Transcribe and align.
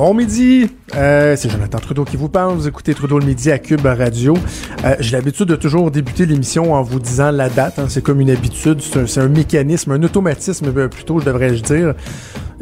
Bon 0.00 0.14
midi, 0.14 0.66
euh, 0.96 1.36
c'est 1.36 1.50
Jonathan 1.50 1.76
Trudeau 1.78 2.06
qui 2.06 2.16
vous 2.16 2.30
parle. 2.30 2.54
Vous 2.54 2.66
écoutez 2.66 2.94
Trudeau 2.94 3.18
le 3.18 3.26
midi 3.26 3.52
à 3.52 3.58
Cube 3.58 3.84
Radio. 3.84 4.32
Euh, 4.82 4.96
J'ai 4.98 5.14
l'habitude 5.14 5.44
de 5.44 5.56
toujours 5.56 5.90
débuter 5.90 6.24
l'émission 6.24 6.72
en 6.72 6.80
vous 6.80 6.98
disant 6.98 7.30
la 7.30 7.50
date. 7.50 7.78
hein. 7.78 7.84
C'est 7.86 8.02
comme 8.02 8.18
une 8.22 8.30
habitude, 8.30 8.80
c'est 8.80 9.20
un, 9.20 9.28
mécanisme, 9.28 9.92
un 9.92 10.02
automatisme 10.02 10.72
euh, 10.74 10.88
plutôt, 10.88 11.20
je 11.20 11.26
devrais-je 11.26 11.62
dire. 11.62 11.94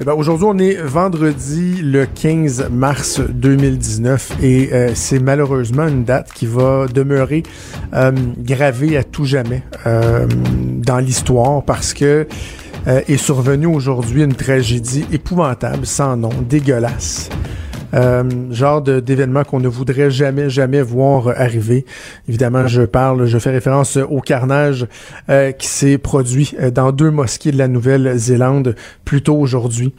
Eh 0.00 0.04
ben, 0.04 0.14
Aujourd'hui, 0.14 0.46
on 0.48 0.58
est 0.58 0.74
vendredi 0.82 1.80
le 1.82 2.06
15 2.06 2.70
mars 2.72 3.20
2019 3.20 4.38
et 4.42 4.70
euh, 4.72 4.90
c'est 4.94 5.20
malheureusement 5.20 5.86
une 5.86 6.02
date 6.02 6.32
qui 6.32 6.46
va 6.46 6.86
demeurer 6.92 7.44
euh, 7.94 8.10
gravée 8.38 8.96
à 8.96 9.04
tout 9.04 9.24
jamais 9.24 9.62
euh, 9.86 10.26
dans 10.28 10.98
l'histoire 10.98 11.62
parce 11.62 11.94
que 11.94 12.26
euh, 12.88 13.00
est 13.08 13.16
survenue 13.16 13.66
aujourd'hui 13.66 14.22
une 14.22 14.34
tragédie 14.34 15.04
épouvantable, 15.12 15.86
sans 15.86 16.16
nom, 16.16 16.30
dégueulasse. 16.48 17.28
Euh, 17.94 18.22
genre 18.50 18.82
d'événement 18.82 19.44
qu'on 19.44 19.60
ne 19.60 19.68
voudrait 19.68 20.10
jamais, 20.10 20.50
jamais 20.50 20.82
voir 20.82 21.28
arriver. 21.28 21.86
Évidemment, 22.28 22.66
je 22.66 22.82
parle, 22.82 23.26
je 23.26 23.38
fais 23.38 23.50
référence 23.50 23.96
au 23.96 24.20
carnage 24.20 24.86
euh, 25.30 25.52
qui 25.52 25.68
s'est 25.68 25.98
produit 25.98 26.54
euh, 26.60 26.70
dans 26.70 26.92
deux 26.92 27.10
mosquées 27.10 27.50
de 27.50 27.58
la 27.58 27.68
Nouvelle-Zélande 27.68 28.74
plus 29.04 29.22
tôt 29.22 29.36
aujourd'hui. 29.36 29.94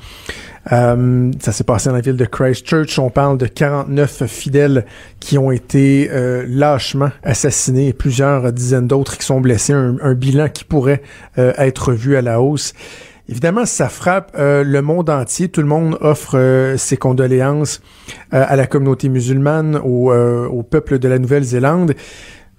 Euh, 0.72 1.32
ça 1.40 1.52
s'est 1.52 1.64
passé 1.64 1.90
dans 1.90 1.96
la 1.96 2.02
ville 2.02 2.18
de 2.18 2.26
Christchurch. 2.26 3.00
On 3.00 3.10
parle 3.10 3.38
de 3.38 3.48
49 3.48 4.26
fidèles 4.26 4.86
qui 5.20 5.38
ont 5.38 5.52
été 5.52 6.10
euh, 6.12 6.46
lâchement 6.48 7.10
assassinés 7.24 7.88
et 7.88 7.94
plusieurs 7.94 8.52
dizaines 8.52 8.88
d'autres 8.88 9.18
qui 9.18 9.26
sont 9.26 9.42
blessés. 9.42 9.74
Un, 9.74 10.14
bilan 10.14 10.50
qui 10.50 10.64
pourrait 10.64 11.02
euh, 11.38 11.54
être 11.58 11.94
vu 11.94 12.16
à 12.16 12.22
la 12.22 12.42
hausse. 12.42 12.74
Évidemment, 13.28 13.66
ça 13.66 13.90
frappe 13.90 14.36
le 14.36 14.80
monde 14.82 15.08
entier. 15.12 15.50
Tout 15.50 15.62
le 15.62 15.68
monde 15.68 16.00
offre 16.02 16.74
ses 16.78 16.98
condoléances 16.98 17.80
à 18.32 18.56
la 18.56 18.66
communauté 18.66 19.08
musulmane, 19.08 19.76
au 19.76 20.64
peuple 20.64 20.98
de 20.98 21.08
la 21.08 21.20
Nouvelle-Zélande. 21.20 21.94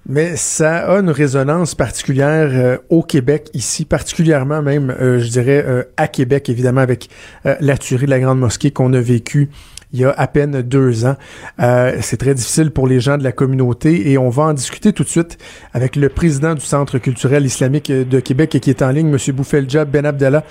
Mais 0.08 0.34
ça 0.36 0.90
a 0.90 0.98
une 0.98 1.10
résonance 1.10 1.74
particulière 1.74 2.48
euh, 2.52 2.78
au 2.88 3.02
Québec, 3.02 3.48
ici, 3.54 3.84
particulièrement 3.84 4.62
même, 4.62 4.90
euh, 4.90 5.18
je 5.18 5.28
dirais, 5.28 5.62
euh, 5.66 5.82
à 5.96 6.08
Québec, 6.08 6.48
évidemment, 6.48 6.80
avec 6.80 7.08
euh, 7.46 7.54
la 7.60 7.76
tuerie 7.76 8.06
de 8.06 8.10
la 8.10 8.18
Grande 8.18 8.40
Mosquée 8.40 8.70
qu'on 8.70 8.92
a 8.94 9.00
vécue 9.00 9.50
il 9.92 10.00
y 10.00 10.04
a 10.04 10.10
à 10.10 10.26
peine 10.26 10.62
deux 10.62 11.04
ans. 11.04 11.16
Euh, 11.60 11.92
c'est 12.00 12.16
très 12.16 12.34
difficile 12.34 12.70
pour 12.70 12.86
les 12.86 13.00
gens 13.00 13.18
de 13.18 13.24
la 13.24 13.32
communauté 13.32 14.10
et 14.10 14.18
on 14.18 14.28
va 14.28 14.44
en 14.44 14.52
discuter 14.52 14.92
tout 14.92 15.02
de 15.02 15.08
suite 15.08 15.36
avec 15.74 15.96
le 15.96 16.08
président 16.08 16.54
du 16.54 16.60
Centre 16.60 16.98
culturel 16.98 17.44
islamique 17.44 17.90
de 17.90 18.20
Québec 18.20 18.50
qui 18.50 18.70
est 18.70 18.82
en 18.82 18.90
ligne, 18.90 19.08
M. 19.08 19.34
Boufeldja 19.34 19.84
Ben 19.84 20.06
Abdallah. 20.06 20.44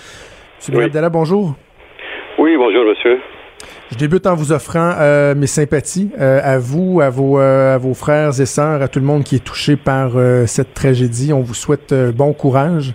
M. 0.67 0.75
Ben. 0.75 0.83
Abdallah, 0.85 1.09
bonjour. 1.09 1.55
Oui, 2.37 2.55
bonjour 2.57 2.85
monsieur. 2.85 3.18
Je 3.91 3.97
débute 3.97 4.27
en 4.27 4.35
vous 4.35 4.51
offrant 4.51 4.93
euh, 4.99 5.33
mes 5.33 5.47
sympathies 5.47 6.11
euh, 6.19 6.39
à 6.43 6.59
vous, 6.59 7.01
à 7.01 7.09
vos, 7.09 7.39
euh, 7.39 7.73
à 7.73 7.77
vos 7.79 7.95
frères 7.95 8.39
et 8.39 8.45
sœurs, 8.45 8.83
à 8.83 8.87
tout 8.87 8.99
le 8.99 9.05
monde 9.05 9.23
qui 9.23 9.35
est 9.37 9.43
touché 9.43 9.77
par 9.77 10.11
euh, 10.15 10.45
cette 10.45 10.75
tragédie. 10.75 11.33
On 11.33 11.41
vous 11.41 11.55
souhaite 11.55 11.91
euh, 11.91 12.11
bon 12.11 12.33
courage. 12.33 12.93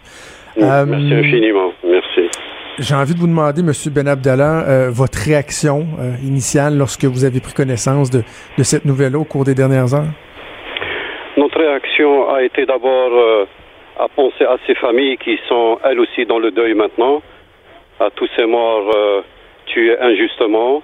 Euh, 0.56 0.86
Merci 0.86 1.14
infiniment. 1.14 1.73
Merci. 1.84 2.31
J'ai 2.78 2.95
envie 2.95 3.14
de 3.14 3.19
vous 3.19 3.27
demander, 3.27 3.64
Monsieur 3.64 3.91
Ben 3.91 4.06
Abdallah, 4.06 4.69
euh, 4.69 4.91
votre 4.92 5.19
réaction 5.19 5.84
euh, 5.98 6.14
initiale 6.23 6.79
lorsque 6.79 7.05
vous 7.05 7.24
avez 7.24 7.41
pris 7.41 7.55
connaissance 7.55 8.08
de, 8.11 8.23
de 8.57 8.63
cette 8.63 8.85
nouvelle 8.85 9.17
au 9.17 9.24
cours 9.24 9.45
des 9.45 9.55
dernières 9.57 9.92
heures? 9.95 10.13
Notre 11.36 11.58
réaction 11.58 12.30
a 12.33 12.42
été 12.45 12.67
d'abord 12.67 13.11
euh, 13.13 13.47
à 13.98 14.07
penser 14.14 14.45
à 14.45 14.58
ces 14.68 14.77
familles 14.77 15.17
qui 15.18 15.41
sont 15.48 15.79
elles 15.85 15.98
aussi 15.98 16.24
dans 16.24 16.39
le 16.39 16.52
deuil 16.52 16.74
maintenant, 16.74 17.20
à 17.98 18.11
tous 18.14 18.29
ces 18.36 18.47
morts 18.47 18.91
euh, 18.95 19.23
tués 19.67 19.97
injustement, 20.01 20.83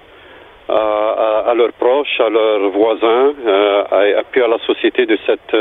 à, 0.71 1.53
leurs 1.55 1.73
proches, 1.73 2.19
à 2.19 2.29
leurs 2.29 2.69
voisins, 2.69 3.33
euh, 3.45 3.83
et 4.19 4.23
puis 4.31 4.41
à 4.41 4.47
la 4.47 4.57
société 4.59 5.05
de 5.05 5.17
cette 5.25 5.55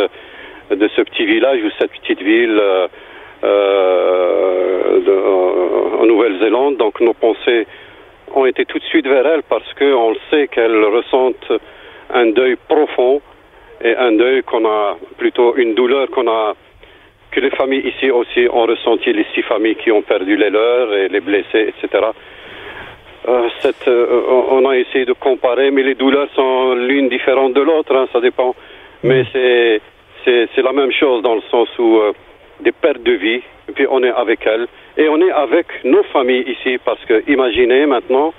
de 0.70 0.88
ce 0.94 1.02
petit 1.02 1.26
village 1.26 1.58
ou 1.64 1.70
cette 1.80 1.90
petite 1.90 2.22
ville 2.22 2.56
euh, 2.60 2.86
euh, 3.44 5.00
en- 6.00 6.06
Nouvelle-Zélande. 6.06 6.76
Donc 6.76 7.00
nos 7.00 7.14
pensées 7.14 7.66
ont 8.34 8.46
été 8.46 8.64
tout 8.64 8.78
de 8.78 8.84
suite 8.84 9.06
vers 9.06 9.26
elles 9.26 9.42
parce 9.48 9.72
qu'on 9.74 10.14
sait 10.30 10.48
qu'elles 10.48 10.84
ressentent 10.84 11.52
un 12.12 12.26
deuil 12.26 12.56
profond 12.68 13.20
et 13.82 13.94
un 13.96 14.12
deuil 14.12 14.42
qu'on 14.42 14.64
a, 14.66 14.96
plutôt 15.18 15.56
une 15.56 15.74
douleur 15.74 16.08
qu'on 16.10 16.28
a, 16.28 16.54
que 17.32 17.40
les 17.40 17.50
familles 17.50 17.86
ici 17.88 18.10
aussi 18.10 18.46
ont 18.52 18.66
ressenti, 18.66 19.12
les 19.12 19.24
six 19.34 19.42
familles 19.42 19.76
qui 19.76 19.90
ont 19.92 20.02
perdu 20.02 20.36
les 20.36 20.50
leurs 20.50 20.92
et 20.94 21.08
les 21.08 21.20
blessés, 21.20 21.68
etc. 21.72 22.04
Euh, 23.28 23.48
cette, 23.60 23.86
euh, 23.86 24.22
on 24.50 24.66
a 24.68 24.76
essayé 24.76 25.04
de 25.04 25.12
comparer, 25.12 25.70
mais 25.70 25.82
les 25.82 25.94
douleurs 25.94 26.28
sont 26.34 26.74
l'une 26.74 27.08
différente 27.08 27.52
de 27.52 27.60
l'autre, 27.60 27.94
hein, 27.94 28.06
ça 28.12 28.20
dépend. 28.20 28.54
Mais 29.02 29.24
c'est, 29.32 29.80
c'est, 30.24 30.62
la 30.62 30.72
même 30.72 30.92
chose 30.92 31.22
dans 31.22 31.34
le 31.34 31.42
sens 31.50 31.68
où 31.78 31.96
euh, 31.98 32.12
des 32.60 32.72
pertes 32.72 33.02
de 33.02 33.12
vie, 33.12 33.42
et 33.68 33.72
puis 33.74 33.86
on 33.90 34.02
est 34.02 34.10
avec 34.10 34.46
elles, 34.46 34.66
et 34.96 35.08
on 35.08 35.20
est 35.20 35.30
avec 35.32 35.66
nos 35.84 36.02
familles 36.04 36.44
ici, 36.48 36.78
parce 36.84 37.02
que 37.04 37.22
imaginez 37.30 37.86
maintenant, 37.86 38.32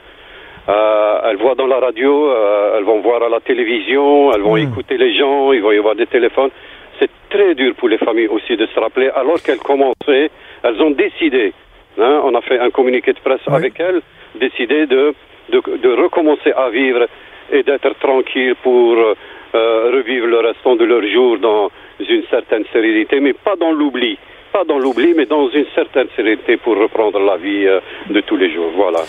elles 0.67 1.37
voient 1.37 1.55
dans 1.55 1.67
la 1.67 1.79
radio, 1.79 2.31
elles 2.77 2.83
vont 2.83 2.99
voir 3.01 3.21
à 3.23 3.29
la 3.29 3.39
télévision, 3.39 4.31
elles 4.33 4.41
vont 4.41 4.55
Mm. 4.55 4.67
écouter 4.71 4.97
les 4.97 5.13
gens, 5.17 5.51
il 5.51 5.61
va 5.61 5.73
y 5.73 5.77
avoir 5.77 5.95
des 5.95 6.05
téléphones. 6.05 6.51
C'est 6.99 7.09
très 7.29 7.55
dur 7.55 7.73
pour 7.75 7.89
les 7.89 7.97
familles 7.97 8.27
aussi 8.27 8.55
de 8.55 8.65
se 8.67 8.79
rappeler, 8.79 9.09
alors 9.15 9.41
qu'elles 9.41 9.57
commençaient, 9.59 10.29
elles 10.63 10.81
ont 10.81 10.91
décidé, 10.91 11.53
hein, 11.99 12.21
on 12.23 12.33
a 12.35 12.41
fait 12.41 12.59
un 12.59 12.69
communiqué 12.69 13.11
de 13.13 13.19
presse 13.19 13.41
Oui. 13.47 13.55
avec 13.55 13.79
elles, 13.79 14.01
décidé 14.35 14.85
de, 14.85 15.13
de, 15.49 15.89
recommencer 15.93 16.51
à 16.51 16.69
vivre 16.69 17.07
et 17.51 17.63
d'être 17.63 17.93
tranquille 17.99 18.55
pour 18.63 18.97
euh, 18.97 19.15
euh, 19.53 19.91
revivre 19.93 20.27
le 20.27 20.39
restant 20.39 20.75
de 20.75 20.85
leur 20.85 21.05
jour 21.07 21.37
dans 21.39 21.69
une 21.99 22.23
certaine 22.29 22.63
sérénité, 22.71 23.19
mais 23.19 23.33
pas 23.33 23.55
dans 23.55 23.71
l'oubli. 23.71 24.17
Pas 24.53 24.63
dans 24.63 24.79
l'oubli, 24.79 25.13
mais 25.15 25.25
dans 25.25 25.49
une 25.49 25.65
certaine 25.75 26.07
sérénité 26.15 26.57
pour 26.57 26.77
reprendre 26.77 27.19
la 27.19 27.37
vie 27.37 27.67
euh, 27.67 27.79
de 28.09 28.21
tous 28.21 28.37
les 28.37 28.51
jours. 28.51 28.71
Voilà. 28.75 28.99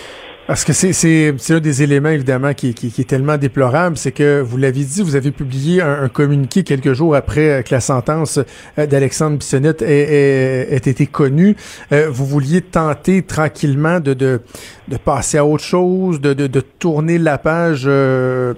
Parce 0.52 0.66
que 0.66 0.74
c'est 0.74 1.54
un 1.54 1.60
des 1.60 1.82
éléments 1.82 2.10
évidemment 2.10 2.52
qui, 2.52 2.74
qui, 2.74 2.90
qui 2.90 3.00
est 3.00 3.04
tellement 3.08 3.38
déplorable, 3.38 3.96
c'est 3.96 4.12
que 4.12 4.42
vous 4.42 4.58
l'avez 4.58 4.84
dit, 4.84 5.00
vous 5.02 5.16
avez 5.16 5.30
publié 5.30 5.80
un, 5.80 6.02
un 6.02 6.08
communiqué 6.10 6.62
quelques 6.62 6.92
jours 6.92 7.16
après 7.16 7.48
euh, 7.48 7.62
que 7.62 7.72
la 7.72 7.80
sentence 7.80 8.38
euh, 8.78 8.84
d'Alexandre 8.84 9.38
Bissonnette 9.38 9.80
ait, 9.80 9.86
ait- 9.86 10.74
ait 10.74 10.76
été 10.76 11.06
connue. 11.06 11.56
Euh, 11.90 12.08
vous 12.10 12.26
vouliez 12.26 12.60
tenter 12.60 13.22
tranquillement 13.22 13.98
de, 13.98 14.12
de, 14.12 14.42
de 14.88 14.96
passer 14.98 15.38
à 15.38 15.46
autre 15.46 15.64
chose, 15.64 16.20
de, 16.20 16.34
de, 16.34 16.46
de 16.48 16.60
tourner 16.60 17.16
la 17.16 17.38
page 17.38 17.84
euh, 17.86 18.52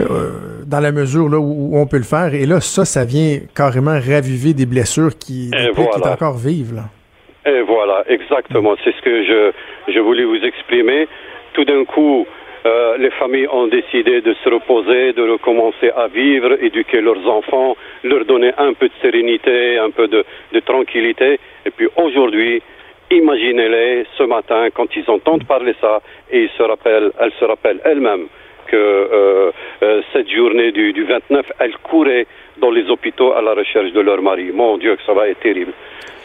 euh, 0.00 0.30
dans 0.66 0.80
la 0.80 0.90
mesure 0.90 1.28
là 1.28 1.38
où, 1.38 1.44
où 1.74 1.78
on 1.78 1.86
peut 1.86 1.98
le 1.98 2.02
faire. 2.02 2.34
Et 2.34 2.44
là, 2.44 2.60
ça, 2.60 2.84
ça 2.84 3.04
vient 3.04 3.38
carrément 3.54 3.92
raviver 4.00 4.52
des 4.52 4.66
blessures 4.66 5.16
qui, 5.16 5.50
des 5.52 5.56
qui 5.58 5.72
voilà. 5.76 6.08
est 6.08 6.12
encore 6.12 6.38
vives. 6.38 6.74
Là. 6.74 6.88
Et 7.48 7.62
voilà, 7.62 8.02
exactement. 8.08 8.74
C'est 8.82 8.90
ce 8.90 9.02
que 9.02 9.22
je, 9.22 9.92
je 9.94 10.00
voulais 10.00 10.24
vous 10.24 10.44
exprimer. 10.44 11.06
Tout 11.56 11.64
d'un 11.64 11.86
coup, 11.86 12.26
euh, 12.66 12.98
les 12.98 13.08
familles 13.12 13.48
ont 13.50 13.66
décidé 13.66 14.20
de 14.20 14.34
se 14.44 14.48
reposer, 14.50 15.14
de 15.14 15.22
recommencer 15.22 15.88
à 15.88 16.06
vivre, 16.06 16.62
éduquer 16.62 17.00
leurs 17.00 17.26
enfants, 17.26 17.78
leur 18.04 18.26
donner 18.26 18.52
un 18.58 18.74
peu 18.74 18.88
de 18.88 18.92
sérénité, 19.00 19.78
un 19.78 19.88
peu 19.88 20.06
de, 20.06 20.22
tranquillité. 20.66 21.40
Et 21.64 21.70
puis 21.70 21.88
aujourd'hui, 21.96 22.60
imaginez-les 23.10 24.04
ce 24.18 24.24
matin 24.24 24.68
quand 24.74 24.94
ils 24.96 25.08
entendent 25.08 25.46
parler 25.46 25.74
ça 25.80 26.02
et 26.30 26.42
ils 26.42 26.50
se 26.58 26.62
rappellent, 26.62 27.10
elles 27.18 27.32
se 27.40 27.44
rappellent 27.46 27.80
elles-mêmes 27.86 28.26
que 28.66 28.76
euh, 28.76 29.50
euh, 29.82 30.02
cette 30.12 30.28
journée 30.28 30.72
du, 30.72 30.92
du 30.92 31.04
29, 31.04 31.52
elles 31.58 31.78
couraient 31.78 32.26
dans 32.58 32.70
les 32.70 32.90
hôpitaux 32.90 33.32
à 33.32 33.40
la 33.40 33.54
recherche 33.54 33.92
de 33.92 34.00
leur 34.00 34.20
mari. 34.20 34.50
Mon 34.52 34.76
Dieu, 34.76 34.94
que 34.96 35.02
ça 35.04 35.14
va 35.14 35.26
être 35.26 35.40
terrible. 35.40 35.72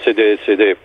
C'est 0.03 0.13
des, 0.13 0.37
des, 0.45 0.75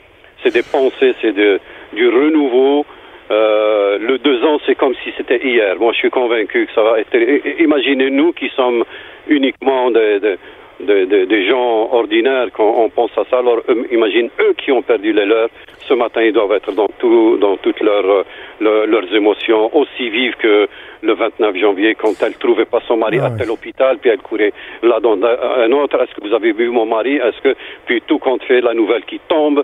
des 0.53 0.63
pensées, 0.63 1.17
c'est 1.21 1.35
du 1.35 2.09
renouveau. 2.09 2.87
Euh, 3.31 3.99
le 3.99 4.19
deux 4.19 4.43
ans, 4.45 4.59
c'est 4.67 4.75
comme 4.77 4.95
si 5.03 5.13
c'était 5.17 5.41
hier. 5.45 5.77
Moi, 5.81 5.93
je 5.93 5.99
suis 5.99 6.11
convaincu 6.11 6.67
que 6.67 6.73
ça 6.73 6.83
va 6.83 7.01
être. 7.01 7.15
Imaginez-nous 7.61 8.33
qui 8.33 8.49
sommes 8.51 8.85
uniquement 9.29 9.91
des, 9.91 10.21
des, 10.21 10.37
des- 10.81 11.07
des- 11.07 11.27
des 11.27 11.47
gens 11.49 11.89
ordinaires 11.93 12.49
quand 12.53 12.75
on 12.79 12.89
pense 12.89 13.11
à 13.19 13.25
ça. 13.31 13.39
Alors, 13.39 13.61
imagine 13.91 14.29
eux 14.41 14.55
qui 14.57 14.71
ont 14.71 14.83
perdu 14.83 15.13
les 15.13 15.27
leurs. 15.27 15.49
Ce 15.89 15.95
matin, 15.95 16.23
ils 16.23 16.33
doivent 16.33 16.53
être 16.53 16.73
dans 16.73 16.89
tout, 16.99 17.37
dans 17.41 17.57
toutes 17.57 17.81
leurs, 17.81 18.05
euh, 18.11 18.23
leurs, 18.61 18.87
leurs 18.87 19.15
émotions 19.15 19.75
aussi 19.77 20.09
vives 20.11 20.35
que 20.37 20.69
le 21.03 21.13
29 21.15 21.57
janvier 21.57 21.95
quand 21.95 22.13
elle 22.23 22.35
trouvait 22.35 22.65
pas 22.65 22.81
son 22.89 22.97
mari 22.97 23.19
Ah 23.21 23.27
à 23.27 23.31
tel 23.31 23.51
hôpital, 23.51 23.99
puis 23.99 24.11
elle 24.11 24.19
courait 24.21 24.53
là 24.83 24.99
dans 25.01 25.17
un 25.23 25.71
autre. 25.73 26.01
Est-ce 26.01 26.15
que 26.15 26.27
vous 26.27 26.35
avez 26.35 26.53
vu 26.53 26.69
mon 26.71 26.87
mari? 26.87 27.17
Est-ce 27.17 27.41
que 27.41 27.55
puis 27.87 28.03
tout 28.07 28.19
compte 28.19 28.43
fait, 28.45 28.61
la 28.61 28.75
nouvelle 28.75 29.05
qui 29.05 29.21
tombe 29.29 29.63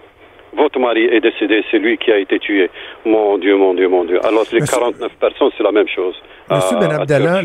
votre 0.56 0.78
mari 0.78 1.04
est 1.04 1.20
décédé, 1.20 1.64
c'est 1.70 1.78
lui 1.78 1.98
qui 1.98 2.12
a 2.12 2.18
été 2.18 2.38
tué. 2.38 2.70
Mon 3.04 3.38
Dieu, 3.38 3.56
mon 3.56 3.74
Dieu, 3.74 3.88
mon 3.88 4.04
Dieu. 4.04 4.20
Alors 4.24 4.44
les 4.52 4.60
49 4.60 5.12
personnes, 5.20 5.50
c'est 5.56 5.62
la 5.62 5.72
même 5.72 5.88
chose. 5.88 6.14
Monsieur 6.50 6.76
Ben 6.78 6.92
Abdallah, 6.92 7.42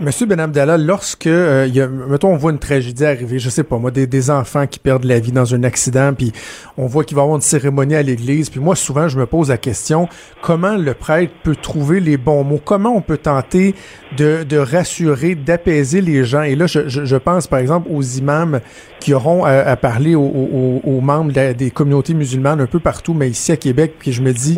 Monsieur 0.00 0.24
Ben 0.24 0.40
Abdallah, 0.40 0.78
lorsque 0.78 1.26
euh, 1.26 1.68
y 1.70 1.78
a, 1.78 1.86
mettons, 1.86 2.32
on 2.32 2.36
voit 2.36 2.52
une 2.52 2.58
tragédie 2.58 3.04
arriver, 3.04 3.38
je 3.38 3.50
sais 3.50 3.64
pas 3.64 3.76
moi, 3.76 3.90
des, 3.90 4.06
des 4.06 4.30
enfants 4.30 4.66
qui 4.66 4.78
perdent 4.78 5.04
la 5.04 5.20
vie 5.20 5.30
dans 5.30 5.54
un 5.54 5.62
accident, 5.62 6.14
puis 6.14 6.32
on 6.78 6.86
voit 6.86 7.04
qu'il 7.04 7.16
va 7.16 7.20
y 7.20 7.24
avoir 7.24 7.36
une 7.36 7.42
cérémonie 7.42 7.94
à 7.94 8.02
l'église, 8.02 8.48
puis 8.48 8.60
moi 8.60 8.74
souvent 8.76 9.08
je 9.08 9.18
me 9.18 9.26
pose 9.26 9.50
la 9.50 9.58
question 9.58 10.08
comment 10.40 10.78
le 10.78 10.94
prêtre 10.94 11.34
peut 11.42 11.54
trouver 11.54 12.00
les 12.00 12.16
bons 12.16 12.44
mots, 12.44 12.60
comment 12.64 12.96
on 12.96 13.02
peut 13.02 13.18
tenter 13.18 13.74
de, 14.16 14.42
de 14.42 14.56
rassurer, 14.56 15.34
d'apaiser 15.34 16.00
les 16.00 16.24
gens? 16.24 16.44
Et 16.44 16.54
là, 16.54 16.66
je, 16.66 16.88
je, 16.88 17.16
pense 17.16 17.46
par 17.46 17.58
exemple 17.58 17.88
aux 17.92 18.02
imams 18.02 18.60
qui 19.00 19.12
auront 19.12 19.44
à, 19.44 19.76
parler 19.76 20.14
aux, 20.14 20.22
aux, 20.22 20.80
aux 20.82 21.00
membres 21.02 21.32
des 21.52 21.70
communautés 21.70 22.14
musulmanes 22.14 22.62
un 22.62 22.66
peu 22.66 22.80
partout, 22.80 23.12
mais 23.12 23.28
ici 23.28 23.52
à 23.52 23.56
Québec, 23.58 23.96
puis 23.98 24.12
je 24.12 24.22
me 24.22 24.32
dis, 24.32 24.56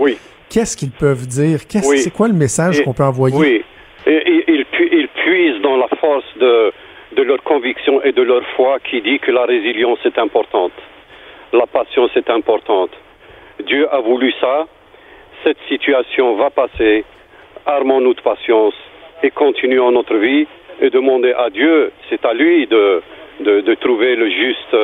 qu'est-ce 0.49 0.77
qu'ils 0.77 0.93
peuvent 0.93 1.27
dire, 1.27 1.67
qu'est-ce, 1.67 1.97
c'est 1.97 2.12
quoi 2.12 2.29
le 2.29 2.35
message 2.35 2.85
qu'on 2.85 2.93
peut 2.93 3.03
envoyer? 3.03 3.37
Oui. 3.37 3.65
Et, 4.06 4.23
ils, 4.27 4.44
ils 4.49 4.62
dans 5.50 5.77
la 5.77 5.89
force 6.00 6.25
de, 6.37 6.73
de 7.17 7.23
leur 7.23 7.43
conviction 7.43 8.03
et 8.03 8.12
de 8.12 8.23
leur 8.23 8.43
foi 8.56 8.79
qui 8.81 9.00
dit 9.00 9.19
que 9.19 9.31
la 9.31 9.44
résilience 9.44 9.99
est 10.05 10.19
importante, 10.19 10.73
la 11.53 11.67
patience 11.67 12.11
est 12.17 12.31
importante. 12.31 12.91
Dieu 13.65 13.87
a 13.93 14.00
voulu 14.00 14.33
ça, 14.41 14.67
cette 15.44 15.59
situation 15.69 16.37
va 16.37 16.50
passer, 16.50 17.05
armons-nous 17.67 18.15
de 18.15 18.21
patience 18.21 18.75
et 19.23 19.31
continuons 19.31 19.91
notre 19.91 20.17
vie 20.17 20.47
et 20.81 20.91
demandez 20.91 21.33
à 21.33 21.50
Dieu, 21.50 21.93
c'est 22.09 22.25
à 22.25 22.33
lui 22.33 22.67
de, 22.67 23.03
de, 23.41 23.75
trouver 23.75 24.17
le 24.17 24.29
juste, 24.31 24.77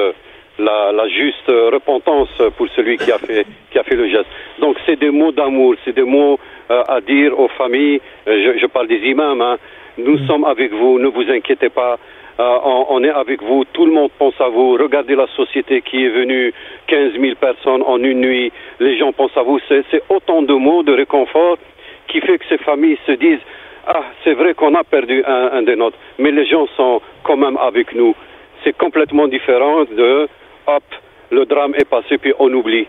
la, 0.58 0.92
la, 0.92 1.08
juste 1.08 1.48
repentance 1.48 2.30
pour 2.56 2.68
celui 2.76 2.98
qui 2.98 3.10
a 3.10 3.18
fait, 3.18 3.46
qui 3.70 3.78
a 3.78 3.82
fait 3.84 3.96
le 3.96 4.08
geste. 4.08 4.28
Donc 4.60 4.76
c'est 4.86 4.98
des 4.98 5.10
mots 5.10 5.32
d'amour, 5.32 5.74
c'est 5.84 5.94
des 5.94 6.04
mots 6.04 6.38
euh, 6.70 6.82
à 6.86 7.00
dire 7.00 7.38
aux 7.38 7.48
familles, 7.48 8.00
euh, 8.28 8.52
je, 8.54 8.58
je 8.60 8.66
parle 8.66 8.88
des 8.88 8.98
imams, 8.98 9.40
hein, 9.40 9.56
nous 9.98 10.18
mm. 10.18 10.26
sommes 10.26 10.44
avec 10.44 10.72
vous, 10.72 10.98
ne 10.98 11.08
vous 11.08 11.30
inquiétez 11.30 11.68
pas. 11.68 11.98
Euh, 12.40 12.58
on, 12.64 12.86
on, 12.90 13.04
est 13.04 13.10
avec 13.10 13.42
vous, 13.42 13.64
tout 13.72 13.84
le 13.84 13.92
monde 13.92 14.10
pense 14.18 14.40
à 14.40 14.48
vous. 14.48 14.74
Regardez 14.74 15.16
la 15.16 15.26
société 15.34 15.82
qui 15.82 16.04
est 16.04 16.08
venue, 16.08 16.52
15 16.86 17.12
000 17.20 17.34
personnes 17.40 17.82
en 17.84 18.02
une 18.02 18.20
nuit, 18.20 18.52
les 18.78 18.96
gens 18.96 19.12
pensent 19.12 19.36
à 19.36 19.42
vous. 19.42 19.58
C'est 19.68 20.02
autant 20.08 20.42
de 20.42 20.54
mots 20.54 20.82
de 20.82 20.92
réconfort 20.92 21.58
qui 22.06 22.20
fait 22.20 22.38
que 22.38 22.44
ces 22.48 22.58
familles 22.58 22.98
se 23.06 23.12
disent 23.12 23.44
Ah, 23.86 24.04
c'est 24.22 24.34
vrai 24.34 24.54
qu'on 24.54 24.74
a 24.74 24.84
perdu 24.84 25.22
un, 25.26 25.50
un 25.52 25.62
des 25.62 25.76
nôtres, 25.76 25.98
mais 26.18 26.30
les 26.30 26.46
gens 26.46 26.66
sont 26.76 27.02
quand 27.24 27.36
même 27.36 27.56
avec 27.56 27.94
nous. 27.94 28.14
C'est 28.62 28.76
complètement 28.76 29.26
différent 29.26 29.84
de 29.84 30.28
Hop, 30.68 30.82
le 31.30 31.46
drame 31.46 31.74
est 31.76 31.88
passé, 31.88 32.18
puis 32.18 32.34
on 32.38 32.52
oublie. 32.52 32.86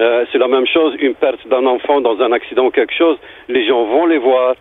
Euh, 0.00 0.24
c'est 0.32 0.38
la 0.38 0.48
même 0.48 0.66
chose, 0.66 0.96
une 0.98 1.14
perte 1.14 1.46
d'un 1.46 1.64
enfant 1.64 2.00
dans 2.00 2.20
un 2.20 2.32
accident 2.32 2.66
ou 2.66 2.70
quelque 2.70 2.92
chose, 2.92 3.18
les 3.48 3.64
gens 3.68 3.84
vont 3.84 4.06
les 4.06 4.18
voir, 4.18 4.56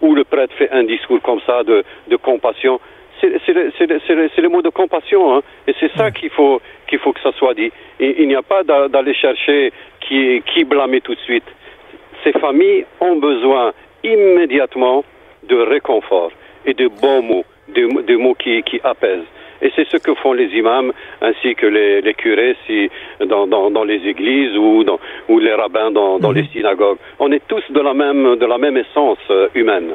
ou 0.00 0.14
le 0.14 0.24
prêtre 0.24 0.54
fait 0.54 0.70
un 0.70 0.84
discours 0.84 1.20
comme 1.22 1.40
ça 1.46 1.62
de, 1.62 1.84
de 2.08 2.16
compassion. 2.16 2.80
C'est 3.20 4.40
les 4.40 4.48
mots 4.48 4.62
de 4.62 4.68
compassion, 4.68 5.34
hein, 5.34 5.42
et 5.66 5.74
c'est 5.80 5.90
ça 5.96 6.12
qu'il 6.12 6.30
faut, 6.30 6.60
qu'il 6.86 7.00
faut 7.00 7.12
que 7.12 7.20
ça 7.20 7.32
soit 7.32 7.54
dit. 7.54 7.72
Et, 7.98 8.22
il 8.22 8.28
n'y 8.28 8.36
a 8.36 8.42
pas 8.42 8.62
d'aller 8.62 9.14
chercher 9.14 9.72
qui, 10.00 10.40
qui 10.46 10.64
blâmer 10.64 11.00
tout 11.00 11.14
de 11.14 11.20
suite. 11.20 11.44
Ces 12.22 12.32
familles 12.32 12.84
ont 13.00 13.16
besoin 13.16 13.72
immédiatement 14.04 15.04
de 15.48 15.56
réconfort 15.56 16.30
et 16.64 16.74
de 16.74 16.88
bons 16.88 17.22
mots, 17.22 17.44
des, 17.68 17.86
des 18.04 18.16
mots 18.16 18.34
qui, 18.34 18.62
qui 18.62 18.80
apaisent. 18.84 19.26
Et 19.62 19.72
c'est 19.74 19.88
ce 19.88 19.96
que 19.96 20.14
font 20.14 20.32
les 20.32 20.48
imams 20.56 20.92
ainsi 21.20 21.54
que 21.54 21.66
les, 21.66 22.00
les 22.00 22.14
curés 22.14 22.56
si, 22.66 22.90
dans, 23.26 23.46
dans, 23.46 23.70
dans, 23.70 23.84
les 23.84 24.06
églises 24.06 24.56
ou, 24.56 24.84
dans, 24.84 24.98
ou 25.28 25.38
les 25.38 25.54
rabbins 25.54 25.90
dans, 25.90 26.18
dans 26.18 26.32
les 26.32 26.42
mhm. 26.42 26.48
synagogues. 26.48 26.98
On 27.18 27.32
est 27.32 27.42
tous 27.48 27.64
de 27.70 27.80
la 27.80 27.94
même, 27.94 28.36
de 28.36 28.46
la 28.46 28.58
même 28.58 28.76
essence 28.76 29.18
euh, 29.30 29.48
humaine. 29.54 29.94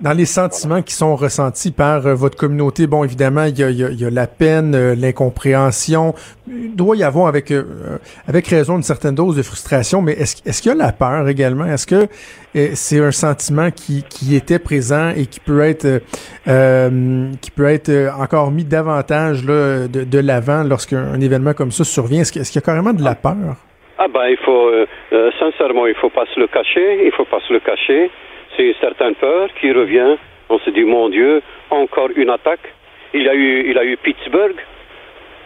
Dans 0.00 0.12
les 0.12 0.24
sentiments 0.24 0.82
qui 0.82 0.94
sont 0.94 1.14
ressentis 1.14 1.70
par 1.70 2.06
euh, 2.06 2.14
votre 2.14 2.36
communauté, 2.36 2.86
bon, 2.86 3.04
évidemment, 3.04 3.44
il 3.44 3.58
y 3.58 3.62
a, 3.62 3.70
y 3.70 4.04
a, 4.04 4.10
la 4.10 4.26
peine, 4.26 4.74
euh, 4.74 4.94
l'incompréhension. 4.96 6.14
Il 6.48 6.74
doit 6.74 6.96
y 6.96 7.04
avoir, 7.04 7.28
avec, 7.28 7.52
euh, 7.52 7.98
avec 8.26 8.48
raison, 8.48 8.76
une 8.76 8.82
certaine 8.82 9.14
dose 9.14 9.36
de 9.36 9.42
frustration, 9.42 10.02
mais 10.02 10.12
est-ce 10.12 10.42
est 10.44 10.60
qu'il 10.60 10.72
y 10.72 10.74
a 10.74 10.76
la 10.76 10.92
peur 10.92 11.28
également? 11.28 11.66
Est-ce 11.66 11.86
que 11.86 12.08
c'est 12.74 13.00
un 13.00 13.12
sentiment 13.12 13.70
qui, 13.70 14.04
qui 14.10 14.34
était 14.34 14.58
présent 14.58 15.10
et 15.16 15.26
qui 15.26 15.40
peut 15.40 15.62
être, 15.62 16.02
qui 17.40 17.50
peut 17.50 17.66
être 17.66 18.12
encore 18.20 18.50
mis 18.50 18.64
davantage 18.64 19.44
là, 19.44 19.88
de, 19.88 20.04
de 20.04 20.18
l'avant 20.18 20.62
lorsqu'un 20.62 21.18
événement 21.20 21.54
comme 21.54 21.70
ça 21.70 21.84
survient? 21.84 22.20
Est-ce 22.20 22.32
qu'il 22.32 22.42
y 22.42 22.58
a 22.58 22.60
carrément 22.60 22.92
de 22.92 23.02
la 23.02 23.14
peur? 23.14 23.56
Ah 23.98 24.08
ben, 24.12 24.26
il 24.28 24.36
faut, 24.44 24.70
sincèrement, 25.38 25.86
il 25.86 25.94
faut 25.94 26.10
pas 26.10 26.26
se 26.34 26.40
le 26.40 26.46
cacher, 26.48 27.06
il 27.06 27.12
faut 27.12 27.24
pas 27.24 27.40
se 27.46 27.52
le 27.52 27.60
cacher 27.60 28.10
c'est 28.56 28.64
une 28.64 28.74
certaine 28.80 29.14
peur 29.14 29.48
qui 29.60 29.72
revient. 29.72 30.16
On 30.48 30.58
se 30.58 30.70
dit, 30.70 30.84
mon 30.84 31.08
Dieu, 31.08 31.42
encore 31.70 32.10
une 32.16 32.30
attaque. 32.30 32.72
Il 33.14 33.28
a 33.28 33.34
eu, 33.34 33.70
il 33.70 33.78
a 33.78 33.84
eu 33.84 33.96
Pittsburgh. 33.96 34.56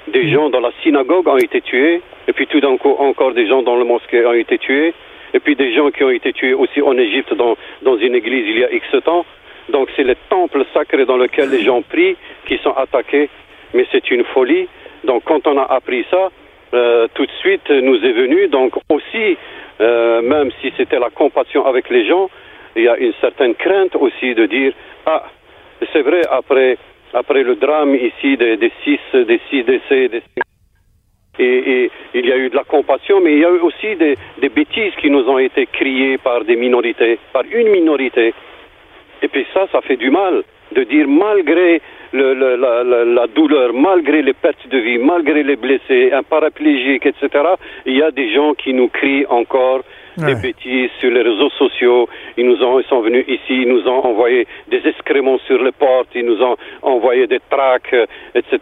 Des 0.08 0.25
mm. 0.25 0.32
gens 0.32 0.50
dans 0.50 0.61
la 0.61 0.70
synagogue 0.82 1.26
ont 1.29 1.37
été 1.37 1.61
tués. 1.61 2.00
Et 2.29 2.32
puis 2.32 2.47
tout 2.47 2.61
d'un 2.61 2.76
coup, 2.76 2.94
encore 2.99 3.32
des 3.32 3.47
gens 3.47 3.62
dans 3.62 3.76
le 3.76 3.85
mosquée 3.85 4.25
ont 4.25 4.32
été 4.32 4.58
tués. 4.58 4.94
Et 5.35 5.41
puis 5.41 5.56
des 5.56 5.75
gens 5.75 5.91
qui 5.91 6.05
ont 6.05 6.11
été 6.11 6.32
tués 6.32 6.55
aussi 6.55 6.81
en 6.81 6.97
Égypte 6.97 7.35
dans, 7.35 7.56
dans 7.82 7.97
une 7.97 8.14
église 8.14 8.47
il 8.49 8.58
y 8.58 8.64
a 8.64 8.73
X 8.73 8.87
temps. 9.05 9.26
Donc 9.69 9.88
c'est 9.97 10.05
le 10.05 10.17
temple 10.31 10.64
sacré 10.73 11.05
dans 11.05 11.17
lequel 11.17 11.50
les 11.50 11.62
gens 11.62 11.82
prient 11.82 12.17
qui 12.47 12.58
sont 12.58 12.73
attaqués. 12.73 13.29
Mais 13.75 13.87
c'est 13.91 14.11
une 14.11 14.25
folie. 14.25 14.69
Donc 15.05 15.25
quand 15.25 15.47
on 15.47 15.58
a 15.58 15.64
appris 15.64 16.05
ça, 16.11 16.31
euh, 16.75 17.06
tout 17.14 17.26
de 17.26 17.32
suite 17.41 17.69
nous 17.70 17.97
est 18.05 18.12
venu 18.12 18.49
donc 18.49 18.75
aussi, 18.88 19.37
euh, 19.81 20.23
même 20.23 20.50
si 20.61 20.73
c'était 20.76 20.99
la 20.99 21.11
compassion 21.11 21.67
avec 21.67 21.91
les 21.91 22.06
gens, 22.06 22.31
il 22.76 22.82
y 22.82 22.88
a 22.88 22.96
une 22.96 23.14
certaine 23.20 23.55
crainte 23.55 23.96
aussi 23.96 24.34
de 24.34 24.46
dire 24.46 24.73
ah 25.06 25.25
c'est 25.93 26.02
vrai 26.02 26.23
après 26.31 26.78
après 27.14 27.43
le 27.43 27.56
drame 27.56 27.94
ici 27.94 28.37
des, 28.37 28.56
des 28.56 28.73
six 28.84 29.00
des 29.12 29.40
six 29.50 29.64
décès 29.64 30.11
et, 31.38 31.90
il 32.14 32.26
y 32.26 32.32
a 32.32 32.37
eu 32.37 32.49
de 32.49 32.56
la 32.56 32.64
compassion, 32.64 33.20
mais 33.20 33.32
il 33.32 33.40
y 33.40 33.44
a 33.44 33.50
eu 33.50 33.61
aussi 33.61 33.96
des, 33.96 34.17
bêtises 34.49 34.94
qui 35.00 35.11
nous 35.11 35.28
ont 35.28 35.38
été 35.38 35.67
criées 35.67 36.19
par 36.19 36.44
des 36.44 36.56
minorités, 36.56 37.19
par 37.32 37.43
une 37.50 37.69
minorité. 37.69 38.32
Et 39.22 39.29
puis 39.29 39.46
ça, 39.52 39.67
ça 39.72 39.81
fait 39.82 39.96
du 39.96 40.11
mal 40.11 40.43
de 40.72 40.82
dire 40.84 41.06
malgré 41.06 41.81
la, 42.12 43.26
douleur, 43.34 43.72
malgré 43.75 44.22
les 44.22 44.32
pertes 44.32 44.67
de 44.69 44.79
vie, 44.79 44.99
malgré 44.99 45.43
les 45.43 45.56
blessés, 45.56 46.12
un 46.12 46.22
paraplégique, 46.22 47.05
etc., 47.06 47.29
il 47.84 47.96
y 47.96 48.02
a 48.02 48.10
des 48.10 48.32
gens 48.32 48.55
qui 48.55 48.72
nous 48.72 48.89
crient 48.89 49.27
encore 49.29 49.82
des 50.17 50.35
bêtises 50.35 50.91
sur 51.01 51.11
les 51.11 51.23
réseaux 51.23 51.51
sociaux. 51.51 52.08
Ils 52.37 52.46
nous 52.46 52.63
ont, 52.63 52.81
ils 52.81 52.87
sont 52.87 53.01
venus 53.01 53.25
ici, 53.29 53.63
ils 53.63 53.69
nous 53.69 53.87
ont 53.87 54.05
envoyé 54.05 54.46
des 54.69 54.82
excréments 54.87 55.39
sur 55.46 55.63
les 55.63 55.73
portes, 55.73 56.08
ils 56.15 56.25
nous 56.25 56.43
ont 56.43 56.56
envoyé 56.82 57.27
des 57.27 57.41
tracts, 57.51 57.96
etc. 58.35 58.58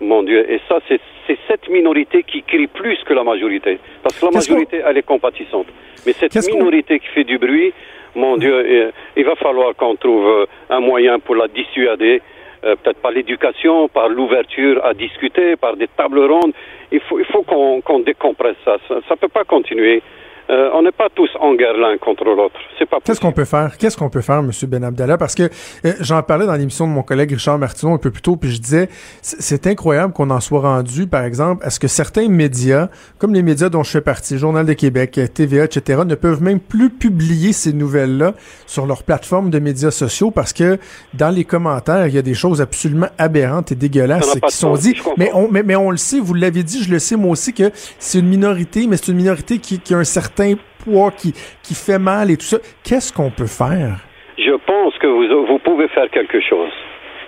Mon 0.00 0.22
Dieu. 0.22 0.50
Et 0.50 0.60
ça, 0.68 0.78
c'est 0.88 1.00
cette 1.46 1.68
minorité 1.68 2.22
qui 2.22 2.42
crie 2.42 2.66
plus 2.66 2.98
que 3.04 3.12
la 3.12 3.22
majorité. 3.22 3.78
Parce 4.02 4.18
que 4.18 4.26
la 4.26 4.32
majorité, 4.32 4.80
elle 4.84 4.98
est 4.98 5.06
compatissante. 5.06 5.66
Mais 6.06 6.12
cette 6.12 6.34
minorité 6.52 6.98
qui 6.98 7.08
fait 7.08 7.24
du 7.24 7.38
bruit, 7.38 7.72
mon 8.14 8.36
Dieu, 8.36 8.92
il 9.16 9.24
va 9.24 9.36
falloir 9.36 9.76
qu'on 9.76 9.94
trouve 9.96 10.26
euh, 10.26 10.46
un 10.70 10.80
moyen 10.80 11.18
pour 11.20 11.36
la 11.36 11.46
dissuader. 11.48 12.20
Euh, 12.62 12.76
peut-être 12.76 13.00
par 13.00 13.12
l'éducation, 13.12 13.88
par 13.88 14.10
l'ouverture 14.10 14.84
à 14.84 14.92
discuter, 14.92 15.56
par 15.56 15.76
des 15.76 15.88
tables 15.88 16.20
rondes. 16.20 16.52
Il 16.92 17.00
faut, 17.00 17.18
il 17.18 17.24
faut 17.24 17.42
qu'on 17.42 17.80
qu 17.80 18.04
décompresse 18.04 18.56
ça. 18.64 18.76
Ça 18.86 18.96
ne 18.96 19.16
peut 19.16 19.28
pas 19.28 19.44
continuer. 19.44 20.02
Euh, 20.50 20.68
on 20.74 20.82
n'est 20.82 20.90
pas 20.90 21.08
tous 21.14 21.30
en 21.38 21.54
guerre 21.54 21.74
l'un 21.74 21.96
contre 21.98 22.24
l'autre. 22.24 22.56
C'est 22.76 22.88
pas 22.88 22.98
Qu'est-ce 23.04 23.20
qu'on 23.20 23.30
peut 23.30 23.44
faire? 23.44 23.76
Qu'est-ce 23.78 23.96
qu'on 23.96 24.10
peut 24.10 24.20
faire, 24.20 24.42
Monsieur 24.42 24.66
Ben 24.66 24.82
Abdallah? 24.82 25.16
Parce 25.16 25.36
que 25.36 25.44
euh, 25.44 25.92
j'en 26.00 26.22
parlais 26.24 26.46
dans 26.46 26.56
l'émission 26.56 26.88
de 26.88 26.92
mon 26.92 27.02
collègue 27.02 27.30
Richard 27.30 27.58
Martineau 27.58 27.92
un 27.92 27.98
peu 27.98 28.10
plus 28.10 28.22
tôt, 28.22 28.34
puis 28.34 28.50
je 28.50 28.60
disais, 28.60 28.88
c'est 29.22 29.68
incroyable 29.68 30.12
qu'on 30.12 30.30
en 30.30 30.40
soit 30.40 30.60
rendu, 30.60 31.06
par 31.06 31.22
exemple, 31.22 31.64
à 31.64 31.70
ce 31.70 31.78
que 31.78 31.86
certains 31.86 32.28
médias, 32.28 32.88
comme 33.18 33.32
les 33.32 33.44
médias 33.44 33.68
dont 33.68 33.84
je 33.84 33.90
fais 33.90 34.00
partie, 34.00 34.38
Journal 34.38 34.66
de 34.66 34.72
Québec, 34.72 35.20
TVA, 35.32 35.64
etc., 35.64 36.02
ne 36.04 36.16
peuvent 36.16 36.42
même 36.42 36.58
plus 36.58 36.90
publier 36.90 37.52
ces 37.52 37.72
nouvelles-là 37.72 38.34
sur 38.66 38.86
leur 38.86 39.04
plateforme 39.04 39.50
de 39.50 39.60
médias 39.60 39.92
sociaux 39.92 40.32
parce 40.32 40.52
que 40.52 40.78
dans 41.14 41.30
les 41.30 41.44
commentaires, 41.44 42.08
il 42.08 42.14
y 42.14 42.18
a 42.18 42.22
des 42.22 42.34
choses 42.34 42.60
absolument 42.60 43.08
aberrantes 43.18 43.70
et 43.70 43.76
dégueulasses 43.76 44.36
qui 44.48 44.56
sont 44.56 44.74
dites. 44.74 44.98
Mais 45.16 45.30
on, 45.32 45.48
mais, 45.48 45.62
mais 45.62 45.76
on 45.76 45.92
le 45.92 45.96
sait, 45.96 46.18
vous 46.18 46.34
l'avez 46.34 46.64
dit, 46.64 46.82
je 46.82 46.90
le 46.90 46.98
sais 46.98 47.14
moi 47.14 47.30
aussi, 47.30 47.52
que 47.52 47.70
c'est 48.00 48.18
une 48.18 48.28
minorité, 48.28 48.88
mais 48.88 48.96
c'est 48.96 49.12
une 49.12 49.18
minorité 49.18 49.58
qui, 49.58 49.78
qui 49.78 49.94
a 49.94 49.98
un 49.98 50.04
certain 50.04 50.39
poids 50.84 51.10
qui, 51.10 51.32
qui 51.62 51.74
fait 51.74 51.98
mal 51.98 52.30
et 52.30 52.36
tout 52.36 52.44
ça. 52.44 52.58
Qu'est-ce 52.84 53.12
qu'on 53.12 53.30
peut 53.30 53.46
faire? 53.46 53.96
Je 54.38 54.56
pense 54.66 54.96
que 54.98 55.06
vous, 55.06 55.46
vous 55.46 55.58
pouvez 55.58 55.88
faire 55.88 56.08
quelque 56.10 56.40
chose. 56.40 56.72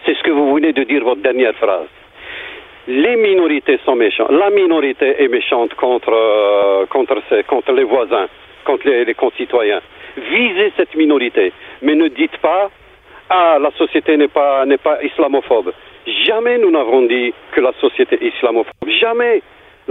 C'est 0.05 0.15
ce 0.15 0.23
que 0.23 0.31
vous 0.31 0.55
venez 0.55 0.73
de 0.73 0.85
dire, 0.85 1.05
votre 1.05 1.23
dernière 1.23 1.55
phrase. 1.55 1.89
Les 2.89 3.17
minorités 3.17 3.79
sont 3.85 3.95
méchantes. 3.95 4.31
La 4.31 4.51
minorité 4.51 5.23
est 5.23 5.29
méchante 5.29 5.75
contre, 5.75 6.13
euh, 6.13 6.87
contre, 6.87 7.23
contre 7.47 7.73
les 7.73 7.85
voisins, 7.85 8.27
contre 8.65 8.89
les, 8.89 9.05
les 9.05 9.15
concitoyens. 9.15 9.81
Visez 10.17 10.73
cette 10.77 10.95
minorité, 10.97 11.53
mais 11.81 11.95
ne 11.95 12.09
dites 12.09 12.37
pas 12.39 12.71
ah 13.31 13.59
la 13.59 13.71
société 13.79 14.17
n'est 14.17 14.29
pas 14.29 14.67
n'est 14.67 14.77
pas 14.79 15.03
islamophobe. 15.03 15.73
Jamais 16.27 16.59
nous 16.59 16.71
n'avons 16.71 17.03
dit 17.03 17.33
que 17.53 17.61
la 17.61 17.73
société 17.81 18.19
est 18.21 18.29
islamophobe. 18.35 18.75
Jamais. 19.01 19.43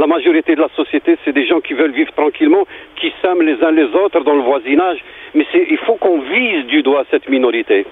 La 0.02 0.08
majorité 0.08 0.56
de 0.56 0.62
la 0.62 0.70
société, 0.70 1.16
c'est 1.24 1.32
des 1.32 1.46
gens 1.46 1.60
qui 1.60 1.76
veulent 1.76 1.92
vivre 1.92 2.12
tranquillement, 2.14 2.66
qui 2.96 3.14
s'aiment 3.22 3.44
les 3.44 3.64
uns 3.64 3.70
les 3.70 3.94
autres 4.04 4.22
dans 4.22 4.34
le 4.34 4.42
voisinage. 4.42 4.98
Mais 5.36 5.46
il 5.54 5.78
faut 5.78 5.94
qu'on 5.94 6.22
vise 6.22 6.66
du 6.66 6.82
doigt 6.82 7.06
cette 7.12 7.30
minorité. 7.30 7.86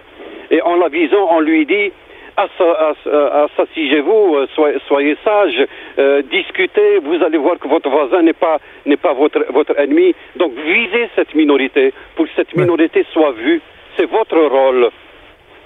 Et 0.49 0.59
en 0.63 0.77
la 0.77 0.87
visant, 0.87 1.27
on 1.29 1.39
lui 1.39 1.67
dit 1.67 1.91
assagez-vous, 2.35 4.37
euh, 4.37 4.47
soyez, 4.55 4.77
soyez 4.87 5.17
sage, 5.23 5.67
euh, 5.99 6.23
discutez, 6.31 6.97
vous 7.03 7.23
allez 7.23 7.37
voir 7.37 7.59
que 7.59 7.67
votre 7.67 7.91
voisin 7.91 8.23
n'est 8.23 8.33
pas, 8.33 8.57
n'est 8.87 8.97
pas 8.97 9.13
votre, 9.13 9.45
votre 9.51 9.79
ennemi. 9.79 10.15
Donc 10.35 10.53
visez 10.65 11.09
cette 11.15 11.35
minorité 11.35 11.93
pour 12.15 12.25
que 12.25 12.31
cette 12.35 12.55
minorité 12.55 13.05
soit 13.13 13.33
vue. 13.33 13.61
C'est 13.97 14.09
votre 14.09 14.39
rôle. 14.39 14.89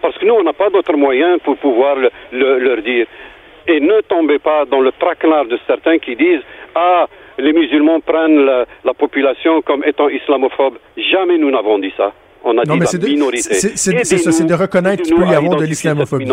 Parce 0.01 0.17
que 0.17 0.25
nous, 0.25 0.33
on 0.33 0.43
n'a 0.43 0.51
pas 0.51 0.69
d'autres 0.69 0.97
moyens 0.97 1.39
pour 1.41 1.55
pouvoir 1.55 1.95
le, 1.95 2.59
leur 2.59 2.81
dire. 2.81 3.05
Et 3.67 3.79
ne 3.79 4.01
tombez 4.01 4.39
pas 4.39 4.65
dans 4.65 4.81
le 4.81 4.91
traquenard 4.91 5.45
de 5.45 5.57
certains 5.67 5.97
qui 5.97 6.15
disent 6.15 6.41
Ah, 6.75 7.07
les 7.37 7.53
musulmans 7.53 7.99
prennent 7.99 8.45
la, 8.45 8.65
la 8.83 8.93
population 8.93 9.61
comme 9.61 9.83
étant 9.85 10.09
islamophobe. 10.09 10.75
Jamais 10.97 11.37
nous 11.37 11.51
n'avons 11.51 11.79
dit 11.79 11.93
ça. 11.95 12.13
On 12.43 12.57
a 12.57 12.63
dit 12.63 12.69
la 12.69 13.07
minorité. 13.07 13.53
C'est 13.53 13.77
ça, 13.77 14.31
c'est 14.31 14.45
de 14.45 14.53
reconnaître 14.53 15.03
qu'il 15.03 15.15
peut 15.15 15.25
y 15.25 15.33
avoir 15.33 15.57
de 15.59 15.65
l'islamophobie. 15.65 16.27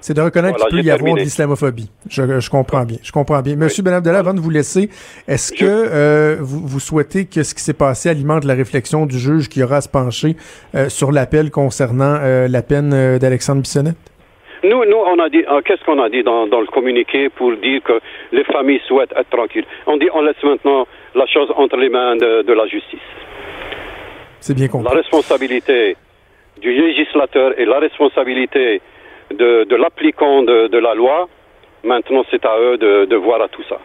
C'est 0.00 0.12
de 0.12 0.20
reconnaître 0.20 0.58
qu'il 0.66 0.78
peut 0.80 0.84
y 0.84 0.90
avoir 0.90 1.14
de 1.14 1.20
l'islamophobie. 1.20 1.90
Je, 2.10 2.38
je, 2.38 2.50
comprends 2.50 2.84
bien. 2.84 2.98
Je 3.02 3.10
comprends 3.10 3.40
bien. 3.40 3.56
Monsieur 3.56 3.80
oui. 3.80 3.86
Benabdallah, 3.86 4.18
avant 4.18 4.34
de 4.34 4.40
vous 4.40 4.50
laisser, 4.50 4.90
est-ce 5.26 5.50
que 5.50 5.64
euh, 5.64 6.36
vous, 6.40 6.66
vous, 6.66 6.80
souhaitez 6.80 7.24
que 7.24 7.42
ce 7.42 7.54
qui 7.54 7.62
s'est 7.62 7.72
passé 7.72 8.10
alimente 8.10 8.44
la 8.44 8.52
réflexion 8.52 9.06
du 9.06 9.18
juge 9.18 9.48
qui 9.48 9.62
aura 9.62 9.76
à 9.76 9.80
se 9.80 9.88
pencher 9.88 10.36
euh, 10.74 10.90
sur 10.90 11.10
l'appel 11.10 11.50
concernant 11.50 12.18
euh, 12.20 12.48
la 12.48 12.60
peine 12.60 12.92
euh, 12.92 13.18
d'Alexandre 13.18 13.62
Bissonnette? 13.62 13.96
Nous, 14.64 14.82
nous, 14.86 14.96
on 14.96 15.18
a 15.18 15.28
dit, 15.28 15.44
euh, 15.46 15.60
qu'est-ce 15.62 15.84
qu'on 15.84 16.02
a 16.02 16.08
dit 16.08 16.22
dans, 16.22 16.46
dans, 16.46 16.60
le 16.60 16.66
communiqué 16.66 17.28
pour 17.28 17.52
dire 17.56 17.82
que 17.82 18.00
les 18.32 18.44
familles 18.44 18.80
souhaitent 18.88 19.12
être 19.14 19.28
tranquilles? 19.28 19.66
On 19.86 19.98
dit, 19.98 20.08
on 20.14 20.22
laisse 20.22 20.42
maintenant 20.42 20.86
la 21.14 21.26
chose 21.26 21.52
entre 21.56 21.76
les 21.76 21.90
mains 21.90 22.16
de, 22.16 22.42
de 22.42 22.52
la 22.52 22.66
justice. 22.66 23.06
C'est 24.40 24.54
bien 24.54 24.68
compris. 24.68 24.88
La 24.90 24.96
responsabilité 24.96 25.96
du 26.62 26.72
législateur 26.72 27.58
et 27.58 27.66
la 27.66 27.78
responsabilité 27.78 28.80
de, 29.30 29.64
de 29.64 29.76
l'applicant 29.76 30.42
de, 30.42 30.68
de, 30.68 30.78
la 30.78 30.94
loi, 30.94 31.28
maintenant 31.82 32.24
c'est 32.30 32.44
à 32.46 32.56
eux 32.58 32.78
de, 32.78 33.16
voir 33.16 33.42
à 33.42 33.48
tout 33.48 33.62
ça. 33.68 33.76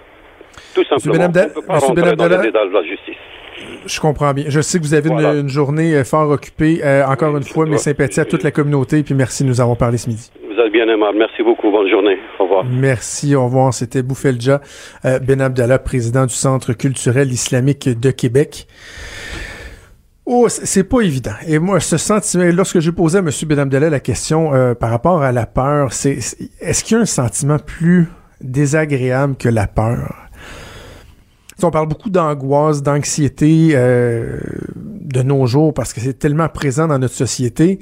Tout 0.73 0.83
simplement. 0.85 1.25
On 1.25 1.27
ne 1.27 1.53
peut 1.53 1.61
pas 1.61 1.79
rentrer 1.79 2.15
dans 2.15 2.27
les 2.27 2.37
détails 2.37 2.69
de 2.69 2.73
la 2.73 2.83
justice. 2.83 3.17
Je 3.85 3.99
comprends 3.99 4.33
bien. 4.33 4.45
Je 4.47 4.61
sais 4.61 4.77
que 4.77 4.83
vous 4.83 4.93
avez 4.93 5.09
voilà. 5.09 5.33
une, 5.33 5.41
une, 5.41 5.49
journée 5.49 6.03
fort 6.05 6.29
occupée. 6.29 6.79
Euh, 6.83 7.05
encore 7.05 7.35
une 7.35 7.43
fois, 7.43 7.65
mes 7.65 7.77
sympathies 7.77 8.21
à 8.21 8.25
toute 8.25 8.43
la 8.43 8.51
communauté, 8.51 9.03
puis 9.03 9.13
merci 9.13 9.43
de 9.43 9.49
nous 9.49 9.59
avoir 9.59 9.75
parlé 9.77 9.97
ce 9.97 10.07
midi. 10.07 10.31
Bien 10.67 10.87
aimable. 10.89 11.17
Merci 11.17 11.43
beaucoup. 11.43 11.71
Bonne 11.71 11.89
journée. 11.89 12.17
Au 12.39 12.43
revoir. 12.43 12.65
Merci. 12.65 13.35
Au 13.35 13.45
revoir. 13.45 13.73
C'était 13.73 14.03
Boufelja 14.03 14.61
euh, 15.05 15.19
Ben 15.19 15.39
Abdallah, 15.41 15.79
président 15.79 16.25
du 16.25 16.33
Centre 16.33 16.73
culturel 16.73 17.31
islamique 17.31 17.87
de 17.87 18.11
Québec. 18.11 18.67
Oh, 20.25 20.47
c'est 20.47 20.83
pas 20.83 21.01
évident. 21.01 21.33
Et 21.47 21.57
moi, 21.57 21.79
ce 21.79 21.97
sentiment, 21.97 22.43
lorsque 22.53 22.79
j'ai 22.79 22.91
posé 22.91 23.17
à 23.17 23.21
M. 23.21 23.31
Benamdallah 23.47 23.89
la 23.89 23.99
question 23.99 24.53
euh, 24.53 24.75
par 24.75 24.91
rapport 24.91 25.23
à 25.23 25.31
la 25.31 25.47
peur, 25.47 25.91
c'est 25.91 26.19
est-ce 26.61 26.83
qu'il 26.83 26.97
y 26.97 26.99
a 26.99 27.01
un 27.01 27.05
sentiment 27.05 27.57
plus 27.57 28.07
désagréable 28.39 29.37
que 29.37 29.49
la 29.49 29.65
peur? 29.65 30.13
On 31.63 31.71
parle 31.71 31.87
beaucoup 31.87 32.11
d'angoisse, 32.11 32.83
d'anxiété 32.83 33.71
euh, 33.73 34.37
de 34.75 35.21
nos 35.23 35.45
jours 35.47 35.73
parce 35.73 35.93
que 35.93 35.99
c'est 35.99 36.17
tellement 36.17 36.47
présent 36.47 36.87
dans 36.87 36.99
notre 36.99 37.15
société. 37.15 37.79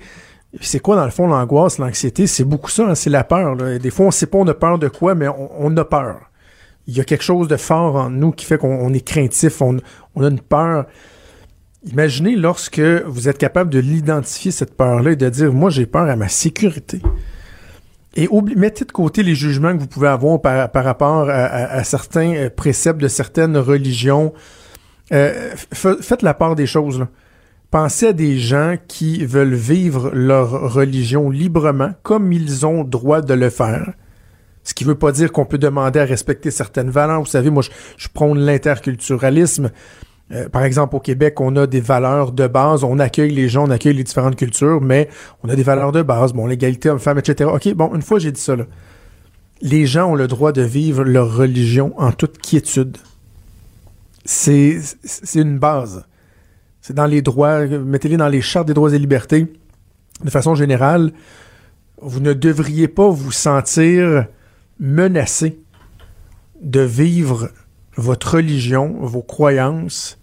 C'est 0.62 0.80
quoi, 0.80 0.96
dans 0.96 1.06
le 1.06 1.12
fond, 1.12 1.28
l'angoisse, 1.28 1.78
l'anxiété? 1.78 2.26
C'est 2.26 2.46
beaucoup 2.46 2.72
ça, 2.72 2.84
hein, 2.84 2.96
c'est 2.96 3.10
la 3.10 3.24
peur. 3.24 3.56
Des 3.58 3.90
fois, 3.90 4.08
on 4.08 4.12
sait 4.12 4.28
pas 4.28 4.38
on 4.38 4.48
a 4.48 4.54
peur 4.54 4.80
de 4.80 4.88
quoi, 4.88 5.14
mais 5.14 5.28
on, 5.28 5.76
a 5.76 5.86
peur. 5.86 6.22
Il 6.88 6.96
y 6.96 7.02
a 7.02 7.04
quelque 7.04 7.24
chose 7.24 7.48
de 7.48 7.58
fort 7.58 7.96
en 7.96 8.10
nous 8.10 8.32
qui 8.32 8.46
fait 8.46 8.58
qu'on 8.58 8.94
est 8.94 9.06
craintif, 9.06 9.62
on, 9.62 9.78
a 9.78 10.28
une 10.28 10.40
peur. 10.40 10.86
Imaginez 11.86 12.36
lorsque 12.36 12.80
vous 12.80 13.28
êtes 13.28 13.38
capable 13.38 13.70
de 13.70 13.80
l'identifier, 13.80 14.52
cette 14.52 14.76
peur-là, 14.76 15.12
et 15.12 15.16
de 15.16 15.30
dire, 15.30 15.54
moi, 15.54 15.70
j'ai 15.70 15.86
peur 15.86 16.10
à 16.10 16.16
ma 16.16 16.30
sécurité. 16.30 17.02
Et 18.16 18.28
mettez 18.56 18.86
de 18.86 18.92
côté 18.92 19.22
les 19.22 19.36
jugements 19.36 19.74
que 19.74 19.80
vous 19.80 19.88
pouvez 19.88 20.08
avoir 20.08 20.42
par, 20.42 20.84
rapport 20.84 21.30
à, 21.30 21.84
certains 21.84 22.48
préceptes 22.56 23.00
de 23.00 23.08
certaines 23.10 23.58
religions. 23.58 24.34
Euh, 25.14 25.52
faites 25.74 26.24
la 26.24 26.34
part 26.34 26.56
des 26.56 26.66
choses. 26.66 27.00
Là. 27.00 27.10
Pensez 27.70 28.08
à 28.08 28.14
des 28.14 28.38
gens 28.40 28.76
qui 28.88 29.26
veulent 29.26 29.54
vivre 29.54 30.10
leur 30.14 30.74
religion 30.74 31.30
librement, 31.30 31.92
comme 32.02 32.32
ils 32.32 32.66
ont 32.66 32.86
droit 32.86 33.22
de 33.22 33.34
le 33.34 33.50
faire. 33.50 33.94
Ce 34.64 34.74
qui 34.74 34.84
veut 34.84 34.96
pas 34.96 35.12
dire 35.12 35.32
qu'on 35.32 35.46
peut 35.46 35.58
demander 35.58 36.00
à 36.00 36.06
respecter 36.06 36.52
certaines 36.52 36.90
valeurs. 36.90 37.20
Vous 37.22 37.26
savez, 37.26 37.50
moi, 37.50 37.64
je, 37.98 38.08
prône 38.14 38.40
l'interculturalisme. 38.40 39.72
Euh, 40.32 40.50
par 40.50 40.64
exemple, 40.64 40.96
au 40.96 41.00
Québec, 41.00 41.40
on 41.42 41.56
a 41.56 41.68
des 41.68 41.80
valeurs 41.80 42.32
de 42.32 42.48
base, 42.48 42.84
on 42.84 43.00
accueille 43.00 43.32
les 43.32 43.48
gens, 43.50 43.68
on 43.68 43.70
accueille 43.70 43.96
les 43.96 44.04
différentes 44.04 44.36
cultures, 44.36 44.82
mais 44.82 45.10
on 45.44 45.50
a 45.50 45.56
des 45.56 45.64
valeurs 45.64 45.94
de 45.94 46.02
base, 46.02 46.34
bon, 46.34 46.48
l'égalité 46.48 46.90
homme-femme, 46.90 47.18
etc. 47.18 47.50
OK, 47.54 47.74
bon, 47.74 47.96
une 47.96 48.02
fois 48.02 48.20
j'ai 48.20 48.32
dit 48.32 48.42
ça, 48.42 48.56
là. 48.56 48.66
Les 49.62 49.86
gens 49.86 50.12
ont 50.12 50.16
le 50.16 50.28
droit 50.28 50.52
de 50.52 50.62
vivre 50.62 51.04
leur 51.04 51.36
religion 51.36 51.94
en 51.98 52.12
toute 52.12 52.38
quiétude. 52.38 52.98
C'est 54.26 54.82
une 55.36 55.58
base. 55.58 56.06
C'est 56.88 56.94
dans 56.94 57.06
les 57.06 57.22
droits, 57.22 57.68
mettez-les 57.68 58.16
dans 58.16 58.30
les 58.30 58.40
chartes 58.40 58.66
des 58.66 58.74
droits 58.74 58.94
et 58.94 58.98
libertés. 58.98 59.54
De 60.24 60.30
façon 60.30 60.56
générale, 60.56 61.12
vous 62.02 62.22
ne 62.22 62.32
devriez 62.32 62.88
pas 62.88 63.10
vous 63.10 63.34
sentir 63.34 64.28
menacé 64.80 65.60
de 66.62 66.80
vivre 66.80 67.50
votre 67.98 68.36
religion, 68.36 68.96
vos 69.02 69.22
croyances, 69.22 70.18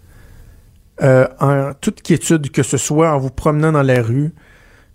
euh, 1.03 1.29
en 1.39 1.73
toute 1.79 2.01
quiétude, 2.01 2.51
que 2.51 2.63
ce 2.63 2.79
soit 2.79 3.13
en 3.13 3.19
vous 3.19 3.29
promenant 3.29 3.73
dans 3.73 3.83
la 3.83 4.01
rue, 4.01 4.33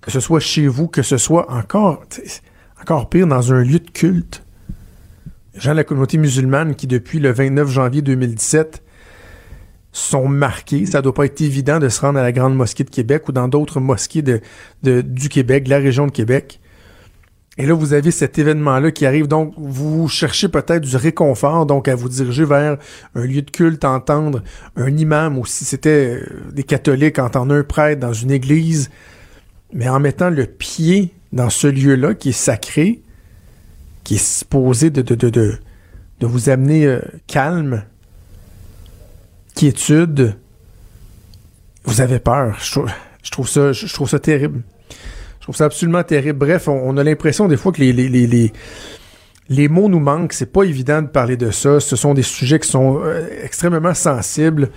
que 0.02 0.10
ce 0.10 0.20
soit 0.20 0.40
chez 0.40 0.66
vous, 0.66 0.88
que 0.88 1.04
ce 1.04 1.18
soit 1.18 1.52
encore, 1.52 2.04
encore 2.82 3.10
pire, 3.10 3.28
dans 3.28 3.54
un 3.54 3.64
lieu 3.64 3.78
de 3.78 3.92
culte. 3.92 4.44
Les 5.54 5.60
gens 5.60 5.74
de 5.74 5.76
la 5.76 5.84
communauté 5.84 6.18
musulmane 6.18 6.74
qui, 6.74 6.88
depuis 6.88 7.20
le 7.20 7.32
29 7.32 7.70
janvier 7.70 8.02
2017, 8.02 8.82
sont 9.92 10.28
marqués. 10.28 10.86
Ça 10.86 11.02
doit 11.02 11.14
pas 11.14 11.26
être 11.26 11.42
évident 11.42 11.80
de 11.80 11.90
se 11.90 12.02
rendre 12.02 12.20
à 12.20 12.24
la 12.24 12.32
Grande 12.32 12.56
Mosquée 12.56 12.84
de 12.84 12.90
Québec 12.90 13.28
ou 13.28 13.32
dans 13.32 13.48
d'autres 13.48 13.80
mosquées 13.80 14.22
du 14.22 15.30
Québec, 15.30 15.66
de 15.66 15.70
la 15.70 15.78
région 15.78 16.06
de 16.06 16.12
Québec. 16.12 16.60
Et 17.58 17.66
là, 17.66 17.74
vous 17.74 17.92
avez 17.92 18.12
cet 18.12 18.40
événement-là 18.40 18.92
qui 18.92 19.06
arrive. 19.06 19.28
Donc, 19.28 19.54
vous 19.58 20.08
cherchez 20.08 20.48
peut-être 20.48 20.84
du 20.84 20.96
réconfort, 20.96 21.66
donc 21.66 21.90
à 21.90 21.96
vous 21.96 22.08
diriger 22.08 22.46
vers 22.46 22.78
un 23.16 23.26
lieu 23.26 23.42
de 23.42 23.52
culte, 23.52 23.84
entendre 23.84 24.44
un 24.78 24.96
imam 24.96 25.38
ou 25.38 25.46
si 25.46 25.66
c'était 25.66 26.22
des 26.54 26.64
catholiques, 26.64 27.20
entendre 27.20 27.54
un 27.54 27.64
prêtre 27.64 28.00
dans 28.00 28.14
une 28.14 28.32
église. 28.32 28.90
Mais 29.74 29.90
en 29.90 30.00
mettant 30.00 30.30
le 30.30 30.46
pied 30.46 31.14
dans 31.34 31.50
ce 31.50 31.68
lieu-là 31.68 32.14
qui 32.14 32.30
est 32.30 32.32
sacré, 32.32 33.02
qui 34.06 34.16
est 34.16 34.26
supposé 34.26 34.90
de, 34.90 35.02
de, 35.02 35.16
de, 35.16 35.30
de, 35.30 35.60
de 36.22 36.26
vous 36.26 36.50
amener 36.50 36.86
euh, 36.86 37.02
calme, 37.28 37.84
quiétude, 39.56 40.36
vous 41.84 42.02
avez 42.02 42.20
peur. 42.20 42.58
Je 42.60 43.32
trouve, 43.32 43.48
ça, 43.48 44.20
terrible. 44.20 44.62
Je 45.40 45.44
trouve 45.44 45.56
ça 45.56 45.66
absolument 45.66 46.04
terrible. 46.04 46.40
Bref, 46.40 46.68
on, 46.68 46.98
a 46.98 47.04
l'impression 47.04 47.48
des 47.48 47.58
fois 47.58 47.72
que 47.72 47.80
les, 47.80 47.94
les, 47.94 48.10
les, 48.10 48.28
les, 48.28 48.54
les 49.50 49.68
mots 49.68 49.90
nous 49.90 50.00
manquent. 50.00 50.34
C'est 50.34 50.52
pas 50.52 50.64
évident 50.64 51.02
de 51.02 51.08
parler 51.08 51.38
de 51.38 51.52
ça. 51.52 51.80
Ce 51.80 51.96
sont 51.96 52.14
des 52.14 52.24
sujets 52.24 52.60
qui 52.60 52.70
sont 52.70 53.02
euh, 53.04 53.28
extrêmement 53.44 53.94
sensibles. 53.94 54.70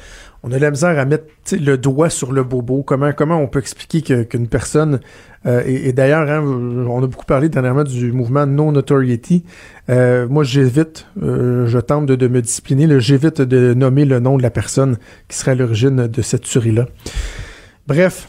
On 0.44 0.50
a 0.50 0.58
la 0.58 0.70
misère 0.70 0.98
à 0.98 1.04
mettre 1.04 1.24
le 1.52 1.76
doigt 1.76 2.10
sur 2.10 2.32
le 2.32 2.42
bobo. 2.42 2.82
Comment, 2.82 3.12
comment 3.12 3.38
on 3.38 3.46
peut 3.46 3.60
expliquer 3.60 4.02
que, 4.02 4.22
qu'une 4.22 4.48
personne... 4.48 5.00
Euh, 5.44 5.62
et, 5.66 5.92
d'ailleurs, 5.92 6.28
hein, 6.30 6.40
on 6.40 7.02
a 7.02 7.06
beaucoup 7.06 7.24
parlé 7.24 7.48
dernièrement 7.48 7.82
du 7.82 8.12
mouvement 8.12 8.46
No 8.46 8.70
Notoriety. 8.70 9.44
Euh, 9.90 10.28
moi, 10.28 10.44
j'évite, 10.44 11.06
euh, 11.20 11.66
je 11.66 11.78
tente 11.78 12.06
de, 12.06 12.28
me 12.28 12.40
discipliner, 12.40 12.88
j'évite 13.00 13.40
de 13.40 13.74
nommer 13.74 14.04
le 14.04 14.20
nom 14.20 14.36
de 14.36 14.42
la 14.42 14.50
personne 14.50 14.98
qui 15.28 15.36
serait 15.36 15.52
à 15.52 15.54
l'origine 15.56 16.06
de 16.06 16.22
cette 16.22 16.42
tuerie-là. 16.42 16.86
Bref, 17.86 18.28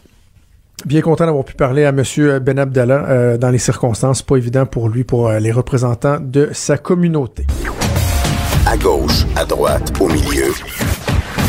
Bien 0.88 1.02
content 1.02 1.28
d'avoir 1.28 1.46
pu 1.46 1.54
parler 1.54 1.86
à 1.86 1.90
M. 1.90 2.04
Ben 2.40 2.60
Abdallah 2.60 3.38
dans 3.38 3.52
les 3.52 3.60
circonstances 3.60 4.22
pas 4.22 4.36
évident 4.36 4.66
pour 4.66 4.90
lui, 4.90 5.06
pour 5.06 5.32
les 5.32 5.52
représentants 5.52 6.18
de 6.20 6.50
sa 6.52 6.78
communauté. 6.78 7.46
À 8.68 8.76
gauche, 8.76 9.24
à 9.38 9.46
droite, 9.46 9.94
au 10.02 10.10
milieu, 10.10 10.52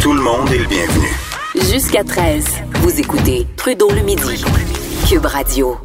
tout 0.05 0.13
le 0.13 0.21
monde 0.21 0.51
est 0.51 0.59
le 0.59 0.67
bienvenu. 0.67 1.07
Jusqu'à 1.73 2.05
13, 2.05 2.45
vous 2.83 3.01
écoutez 3.01 3.47
Trudeau 3.57 3.89
le 3.89 4.03
midi, 4.03 4.45
Cube 5.09 5.25
Radio. 5.25 5.79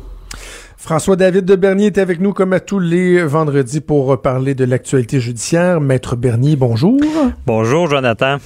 François-David 0.75 1.45
de 1.45 1.55
Bernier 1.55 1.85
est 1.85 1.97
avec 1.97 2.19
nous 2.19 2.33
comme 2.33 2.51
à 2.51 2.59
tous 2.59 2.79
les 2.79 3.23
vendredis 3.23 3.79
pour 3.79 4.21
parler 4.21 4.55
de 4.55 4.65
l'actualité 4.65 5.21
judiciaire. 5.21 5.79
Maître 5.79 6.17
Bernier, 6.17 6.57
bonjour. 6.57 6.99
Bonjour, 7.45 7.89
Jonathan. 7.89 8.39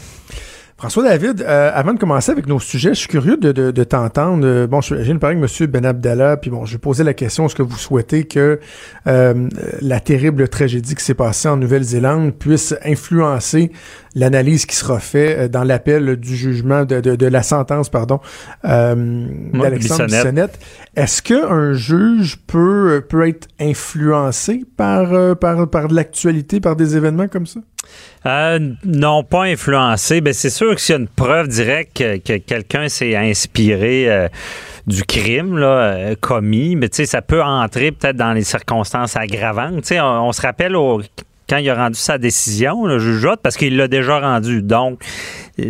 François 0.83 1.03
David, 1.03 1.45
euh, 1.47 1.71
avant 1.73 1.93
de 1.93 1.97
commencer 1.97 2.29
avec 2.29 2.45
nos 2.45 2.59
sujets, 2.59 2.89
je 2.89 2.99
suis 2.99 3.07
curieux 3.07 3.37
de, 3.37 3.53
de, 3.53 3.71
de 3.71 3.83
t'entendre. 3.85 4.45
Euh, 4.45 4.67
bon, 4.67 4.81
je 4.81 4.95
viens 4.95 5.13
de 5.13 5.19
parler 5.19 5.37
avec 5.37 5.61
M. 5.61 5.67
Ben 5.67 5.85
Abdallah, 5.85 6.35
puis 6.35 6.51
bon, 6.51 6.65
je 6.65 6.73
vais 6.73 6.77
poser 6.77 7.05
la 7.05 7.13
question 7.13 7.45
est-ce 7.45 7.55
que 7.55 7.61
vous 7.61 7.77
souhaitez 7.77 8.25
que 8.25 8.59
euh, 9.07 9.47
la 9.79 10.01
terrible 10.01 10.49
tragédie 10.49 10.93
qui 10.93 11.01
s'est 11.01 11.13
passée 11.13 11.47
en 11.47 11.55
Nouvelle-Zélande 11.55 12.33
puisse 12.33 12.75
influencer 12.83 13.71
l'analyse 14.13 14.65
qui 14.65 14.75
sera 14.75 14.99
faite 14.99 15.49
dans 15.49 15.63
l'appel 15.63 16.17
du 16.17 16.35
jugement 16.35 16.83
de, 16.83 16.99
de, 16.99 17.15
de, 17.15 17.27
la 17.27 17.43
sentence, 17.43 17.87
pardon, 17.87 18.19
d'Alexandre 18.65 20.07
Bissonnette. 20.07 20.59
Est-ce 20.97 21.21
qu'un 21.21 21.71
juge 21.71 22.39
peut 22.45 23.05
peut 23.07 23.25
être 23.25 23.47
influencé 23.57 24.65
par 24.75 25.37
par 25.37 25.69
par 25.69 25.87
de 25.87 25.95
l'actualité, 25.95 26.59
par 26.59 26.75
des 26.75 26.97
événements 26.97 27.29
comme 27.29 27.47
ça? 27.47 27.61
Euh, 28.25 28.59
non, 28.85 29.23
pas 29.23 29.43
influencé. 29.43 30.21
Ben, 30.21 30.33
c'est 30.33 30.49
sûr 30.49 30.75
que 30.75 30.81
s'il 30.81 30.93
y 30.93 30.97
a 30.97 31.01
une 31.01 31.07
preuve 31.07 31.47
directe 31.47 31.97
que, 31.97 32.37
quelqu'un 32.37 32.87
s'est 32.89 33.15
inspiré 33.15 34.09
euh, 34.09 34.27
du 34.87 35.03
crime 35.03 35.57
euh, 35.57 36.15
commis, 36.19 36.75
mais 36.75 36.87
ça 36.91 37.21
peut 37.21 37.43
entrer 37.43 37.91
peut-être 37.91 38.15
dans 38.15 38.33
les 38.33 38.43
circonstances 38.43 39.17
aggravantes. 39.17 39.91
On, 39.91 40.31
se 40.31 40.41
rappelle 40.41 40.75
au 40.75 41.01
il 41.57 41.69
a 41.69 41.75
rendu 41.75 41.97
sa 41.97 42.17
décision, 42.17 42.85
le 42.85 42.99
juge 42.99 43.27
parce 43.41 43.57
qu'il 43.57 43.77
l'a 43.77 43.87
déjà 43.87 44.19
rendu. 44.19 44.61
Donc, 44.61 45.03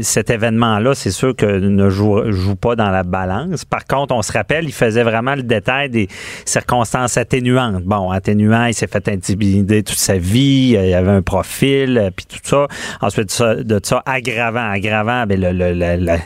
cet 0.02 0.30
événement-là, 0.30 0.96
c'est 0.96 1.12
sûr 1.12 1.36
que 1.36 1.46
ne 1.46 1.90
joue, 1.90 2.56
pas 2.56 2.76
dans 2.76 2.90
la 2.90 3.04
balance. 3.04 3.66
Par 3.66 3.86
contre, 3.86 4.16
on 4.16 4.22
se 4.22 4.32
rappelle, 4.32 4.66
il 4.66 4.74
faisait 4.74 5.04
vraiment 5.04 5.36
le 5.36 5.44
détail 5.44 5.90
des 5.90 6.08
circonstances 6.46 7.18
atténuantes. 7.18 7.84
Bon, 7.84 8.10
atténuant, 8.12 8.66
il 8.66 8.74
s'est 8.74 8.88
fait 8.88 9.08
intimider 9.10 9.84
toute 9.84 9.98
sa 9.98 10.18
vie, 10.18 10.78
il 10.80 10.94
avait 10.94 11.12
un 11.12 11.22
profil, 11.22 12.12
puis 12.16 12.26
tout 12.26 12.40
ça. 12.44 12.68
Ensuite 13.02 13.42
de 13.42 13.80
ça, 13.84 14.04
aggravant, 14.06 14.70
aggravant, 14.70 15.26
ben 15.26 15.40
le, 15.40 15.52
le, 15.52 15.74
le 15.74 16.18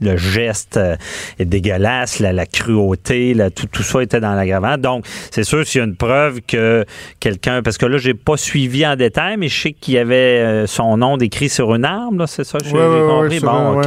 geste 0.00 0.76
euh, 0.76 0.96
est 1.38 1.44
dégueulasse, 1.44 2.20
la, 2.20 2.46
cruauté, 2.46 3.36
tout, 3.54 3.66
tout, 3.66 3.82
ça 3.82 4.02
était 4.02 4.20
dans 4.20 4.34
l'aggravant. 4.34 4.76
Donc, 4.78 5.04
c'est 5.30 5.44
sûr 5.44 5.66
s'il 5.66 5.80
y 5.80 5.82
a 5.82 5.86
une 5.86 5.96
preuve 5.96 6.40
que 6.46 6.84
quelqu'un, 7.20 7.62
parce 7.62 7.78
que 7.78 7.86
là, 7.86 7.98
j'ai 7.98 8.14
pas 8.14 8.36
suivi 8.36 8.86
en 8.86 8.96
détail, 8.96 9.36
mais 9.36 9.48
je 9.48 9.62
sais 9.62 9.72
qu'il 9.72 9.94
y 9.94 9.98
avait 9.98 10.14
euh, 10.14 10.66
son 10.66 10.96
nom 10.96 11.16
décrit 11.16 11.48
sur 11.48 11.74
une 11.74 11.84
arme, 11.84 12.26
c'est 12.26 12.44
ça, 12.44 12.58
j'ai 12.62 12.70
compris. 12.70 13.40
bon, 13.40 13.82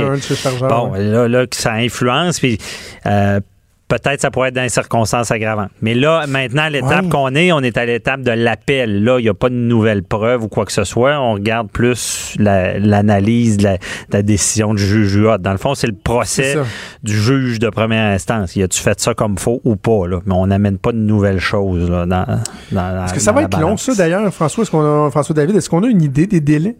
bon, 0.67 0.93
là, 0.93 1.27
là, 1.27 1.45
ça 1.51 1.73
influence, 1.73 2.39
puis 2.39 2.57
euh, 3.05 3.39
peut-être 3.87 4.21
ça 4.21 4.31
pourrait 4.31 4.49
être 4.49 4.55
dans 4.55 4.61
les 4.61 4.69
circonstances 4.69 5.31
aggravantes. 5.31 5.71
Mais 5.81 5.93
là, 5.93 6.25
maintenant, 6.27 6.67
l'étape 6.67 7.09
qu'on 7.09 7.33
est, 7.35 7.51
on 7.51 7.59
est 7.61 7.77
à 7.77 7.85
l'étape 7.85 8.21
de 8.21 8.31
l'appel. 8.31 9.03
Là, 9.03 9.19
il 9.19 9.23
n'y 9.23 9.29
a 9.29 9.33
pas 9.33 9.49
de 9.49 9.55
nouvelles 9.55 10.03
preuves 10.03 10.43
ou 10.43 10.47
quoi 10.47 10.65
que 10.65 10.71
ce 10.71 10.83
soit. 10.83 11.19
On 11.19 11.33
regarde 11.33 11.69
plus 11.69 12.35
l'analyse 12.37 13.57
de, 13.57 13.77
la, 14.11 14.21
décision 14.21 14.73
du 14.73 14.83
juge 14.83 15.17
Dans 15.39 15.51
le 15.51 15.57
fond, 15.57 15.75
c'est 15.75 15.87
le 15.87 15.95
procès 15.95 16.55
du 17.03 17.17
juge 17.17 17.59
de 17.59 17.69
première 17.69 18.11
instance. 18.13 18.55
Y 18.55 18.63
a-tu 18.63 18.79
fait 18.79 18.99
ça 18.99 19.13
comme 19.13 19.37
faux 19.37 19.61
ou 19.63 19.75
pas? 19.75 20.07
Là? 20.07 20.19
Mais 20.25 20.33
on 20.33 20.47
n'amène 20.47 20.77
pas 20.77 20.91
de 20.91 20.97
nouvelles 20.97 21.39
choses 21.39 21.89
là, 21.89 22.05
dans, 22.05 22.25
dans 22.71 23.05
Est-ce 23.05 23.13
que 23.13 23.19
ça 23.19 23.31
va 23.31 23.43
être 23.43 23.59
long, 23.59 23.77
ça, 23.77 23.95
d'ailleurs, 23.95 24.33
François, 24.33 24.65
François 24.65 25.35
David? 25.35 25.55
Est-ce 25.55 25.69
qu'on 25.69 25.83
a 25.83 25.87
une 25.87 26.01
idée 26.01 26.27
des 26.27 26.41
délais? 26.41 26.75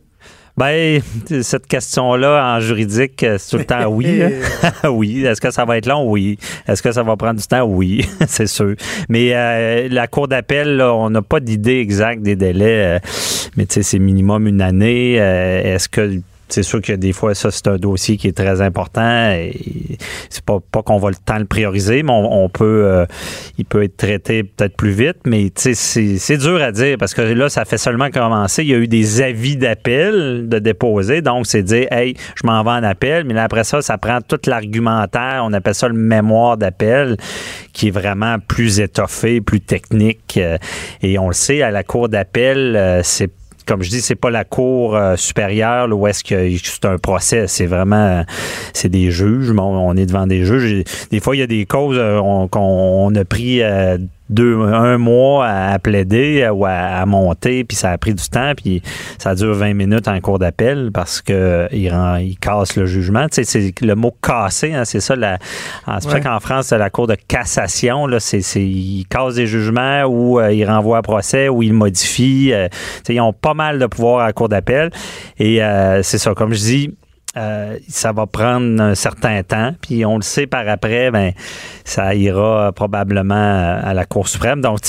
Ben, 0.58 1.02
cette 1.44 1.68
question-là 1.68 2.56
en 2.56 2.60
juridique, 2.60 3.24
c'est 3.38 3.50
tout 3.50 3.58
le 3.58 3.66
temps 3.66 3.86
oui. 3.88 4.22
Oui. 4.90 5.26
Est-ce 5.26 5.42
que 5.42 5.52
ça 5.52 5.66
va 5.66 5.78
être 5.78 5.86
long? 5.86 6.10
Oui. 6.10 6.38
Est-ce 6.68 6.82
que 6.82 6.92
ça 6.92 7.04
va 7.04 7.16
prendre 7.16 7.40
du 7.40 7.48
temps? 7.48 7.64
Oui, 7.64 8.08
c'est 8.28 8.48
sûr. 8.48 8.76
Mais 9.10 9.34
euh, 9.34 9.88
la 9.90 10.08
Cour 10.08 10.28
d'appel, 10.28 10.82
on 10.82 11.10
n'a 11.10 11.22
pas 11.22 11.40
d'idée 11.40 11.80
exacte 11.80 12.22
des 12.22 12.36
délais. 12.36 12.98
Euh, 12.98 13.00
mais 13.56 13.66
tu 13.66 13.76
sais, 13.76 13.84
c'est 13.84 14.00
minimum 14.00 14.48
une 14.48 14.62
année. 14.62 15.18
Euh, 15.20 15.76
est-ce 15.76 15.90
que 15.90 16.22
c'est 16.50 16.64
sûr 16.64 16.82
que 16.82 16.94
des 16.94 17.14
fois, 17.14 17.36
ça, 17.36 17.52
c'est 17.52 17.68
un 17.68 17.78
dossier 17.78 18.18
qui 18.18 18.28
est 18.28 18.38
très 18.38 18.62
important. 18.62 19.36
C'est 20.30 20.44
pas, 20.44 20.60
pas 20.72 20.82
qu'on 20.82 20.98
va 20.98 21.10
le 21.10 21.16
temps 21.16 21.38
le 21.38 21.46
prioriser, 21.46 22.04
mais 22.04 22.14
on, 22.14 22.50
peut, 22.50 22.84
euh, 22.86 23.06
il 23.58 23.66
peut 23.66 23.84
être 23.84 23.98
traité 23.98 24.44
peut-être 24.44 24.76
plus 24.76 24.92
vite. 24.92 25.18
Mais 25.26 25.52
c'est, 25.56 25.74
c'est 25.76 26.38
dur 26.38 26.62
à 26.62 26.72
dire 26.72 26.98
parce 26.98 27.14
que 27.14 27.22
là, 27.22 27.50
ça 27.50 27.66
fait 27.66 27.78
seulement 27.78 28.10
commencer. 28.10 28.64
Il 28.64 28.70
y 28.70 28.74
a 28.74 28.78
eu 28.78 28.88
des 28.88 29.22
avis 29.22 29.58
d'appel 29.58 30.48
de 30.48 30.60
déposer. 30.60 31.22
Donc, 31.22 31.48
c'est 31.48 31.64
dire, 31.64 31.88
hey, 31.92 32.16
je 32.36 32.48
m'en 32.48 32.64
vais 32.64 32.72
en 32.72 32.84
appel. 32.84 33.26
Mais 33.26 33.34
là, 33.34 33.44
après 33.44 33.64
ça, 33.64 33.82
ça 33.82 33.98
prend 33.98 34.20
tout 34.22 34.40
l'argumentaire. 34.48 35.42
On 35.44 35.54
appelle 35.54 35.76
ça 35.76 35.88
le 35.88 35.96
mémoire 35.96 36.58
d'appel 36.58 37.18
qui 37.74 37.90
est 37.90 37.92
vraiment 37.92 38.38
plus 38.40 38.80
étoffé, 38.80 39.42
plus 39.42 39.62
technique. 39.62 40.38
Euh, 40.38 40.58
et 41.02 41.20
on 41.20 41.28
le 41.28 41.34
sait, 41.34 41.62
à 41.62 41.72
la 41.72 41.84
cour 41.84 42.10
d'appel, 42.10 42.76
euh, 42.76 43.02
c'est 43.04 43.30
comme 43.68 43.84
je 43.84 43.90
dis, 43.90 44.02
c'est 44.02 44.16
pas 44.16 44.30
la 44.30 44.46
cour 44.46 44.96
euh, 44.96 45.16
supérieure 45.16 45.90
où 45.92 46.08
est-ce 46.08 46.24
que 46.24 46.58
c'est 46.58 46.86
un 46.86 46.98
procès. 46.98 47.48
C'est 47.48 47.66
vraiment, 47.66 48.24
c'est 48.74 48.90
des 48.90 49.12
juges. 49.12 49.52
On, 49.52 49.96
est 49.96 50.06
devant 50.06 50.26
des 50.26 50.46
juges. 50.46 50.84
Des 51.12 51.20
fois, 51.20 51.36
il 51.36 51.40
y 51.40 51.44
a 51.44 51.48
des 51.48 51.66
causes 51.66 51.98
euh, 52.00 52.48
qu'on 52.48 53.14
a 53.14 53.26
pris 53.26 53.62
euh, 53.62 53.98
deux, 54.30 54.60
un 54.60 54.98
mois 54.98 55.48
à, 55.48 55.80
plaider 55.80 56.50
ou 56.54 56.66
à, 56.66 57.06
monter, 57.06 57.64
puis 57.64 57.78
ça 57.78 57.92
a 57.92 57.98
pris 57.98 58.14
du 58.14 58.28
temps, 58.30 58.54
puis 58.56 58.82
ça 59.18 59.36
dure 59.36 59.54
20 59.54 59.74
minutes 59.74 60.08
en 60.08 60.20
cours 60.20 60.40
d'appel 60.40 60.92
parce 60.94 61.22
que 61.22 61.68
il, 61.72 61.90
rend, 61.90 62.16
il 62.18 62.38
casse 62.38 62.76
le 62.76 62.86
jugement. 62.86 63.28
Tu 63.30 63.44
sais, 63.44 63.72
c'est 63.72 63.82
le 63.82 63.96
mot 63.96 64.14
casser, 64.22 64.74
hein, 64.74 64.86
c'est 64.86 65.00
ça. 65.00 65.16
La, 65.16 65.38
c'est 66.00 66.10
vrai 66.10 66.22
qu'en 66.22 66.40
France, 66.40 66.72
la 66.72 66.90
cour 66.90 67.08
de 67.08 67.16
cassation, 67.16 68.08
là, 68.08 68.20
c'est, 68.20 68.42
c'est 68.42 68.64
il 68.64 69.06
casse 69.10 69.36
des 69.36 69.48
jugements 69.48 70.04
ou 70.04 70.40
euh, 70.40 70.54
il 70.54 70.66
renvoie 70.66 70.98
à 70.98 71.02
procès 71.02 71.50
ou 71.50 71.64
il 71.64 71.74
modifie. 71.74 72.52
Euh, 72.54 72.68
ils 73.10 73.22
ont 73.22 73.34
pas 73.34 73.54
mal 73.54 73.80
de 73.80 73.86
pouvoir 73.86 74.22
à 74.22 74.28
la 74.28 74.34
cour 74.34 74.50
d'appel. 74.50 74.92
Et 75.38 75.64
euh, 75.64 76.02
c'est 76.04 76.18
ça, 76.18 76.34
comme 76.34 76.54
je 76.54 76.60
dis, 76.60 76.98
euh, 77.38 77.78
ça 77.88 78.12
va 78.12 78.26
prendre 78.26 78.82
un 78.82 78.96
certain 78.96 79.44
temps. 79.44 79.74
Puis 79.82 80.06
on 80.06 80.18
le 80.18 80.24
sait 80.24 80.48
par 80.48 80.68
après, 80.68 81.12
ben, 81.12 81.32
ça 81.84 82.16
ira 82.16 82.72
probablement 82.72 83.80
à 83.82 83.94
la 83.94 84.06
Cour 84.06 84.28
suprême. 84.28 84.62
Donc, 84.62 84.80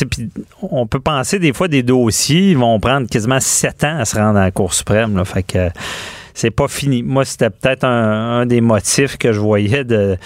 on 0.62 0.86
peut 0.86 1.00
penser 1.00 1.38
des 1.38 1.52
fois 1.52 1.68
des 1.68 1.82
dossiers 1.82 2.54
vont 2.54 2.80
prendre 2.80 3.08
quasiment 3.08 3.40
sept 3.40 3.84
ans 3.84 3.98
à 3.98 4.04
se 4.04 4.16
rendre 4.16 4.38
à 4.38 4.44
la 4.44 4.50
Cour 4.50 4.72
suprême. 4.72 5.16
Là, 5.16 5.24
fait 5.24 5.42
que 5.42 5.68
c'est 6.38 6.52
pas 6.52 6.68
fini. 6.68 7.02
Moi, 7.02 7.24
c'était 7.24 7.50
peut-être 7.50 7.82
un, 7.84 8.46
des 8.46 8.60
motifs 8.60 9.18
que 9.18 9.32
je 9.32 9.40
voyais 9.40 9.82
de, 9.82 10.16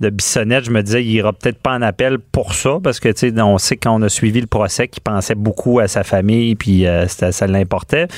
de 0.00 0.10
Bissonnette. 0.10 0.64
Je 0.64 0.72
me 0.72 0.82
disais, 0.82 1.04
il 1.04 1.12
ira 1.12 1.32
peut-être 1.32 1.58
pas 1.58 1.74
en 1.74 1.82
appel 1.82 2.18
pour 2.18 2.54
ça, 2.54 2.78
parce 2.82 2.98
que, 2.98 3.08
tu 3.08 3.30
sais, 3.30 3.40
on 3.40 3.56
sait 3.56 3.76
qu'on 3.76 4.02
a 4.02 4.08
suivi 4.08 4.40
le 4.40 4.48
procès 4.48 4.88
qu'il 4.88 5.02
pensait 5.02 5.36
beaucoup 5.36 5.78
à 5.78 5.86
sa 5.86 6.02
famille, 6.02 6.56
puis 6.56 6.86
euh, 6.86 7.06
ça 7.06 7.46
l'importait 7.46 8.08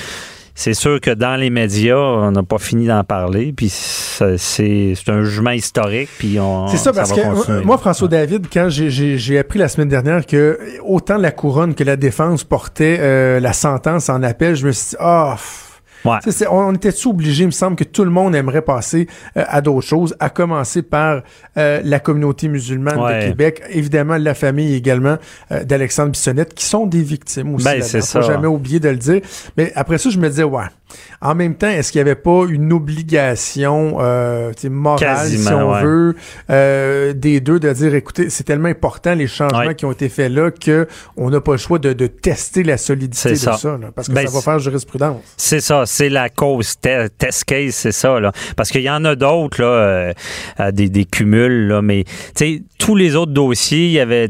c'est 0.55 0.73
sûr 0.73 1.01
que 1.01 1.11
dans 1.11 1.35
les 1.35 1.49
médias, 1.49 1.97
on 1.97 2.31
n'a 2.31 2.43
pas 2.43 2.59
fini 2.59 2.85
d'en 2.85 3.03
parler. 3.03 3.53
Puis 3.53 3.69
c'est 3.69 4.37
un 5.07 5.23
jugement 5.23 5.51
historique. 5.51 6.09
Puis 6.17 6.39
on. 6.39 6.67
C'est 6.67 6.77
ça, 6.77 6.93
parce 6.93 7.11
que 7.11 7.63
moi, 7.63 7.77
François 7.77 8.07
David, 8.07 8.47
quand 8.51 8.69
j'ai 8.69 9.37
appris 9.39 9.59
la 9.59 9.67
semaine 9.67 9.89
dernière 9.89 10.25
que 10.25 10.59
autant 10.83 11.17
la 11.17 11.31
couronne 11.31 11.73
que 11.75 11.83
la 11.83 11.95
défense 11.95 12.43
portaient 12.43 12.97
euh, 12.99 13.39
la 13.39 13.53
sentence 13.53 14.09
en 14.09 14.21
appel, 14.23 14.55
je 14.55 14.67
me 14.67 14.71
suis 14.71 14.91
dit, 14.91 14.95
ah. 14.99 15.37
On 16.05 16.73
était-tu 16.73 17.07
obligé, 17.07 17.43
il 17.43 17.47
me 17.47 17.51
semble, 17.51 17.75
que 17.75 17.83
tout 17.83 18.03
le 18.03 18.11
monde 18.11 18.35
aimerait 18.35 18.61
passer 18.61 19.07
euh, 19.37 19.43
à 19.47 19.61
d'autres 19.61 19.87
choses, 19.87 20.15
à 20.19 20.29
commencer 20.29 20.81
par 20.81 21.21
euh, 21.57 21.81
la 21.83 21.99
communauté 21.99 22.47
musulmane 22.47 22.97
de 22.97 23.27
Québec, 23.27 23.61
évidemment 23.69 24.17
la 24.17 24.33
famille 24.33 24.75
également 24.75 25.17
euh, 25.51 25.63
d'Alexandre 25.63 26.11
Bissonnette, 26.11 26.53
qui 26.53 26.65
sont 26.65 26.85
des 26.85 27.01
victimes 27.01 27.55
aussi. 27.55 27.65
Ben, 27.65 27.81
c'est 27.81 28.01
Faut 28.05 28.21
jamais 28.21 28.47
oublier 28.47 28.79
de 28.79 28.89
le 28.89 28.97
dire. 28.97 29.21
Mais 29.57 29.71
après 29.75 29.97
ça, 29.97 30.09
je 30.09 30.17
me 30.17 30.29
disais, 30.29 30.43
ouais, 30.43 30.65
en 31.21 31.35
même 31.35 31.55
temps, 31.55 31.69
est-ce 31.69 31.91
qu'il 31.91 31.99
n'y 31.99 32.09
avait 32.09 32.19
pas 32.19 32.45
une 32.49 32.73
obligation 32.73 33.97
euh, 33.99 34.51
morale, 34.69 35.27
si 35.27 35.47
on 35.47 35.71
veut, 35.81 36.15
euh, 36.49 37.13
des 37.13 37.39
deux 37.39 37.59
de 37.59 37.71
dire, 37.71 37.95
écoutez, 37.95 38.29
c'est 38.29 38.43
tellement 38.43 38.69
important 38.69 39.15
les 39.15 39.27
changements 39.27 39.73
qui 39.73 39.85
ont 39.85 39.91
été 39.91 40.09
faits 40.09 40.31
là 40.31 40.51
que 40.51 40.87
on 41.17 41.29
n'a 41.29 41.41
pas 41.41 41.53
le 41.53 41.57
choix 41.57 41.79
de, 41.79 41.93
tester 42.07 42.63
la 42.63 42.77
solidité 42.77 43.31
de 43.31 43.35
ça, 43.35 43.57
parce 43.95 44.07
que 44.07 44.13
ben, 44.13 44.27
ça 44.27 44.33
va 44.33 44.41
faire 44.41 44.59
jurisprudence. 44.59 45.21
C'est 45.37 45.61
ça, 45.61 45.85
c'est 45.93 46.09
la 46.09 46.29
cause 46.29 46.75
test 46.79 47.43
case, 47.45 47.75
c'est 47.75 47.91
ça 47.91 48.19
là, 48.19 48.31
parce 48.55 48.69
qu'il 48.69 48.81
y 48.81 48.89
en 48.89 49.05
a 49.05 49.15
d'autres 49.15 49.61
là, 49.61 49.67
euh, 49.67 50.13
des, 50.71 50.89
des 50.89 51.05
cumuls 51.05 51.67
là, 51.67 51.81
mais 51.81 52.03
tous 52.79 52.95
les 52.95 53.15
autres 53.15 53.31
dossiers, 53.31 53.85
il 53.85 53.91
y 53.91 53.99
avait, 53.99 54.29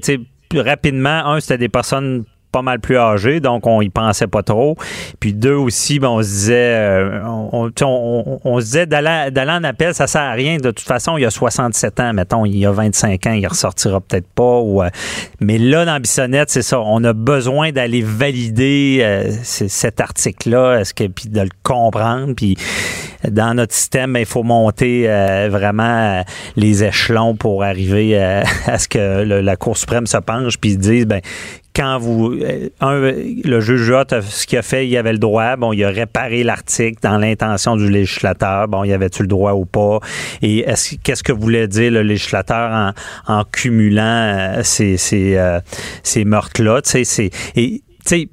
rapidement, 0.54 1.26
un, 1.26 1.40
c'était 1.40 1.58
des 1.58 1.70
personnes 1.70 2.26
pas 2.54 2.62
mal 2.62 2.80
plus 2.80 2.98
âgé, 2.98 3.40
donc 3.40 3.66
on 3.66 3.82
y 3.82 3.90
pensait 3.90 4.28
pas 4.28 4.44
trop. 4.44 4.78
Puis 5.20 5.34
deux 5.34 5.56
aussi, 5.56 5.98
ben, 6.00 6.10
on 6.10 6.22
se 6.22 6.28
disait, 6.28 6.76
euh, 6.76 7.20
on, 7.24 8.60
se 8.60 8.66
disait 8.66 8.86
d'aller 8.86 9.52
en 9.52 9.64
appel, 9.64 9.96
ça 9.96 10.06
sert 10.06 10.22
à 10.22 10.34
rien. 10.34 10.58
De 10.58 10.70
toute 10.70 10.88
façon, 10.88 11.18
il 11.18 11.22
y 11.22 11.26
a 11.26 11.32
67 11.32 12.00
ans, 12.00 12.14
mettons, 12.14 12.46
il 12.46 12.56
y 12.56 12.66
a 12.66 12.72
25 12.72 13.26
ans, 13.28 13.34
il 13.34 13.48
ressortira 13.48 14.00
peut-être 14.00 14.28
pas. 14.28 14.62
Euh, 14.62 14.90
mais 15.42 15.58
là, 15.58 15.84
dans 15.84 16.00
Bissonnette, 16.00 16.52
c'est 16.52 16.62
ça, 16.62 16.80
on 16.80 17.04
a 17.04 17.14
besoin 17.14 17.72
d'aller 17.72 18.04
valider 18.04 19.00
euh, 19.02 19.32
cet 19.42 20.00
article-là, 20.00 20.80
est-ce 20.80 20.94
que 20.94 21.06
puis 21.06 21.30
de 21.30 21.42
le 21.42 21.50
comprendre, 21.64 22.36
puis 22.36 22.56
dans 23.28 23.56
notre 23.56 23.74
système, 23.74 24.16
il 24.20 24.26
faut 24.26 24.44
monter 24.44 25.08
vraiment 25.50 26.24
les 26.56 26.84
échelons 26.84 27.36
pour 27.36 27.64
arriver 27.64 28.18
à 28.68 28.78
ce 28.78 28.88
que 28.88 29.24
la 29.24 29.56
Cour 29.56 29.78
suprême 29.78 30.06
se 30.06 30.18
penche 30.18 30.58
puis 30.58 30.78
dise 30.78 31.06
ben 31.06 31.22
quand 31.76 31.98
vous. 31.98 32.34
euh, 32.34 32.70
Un, 32.80 33.00
le 33.00 33.60
juge 33.60 33.88
Huot, 33.90 34.22
ce 34.22 34.46
qu'il 34.46 34.58
a 34.58 34.62
fait, 34.62 34.88
il 34.88 34.96
avait 34.98 35.14
le 35.14 35.20
droit. 35.20 35.56
Bon, 35.56 35.74
il 35.74 35.84
a 35.84 35.90
réparé 35.90 36.44
l'article 36.44 37.00
dans 37.02 37.18
l'intention 37.18 37.76
du 37.76 37.90
législateur. 37.90 38.68
Bon, 38.68 38.84
il 38.84 38.94
avait-tu 38.94 39.24
le 39.24 39.28
droit 39.28 39.54
ou 39.54 39.66
pas? 39.66 40.00
Et 40.42 40.60
est-ce, 40.60 40.96
qu'est-ce 41.04 41.24
que 41.24 41.32
voulait 41.32 41.68
dire 41.68 41.92
le 41.92 42.04
législateur 42.04 42.72
en, 42.72 43.34
en 43.40 43.44
cumulant 43.44 44.04
euh, 44.04 44.64
ces, 44.64 44.98
ces, 44.98 45.36
euh, 45.38 45.60
ces 46.04 46.26
meurtres-là? 46.26 46.82
Tu 46.82 46.90
sais, 46.90 47.04
c'est. 47.04 47.30
Et, 47.56 47.82
tu 48.06 48.10
sais, 48.10 48.30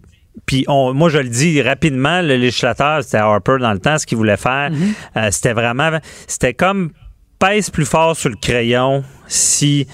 puis 0.47 0.65
on, 0.69 0.95
moi, 0.95 1.09
je 1.11 1.19
le 1.19 1.29
dis 1.29 1.63
rapidement, 1.63 2.23
le 2.23 2.37
législateur, 2.37 3.03
c'était 3.05 3.19
Harper 3.19 3.57
dans 3.61 3.73
le 3.73 3.79
temps, 3.79 3.99
ce 3.99 4.07
qu'il 4.07 4.19
voulait 4.19 4.37
faire, 4.37 4.71
euh, 5.17 5.29
c'était 5.31 5.53
vraiment, 5.53 5.91
c'était 6.27 6.55
comme 6.55 6.91
pèse 7.39 7.71
plus 7.71 7.85
fort 7.85 8.17
sur 8.17 8.31
le 8.31 8.37
crayon 8.37 9.05
si 9.27 9.87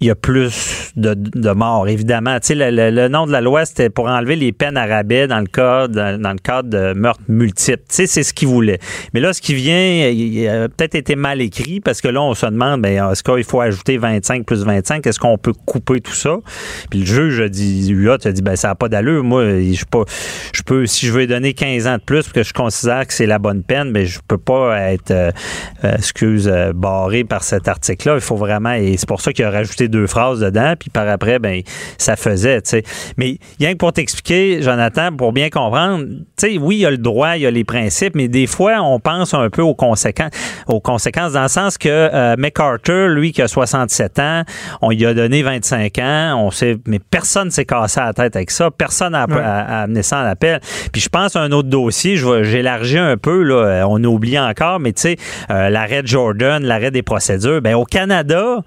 il 0.00 0.06
y 0.06 0.10
a 0.10 0.14
plus 0.14 0.92
de, 0.96 1.14
de 1.14 1.50
morts, 1.50 1.88
évidemment. 1.88 2.38
Tu 2.40 2.48
sais, 2.48 2.54
le, 2.54 2.70
le- 2.70 2.90
le 2.90 3.08
nom 3.08 3.26
de 3.26 3.32
la 3.32 3.40
loi, 3.40 3.64
c'était 3.64 3.90
pour 3.90 4.06
enlever 4.06 4.36
les 4.36 4.52
peines 4.52 4.76
à 4.76 4.86
rabais 4.86 5.26
dans 5.26 5.40
le 5.40 5.46
cas 5.46 5.88
dans, 5.88 6.32
le 6.32 6.38
cadre 6.38 6.68
de 6.68 6.92
meurtres 6.92 7.22
multiples. 7.28 7.82
Tu 7.88 7.94
sais, 7.94 8.06
c'est 8.06 8.22
ce 8.22 8.32
qu'il 8.32 8.48
voulait. 8.48 8.78
Mais 9.12 9.20
là, 9.20 9.32
ce 9.32 9.40
qui 9.40 9.54
vient, 9.54 10.08
il, 10.08 10.46
a 10.48 10.68
peut-être 10.68 10.94
été 10.94 11.16
mal 11.16 11.40
écrit 11.40 11.80
parce 11.80 12.00
que 12.00 12.08
là, 12.08 12.22
on 12.22 12.34
se 12.34 12.46
demande, 12.46 12.82
ben, 12.82 13.10
est-ce 13.10 13.22
qu'il 13.24 13.42
faut 13.44 13.60
ajouter 13.60 13.98
25 13.98 14.44
plus 14.46 14.64
25? 14.64 15.06
Est-ce 15.06 15.18
qu'on 15.18 15.36
peut 15.36 15.52
couper 15.66 16.00
tout 16.00 16.14
ça? 16.14 16.36
Puis 16.90 17.00
le 17.00 17.06
juge 17.06 17.40
a 17.40 17.48
dit, 17.48 17.88
Huot 17.90 18.24
a 18.24 18.30
dit, 18.32 18.42
ben, 18.42 18.54
ça 18.54 18.68
n'a 18.68 18.74
pas 18.76 18.88
d'allure. 18.88 19.24
Moi, 19.24 19.44
je 19.72 19.84
pas, 19.84 20.04
je 20.52 20.62
peux, 20.62 20.86
si 20.86 21.06
je 21.06 21.12
veux 21.12 21.26
donner 21.26 21.54
15 21.54 21.86
ans 21.88 21.96
de 21.96 22.02
plus 22.02 22.22
parce 22.22 22.32
que 22.32 22.42
je 22.44 22.52
considère 22.52 23.06
que 23.06 23.12
c'est 23.12 23.26
la 23.26 23.38
bonne 23.38 23.62
peine, 23.64 23.90
mais 23.90 24.06
je 24.06 24.20
peux 24.28 24.38
pas 24.38 24.78
être, 24.92 25.10
euh, 25.10 25.30
euh, 25.84 25.96
excuse, 25.96 26.48
euh, 26.48 26.72
barré 26.72 27.24
par 27.24 27.42
cet 27.42 27.66
article-là. 27.68 28.14
Il 28.14 28.20
faut 28.20 28.36
vraiment, 28.36 28.72
et 28.72 28.96
c'est 28.96 29.08
pour 29.08 29.20
ça 29.20 29.32
qu'il 29.32 29.44
a 29.44 29.50
rajouté 29.50 29.87
deux 29.88 30.06
phrases 30.06 30.40
dedans, 30.40 30.74
puis 30.78 30.90
par 30.90 31.08
après, 31.08 31.38
ben, 31.38 31.62
ça 31.98 32.16
faisait, 32.16 32.62
tu 32.62 32.70
sais. 32.70 32.82
Mais 33.16 33.38
rien 33.58 33.72
que 33.72 33.78
pour 33.78 33.92
t'expliquer, 33.92 34.62
Jonathan, 34.62 35.10
pour 35.16 35.32
bien 35.32 35.50
comprendre, 35.50 36.04
tu 36.06 36.14
sais, 36.36 36.58
oui, 36.58 36.76
il 36.76 36.80
y 36.80 36.86
a 36.86 36.90
le 36.90 36.98
droit, 36.98 37.36
il 37.36 37.42
y 37.42 37.46
a 37.46 37.50
les 37.50 37.64
principes, 37.64 38.14
mais 38.14 38.28
des 38.28 38.46
fois, 38.46 38.80
on 38.82 39.00
pense 39.00 39.34
un 39.34 39.50
peu 39.50 39.62
aux 39.62 39.74
conséquences, 39.74 40.30
aux 40.66 40.80
conséquences 40.80 41.32
dans 41.32 41.42
le 41.42 41.48
sens 41.48 41.78
que 41.78 41.88
euh, 41.88 42.34
MacArthur, 42.38 43.08
lui, 43.08 43.32
qui 43.32 43.42
a 43.42 43.48
67 43.48 44.18
ans, 44.18 44.42
on 44.82 44.90
lui 44.90 45.06
a 45.06 45.14
donné 45.14 45.42
25 45.42 45.98
ans, 45.98 46.34
on 46.44 46.50
sait, 46.50 46.76
mais 46.86 46.98
personne 46.98 47.50
s'est 47.50 47.64
cassé 47.64 48.00
la 48.00 48.12
tête 48.12 48.36
avec 48.36 48.50
ça, 48.50 48.70
personne 48.70 49.12
n'a 49.12 49.26
Ouais. 49.28 49.42
amené 49.42 50.02
ça 50.02 50.20
en 50.22 50.24
appel. 50.26 50.60
Puis 50.92 51.00
je 51.02 51.08
pense 51.08 51.36
à 51.36 51.40
un 51.40 51.52
autre 51.52 51.68
dossier, 51.68 52.16
je 52.16 52.26
vais- 52.26 52.44
j'élargis 52.44 52.98
un 52.98 53.16
peu, 53.16 53.42
là, 53.42 53.84
on 53.88 54.02
oublie 54.04 54.38
encore, 54.38 54.80
mais 54.80 54.92
tu 54.92 55.02
sais, 55.02 55.16
euh, 55.50 55.68
l'arrêt 55.70 56.02
de 56.02 56.06
Jordan, 56.06 56.62
l'arrêt 56.64 56.90
des 56.90 57.02
procédures, 57.02 57.60
ben 57.60 57.74
au 57.74 57.84
Canada, 57.84 58.58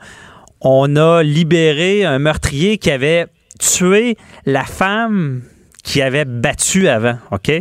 on 0.62 0.96
a 0.96 1.24
libéré 1.24 2.06
un 2.06 2.20
meurtrier 2.20 2.78
qui 2.78 2.92
avait 2.92 3.28
tué 3.60 4.18
la 4.46 4.64
femme 4.64 5.42
qui 5.84 6.02
avait 6.02 6.26
battu 6.26 6.88
avant, 6.88 7.18
OK? 7.32 7.52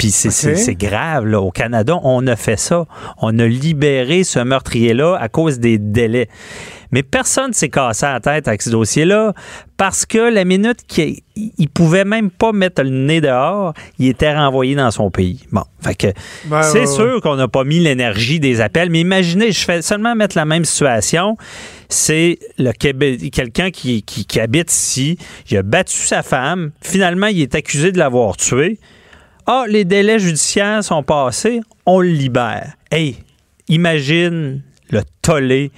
Puis 0.00 0.12
c'est 0.12 0.74
grave, 0.76 1.26
là. 1.26 1.42
Au 1.42 1.50
Canada, 1.50 1.98
on 2.02 2.26
a 2.26 2.34
fait 2.34 2.58
ça. 2.58 2.86
On 3.18 3.38
a 3.38 3.46
libéré 3.46 4.24
ce 4.24 4.38
meurtrier-là 4.38 5.18
à 5.20 5.28
cause 5.28 5.58
des 5.58 5.76
délais. 5.76 6.28
Mais 6.90 7.02
personne 7.02 7.52
s'est 7.52 7.68
cassé 7.68 8.06
la 8.06 8.18
tête 8.18 8.48
avec 8.48 8.62
ce 8.62 8.70
dossier-là 8.70 9.34
parce 9.76 10.06
que 10.06 10.32
la 10.32 10.46
minute 10.46 10.78
qu'il 10.88 11.20
il 11.36 11.68
pouvait 11.68 12.06
même 12.06 12.30
pas 12.30 12.52
mettre 12.52 12.82
le 12.82 12.88
nez 12.88 13.20
dehors, 13.20 13.74
il 13.98 14.08
était 14.08 14.34
renvoyé 14.34 14.74
dans 14.74 14.90
son 14.90 15.10
pays. 15.10 15.44
Bon, 15.52 15.64
fait 15.82 15.94
que 15.94 16.06
Ben, 16.46 16.62
c'est 16.62 16.80
ouais, 16.80 16.86
sûr 16.86 17.20
qu'on 17.20 17.36
n'a 17.36 17.48
pas 17.48 17.64
mis 17.64 17.78
l'énergie 17.78 18.40
des 18.40 18.62
appels, 18.62 18.88
mais 18.88 19.00
imaginez, 19.00 19.52
je 19.52 19.60
fais 19.60 19.82
seulement 19.82 20.14
mettre 20.14 20.34
la 20.34 20.46
même 20.46 20.64
situation. 20.64 21.36
C'est 21.90 22.38
le 22.58 22.72
Québec, 22.72 23.30
quelqu'un 23.32 23.70
qui, 23.70 24.02
qui, 24.02 24.24
qui 24.24 24.40
habite 24.40 24.72
ici, 24.72 25.18
il 25.50 25.58
a 25.58 25.62
battu 25.62 25.96
sa 25.96 26.22
femme, 26.22 26.70
finalement, 26.80 27.26
il 27.26 27.42
est 27.42 27.54
accusé 27.54 27.92
de 27.92 27.98
l'avoir 27.98 28.38
tué. 28.38 28.78
Ah, 29.46 29.64
les 29.68 29.84
délais 29.84 30.18
judiciaires 30.18 30.84
sont 30.84 31.02
passés, 31.02 31.60
on 31.86 32.00
le 32.00 32.08
libère. 32.08 32.74
Hey, 32.90 33.16
imagine 33.68 34.62
le 34.90 35.02
tollé 35.22 35.70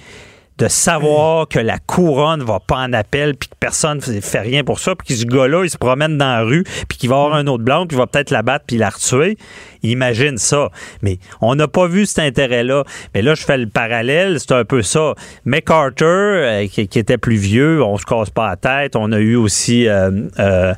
de 0.63 0.69
savoir 0.69 1.49
que 1.49 1.59
la 1.59 1.77
couronne 1.77 2.41
va 2.41 2.61
pas 2.61 2.77
en 2.77 2.93
appel 2.93 3.35
puis 3.35 3.49
que 3.49 3.55
personne 3.59 3.99
ne 4.07 4.21
fait 4.21 4.39
rien 4.39 4.63
pour 4.63 4.79
ça 4.79 4.95
puis 4.95 5.09
que 5.09 5.13
ce 5.13 5.25
gars-là, 5.25 5.65
il 5.65 5.69
se 5.69 5.77
promène 5.77 6.17
dans 6.17 6.37
la 6.37 6.43
rue 6.43 6.63
puis 6.87 6.97
qu'il 6.97 7.09
va 7.09 7.17
avoir 7.17 7.35
un 7.35 7.47
autre 7.47 7.65
blanc 7.65 7.85
puis 7.85 7.97
va 7.97 8.07
peut-être 8.07 8.31
la 8.31 8.43
battre 8.43 8.63
puis 8.65 8.77
la 8.77 8.89
retuer. 8.89 9.37
Imagine 9.83 10.37
ça. 10.37 10.69
Mais 11.01 11.17
on 11.41 11.55
n'a 11.55 11.67
pas 11.67 11.87
vu 11.87 12.05
cet 12.05 12.19
intérêt-là. 12.19 12.85
Mais 13.13 13.21
là, 13.21 13.35
je 13.35 13.43
fais 13.43 13.57
le 13.57 13.67
parallèle, 13.67 14.39
c'est 14.39 14.53
un 14.53 14.63
peu 14.63 14.81
ça. 14.81 15.15
MacArthur, 15.43 16.07
euh, 16.07 16.67
qui, 16.67 16.81
était 16.81 17.17
plus 17.17 17.35
vieux, 17.35 17.83
on 17.83 17.97
se 17.97 18.05
casse 18.05 18.29
pas 18.29 18.47
la 18.47 18.55
tête. 18.55 18.95
On 18.95 19.11
a 19.11 19.19
eu 19.19 19.35
aussi 19.35 19.89
euh, 19.89 20.11
euh, 20.39 20.73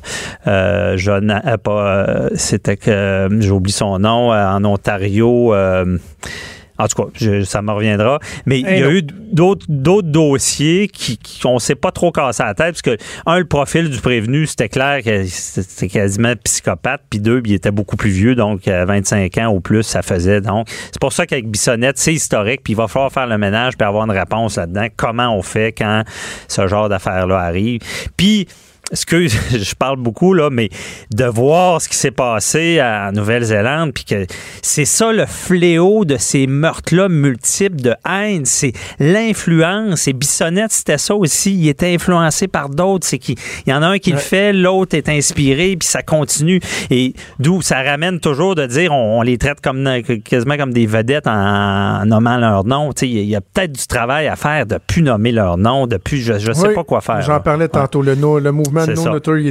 euh, 0.48 0.96
euh, 0.98 1.56
pas, 1.58 1.86
euh, 1.86 2.28
c'était 2.34 2.76
que 2.76 3.28
j'oublie 3.38 3.70
son 3.70 4.00
nom 4.00 4.32
en 4.32 4.64
Ontario. 4.64 5.54
Euh, 6.78 6.84
en 6.84 6.88
tout 6.88 7.02
cas, 7.02 7.08
je- 7.14 7.42
ça 7.42 7.62
me 7.62 7.70
reviendra. 7.72 8.18
Mais 8.46 8.60
il 8.60 8.66
y 8.68 8.82
a 8.82 8.86
non. 8.86 8.90
eu 8.90 9.02
d'autres 9.02 9.66
d'autres 9.68 10.08
dossiers 10.08 10.88
qui, 10.88 11.18
qui 11.18 11.46
on 11.46 11.58
s'est 11.58 11.74
pas 11.74 11.90
trop 11.92 12.12
cassé 12.12 12.42
la 12.42 12.54
tête 12.54 12.72
parce 12.72 12.82
que 12.82 12.96
un 13.26 13.38
le 13.38 13.44
profil 13.44 13.90
du 13.90 13.98
prévenu 14.00 14.46
c'était 14.46 14.68
clair 14.68 15.02
que 15.02 15.24
c'était 15.26 15.88
quasiment 15.88 16.32
psychopathe 16.44 17.02
puis 17.10 17.20
deux 17.20 17.42
il 17.44 17.54
était 17.54 17.70
beaucoup 17.70 17.96
plus 17.96 18.10
vieux 18.10 18.34
donc 18.34 18.68
euh, 18.68 18.84
25 18.84 19.36
ans 19.38 19.48
ou 19.52 19.60
plus 19.60 19.82
ça 19.82 20.02
faisait 20.02 20.40
donc 20.40 20.68
c'est 20.86 21.00
pour 21.00 21.12
ça 21.12 21.26
qu'avec 21.26 21.48
Bissonnette 21.50 21.98
c'est 21.98 22.14
historique 22.14 22.62
puis 22.62 22.72
il 22.72 22.76
va 22.76 22.88
falloir 22.88 23.12
faire 23.12 23.26
le 23.26 23.36
ménage 23.38 23.76
puis 23.76 23.86
avoir 23.86 24.04
une 24.04 24.16
réponse 24.16 24.56
là-dedans 24.56 24.86
comment 24.96 25.36
on 25.36 25.42
fait 25.42 25.72
quand 25.72 26.02
ce 26.48 26.66
genre 26.66 26.88
d'affaires 26.88 27.26
là 27.26 27.38
arrive? 27.40 27.80
Puis 28.16 28.46
excuse, 28.90 29.36
je 29.50 29.74
parle 29.74 29.96
beaucoup, 29.98 30.32
là, 30.34 30.48
mais 30.50 30.68
de 31.14 31.24
voir 31.24 31.80
ce 31.80 31.88
qui 31.88 31.96
s'est 31.96 32.10
passé 32.10 32.80
en 32.82 33.12
Nouvelle-Zélande, 33.12 33.92
puis 33.92 34.04
que 34.04 34.26
c'est 34.62 34.84
ça 34.84 35.12
le 35.12 35.26
fléau 35.26 36.04
de 36.04 36.16
ces 36.18 36.46
meurtres-là 36.46 37.08
multiples 37.08 37.76
de 37.80 37.94
haine, 38.08 38.44
c'est 38.44 38.72
l'influence. 38.98 40.06
Et 40.08 40.12
Bissonnette, 40.12 40.72
c'était 40.72 40.98
ça 40.98 41.14
aussi. 41.14 41.54
Il 41.54 41.68
était 41.68 41.94
influencé 41.94 42.48
par 42.48 42.68
d'autres. 42.68 43.06
C'est 43.06 43.18
qu'il 43.18 43.36
il 43.66 43.70
y 43.70 43.74
en 43.74 43.82
a 43.82 43.86
un 43.88 43.98
qui 43.98 44.12
le 44.12 44.18
fait, 44.18 44.52
l'autre 44.52 44.96
est 44.96 45.08
inspiré, 45.08 45.76
puis 45.76 45.88
ça 45.88 46.02
continue. 46.02 46.60
Et 46.90 47.14
d'où 47.38 47.62
ça 47.62 47.82
ramène 47.82 48.20
toujours 48.20 48.54
de 48.54 48.66
dire 48.66 48.92
on, 48.92 49.18
on 49.18 49.22
les 49.22 49.38
traite 49.38 49.60
comme 49.60 49.88
quasiment 50.24 50.56
comme 50.56 50.72
des 50.72 50.86
vedettes 50.86 51.26
en, 51.26 52.00
en 52.02 52.06
nommant 52.06 52.36
leur 52.36 52.64
nom. 52.64 52.92
Tu 52.92 53.00
sais, 53.06 53.08
Il 53.08 53.24
y 53.28 53.36
a, 53.36 53.40
peut-être 53.40 53.72
du 53.72 53.86
travail 53.86 54.28
à 54.28 54.36
faire 54.36 54.66
de 54.66 54.78
plus 54.84 55.02
nommer 55.02 55.32
leur 55.32 55.56
nom, 55.56 55.86
de 55.86 55.96
plus, 55.96 56.18
je, 56.18 56.38
je 56.38 56.52
sais 56.52 56.68
Oui, 56.68 56.74
pas 56.74 56.84
quoi 56.84 57.00
faire. 57.00 57.22
J'en 57.22 57.40
parlais 57.40 57.56
Ouais. 57.66 57.70
tantôt, 57.70 58.00
le, 58.02 58.14
le 58.14 58.52
mouvement 58.52 58.75
de 58.84 58.94
ça. 58.96 59.10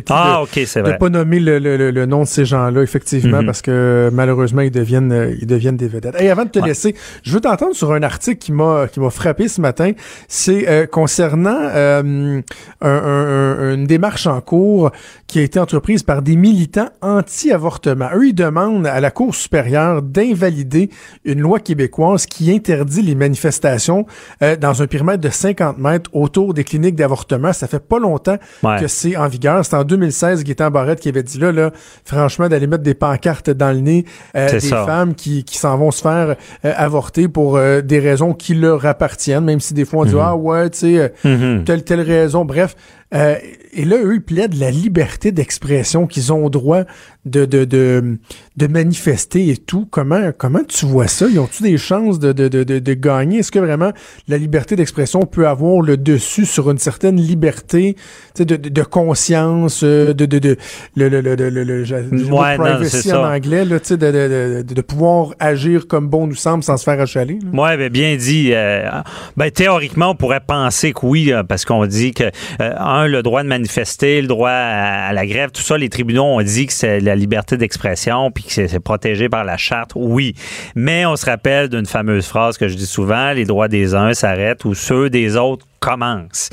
Ah, 0.09 0.37
de- 0.39 0.43
OK, 0.43 0.67
c'est 0.67 0.81
de 0.81 0.87
vrai. 0.89 0.97
pas 0.97 1.09
nommer 1.09 1.39
le, 1.39 1.59
le- 1.59 1.91
le- 1.91 2.05
nom 2.05 2.21
de 2.21 2.27
ces 2.27 2.45
gens-là, 2.45 2.81
effectivement, 2.83 3.39
Mhm. 3.39 3.45
parce 3.45 3.61
que 3.61 4.09
malheureusement, 4.13 4.61
ils 4.61 4.71
deviennent, 4.71 5.11
euh, 5.11 5.33
ils 5.39 5.47
deviennent 5.47 5.77
des 5.77 5.87
vedettes. 5.87 6.15
Et 6.21 6.29
avant 6.29 6.43
de 6.45 6.49
te 6.49 6.59
Ouais. 6.59 6.67
laisser, 6.67 6.95
je 7.23 7.31
veux 7.31 7.41
t'entendre 7.41 7.73
sur 7.75 7.91
un 7.93 8.03
article 8.03 8.37
qui 8.37 8.51
m'a 8.51 8.87
qui 8.91 8.99
m'a 8.99 9.09
frappé 9.09 9.47
ce 9.47 9.61
matin. 9.61 9.91
C'est 10.27 10.67
euh, 10.69 10.85
concernant 10.85 11.57
euh, 11.61 12.41
un- 12.81 12.87
un- 12.87 13.57
un- 13.69 13.73
une 13.73 13.87
démarche 13.87 14.27
en 14.27 14.39
cours 14.41 14.91
qui 15.27 15.39
a 15.39 15.41
été 15.41 15.59
entreprise 15.59 16.03
par 16.03 16.21
des 16.21 16.35
militants 16.35 16.89
anti-avortement. 17.01 18.09
Eux, 18.15 18.27
ils 18.27 18.33
demandent 18.35 18.87
à 18.87 18.99
la 18.99 19.11
Cour 19.11 19.33
supérieure 19.35 20.01
d'invalider 20.01 20.89
une 21.23 21.39
loi 21.39 21.59
québécoise 21.59 22.25
qui 22.25 22.51
interdit 22.53 23.01
les 23.01 23.15
manifestations 23.15 24.05
euh, 24.41 24.55
dans 24.55 24.81
un 24.81 24.87
périmètre 24.87 25.21
de 25.21 25.29
50 25.29 25.77
mètres 25.77 26.09
autour 26.13 26.53
des 26.53 26.63
cliniques 26.63 26.95
d'avortement. 26.95 27.53
Ça 27.53 27.67
fait 27.67 27.79
pas 27.85 27.99
longtemps 27.99 28.37
Ouais. 28.63 28.77
que 28.79 28.87
c'est 28.87 29.14
en 29.17 29.27
vigueur. 29.27 29.63
C'est 29.65 29.75
en 29.75 29.83
2016, 29.83 30.43
Gaétan 30.43 30.71
Barrette 30.71 30.99
qui 30.99 31.09
avait 31.09 31.23
dit 31.23 31.37
là, 31.37 31.51
là 31.51 31.71
franchement, 32.05 32.47
d'aller 32.49 32.67
mettre 32.67 32.83
des 32.83 32.93
pancartes 32.93 33.49
dans 33.49 33.71
le 33.71 33.79
nez 33.79 34.05
euh, 34.35 34.49
des 34.49 34.59
ça. 34.59 34.85
femmes 34.85 35.15
qui, 35.15 35.43
qui 35.43 35.57
s'en 35.57 35.77
vont 35.77 35.91
se 35.91 36.01
faire 36.01 36.35
euh, 36.65 36.73
avorter 36.75 37.27
pour 37.27 37.57
euh, 37.57 37.81
des 37.81 37.99
raisons 37.99 38.33
qui 38.33 38.53
leur 38.55 38.85
appartiennent, 38.85 39.43
même 39.45 39.59
si 39.59 39.73
des 39.73 39.85
fois 39.85 40.01
on 40.01 40.05
dit 40.05 40.15
Ah 40.19 40.35
ouais, 40.35 40.69
tu 40.69 40.79
sais, 40.79 41.13
Mhm. 41.23 41.63
telle, 41.65 41.83
telle 41.83 42.01
raison. 42.01 42.45
Bref. 42.45 42.75
Euh, 43.13 43.35
et 43.73 43.85
là, 43.85 43.97
eux, 44.03 44.15
ils 44.15 44.21
plaident 44.21 44.55
la 44.57 44.71
liberté 44.71 45.31
d'expression 45.31 46.07
qu'ils 46.07 46.33
ont 46.33 46.49
droit 46.49 46.83
de, 47.25 47.45
de, 47.45 47.65
de, 47.65 48.17
de 48.57 48.67
manifester 48.67 49.49
et 49.49 49.57
tout. 49.57 49.87
Comment, 49.89 50.31
comment 50.37 50.63
tu 50.67 50.85
vois 50.85 51.07
ça? 51.07 51.27
Ils 51.29 51.39
ont-tu 51.39 51.63
des 51.63 51.77
chances 51.77 52.19
de, 52.19 52.31
de, 52.31 52.47
de, 52.47 52.63
de, 52.63 52.93
gagner? 52.93 53.39
Est-ce 53.39 53.51
que 53.51 53.59
vraiment 53.59 53.91
la 54.27 54.37
liberté 54.37 54.75
d'expression 54.75 55.21
peut 55.21 55.47
avoir 55.47 55.81
le 55.81 55.97
dessus 55.97 56.45
sur 56.45 56.71
une 56.71 56.77
certaine 56.77 57.17
liberté 57.17 57.95
de, 58.37 58.43
de, 58.43 58.55
de 58.55 58.81
conscience, 58.83 59.81
euh, 59.83 60.13
de, 60.13 60.25
de, 60.25 60.39
de, 60.39 60.57
le, 60.95 61.09
le, 61.09 61.21
le, 61.21 61.35
le, 61.49 61.85
Ouais, 62.31 62.57
privacy 62.57 63.09
en 63.11 63.23
ça. 63.23 63.29
anglais, 63.29 63.65
là, 63.65 63.79
de, 63.79 63.95
de, 63.95 64.63
de, 64.63 64.73
de 64.73 64.81
pouvoir 64.81 65.33
agir 65.39 65.87
comme 65.87 66.07
bon 66.07 66.27
nous 66.27 66.35
semble 66.35 66.63
sans 66.63 66.77
se 66.77 66.83
faire 66.83 66.99
achaler? 66.99 67.39
Oui, 67.53 67.77
ben 67.77 67.89
bien 67.89 68.15
dit. 68.15 68.49
Euh, 68.53 68.89
ben, 69.37 69.51
théoriquement, 69.51 70.11
on 70.11 70.15
pourrait 70.15 70.41
penser 70.45 70.93
que 70.93 71.05
oui, 71.05 71.31
euh, 71.31 71.43
parce 71.43 71.65
qu'on 71.65 71.85
dit 71.85 72.13
que, 72.13 72.23
euh, 72.61 72.73
un, 72.95 73.07
le 73.07 73.21
droit 73.23 73.43
de 73.43 73.47
manifester, 73.47 74.21
le 74.21 74.27
droit 74.27 74.49
à, 74.49 75.13
la 75.13 75.25
grève, 75.25 75.51
tout 75.51 75.61
ça, 75.61 75.77
les 75.77 75.89
tribunaux 75.89 76.23
ont 76.23 76.41
dit 76.41 76.67
que 76.67 76.73
c'est 76.73 76.99
la 76.99 77.15
liberté 77.15 77.57
d'expression 77.57 78.31
puis 78.31 78.43
que 78.43 78.51
c'est 78.51 78.79
protégé 78.79 79.29
par 79.29 79.43
la 79.43 79.57
charte. 79.57 79.91
Oui. 79.95 80.33
Mais 80.75 81.05
on 81.05 81.15
se 81.15 81.25
rappelle 81.25 81.69
d'une 81.69 81.85
fameuse 81.85 82.27
phrase 82.27 82.57
que 82.57 82.67
je 82.67 82.75
dis 82.75 82.87
souvent, 82.87 83.31
les 83.31 83.45
droits 83.45 83.67
des 83.67 83.95
uns 83.95 84.13
s'arrêtent 84.13 84.65
ou 84.65 84.73
ceux 84.73 85.09
des 85.09 85.35
autres 85.35 85.65
commencent. 85.79 86.49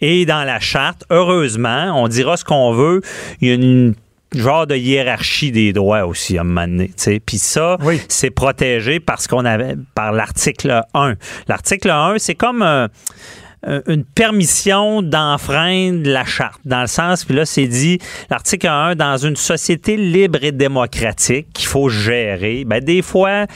Et 0.00 0.26
dans 0.26 0.44
la 0.44 0.60
charte, 0.60 1.04
heureusement, 1.10 1.92
on 1.94 2.08
dira 2.08 2.36
ce 2.36 2.44
qu'on 2.44 2.72
veut, 2.72 3.00
il 3.40 3.48
y 3.48 3.50
a 3.50 3.54
une 3.54 3.94
genre 4.34 4.66
de 4.66 4.74
hiérarchie 4.74 5.52
des 5.52 5.72
droits 5.72 6.06
aussi 6.06 6.38
à 6.38 6.40
un 6.40 6.44
moment 6.44 6.66
donné. 6.66 6.90
Puis 7.24 7.38
ça, 7.38 7.76
c'est 8.08 8.30
protégé 8.30 9.00
parce 9.00 9.26
qu'on 9.26 9.44
avait 9.44 9.76
par 9.94 10.12
l'article 10.12 10.82
1. 10.94 11.14
L'article 11.48 11.90
1, 11.90 12.14
c'est 12.18 12.34
comme 12.34 12.62
une 13.64 14.04
permission 14.04 15.02
d'enfreindre 15.02 16.08
la 16.08 16.24
charte, 16.24 16.60
dans 16.64 16.80
le 16.80 16.88
sens, 16.88 17.24
puis 17.24 17.34
là, 17.34 17.46
c'est 17.46 17.68
dit, 17.68 17.98
l'article 18.28 18.66
1, 18.66 18.96
dans 18.96 19.16
une 19.16 19.36
société 19.36 19.96
libre 19.96 20.42
et 20.42 20.52
démocratique 20.52 21.46
qu'il 21.52 21.68
faut 21.68 21.88
gérer, 21.88 22.64
ben, 22.64 22.82
des 22.82 23.02
fois, 23.02 23.46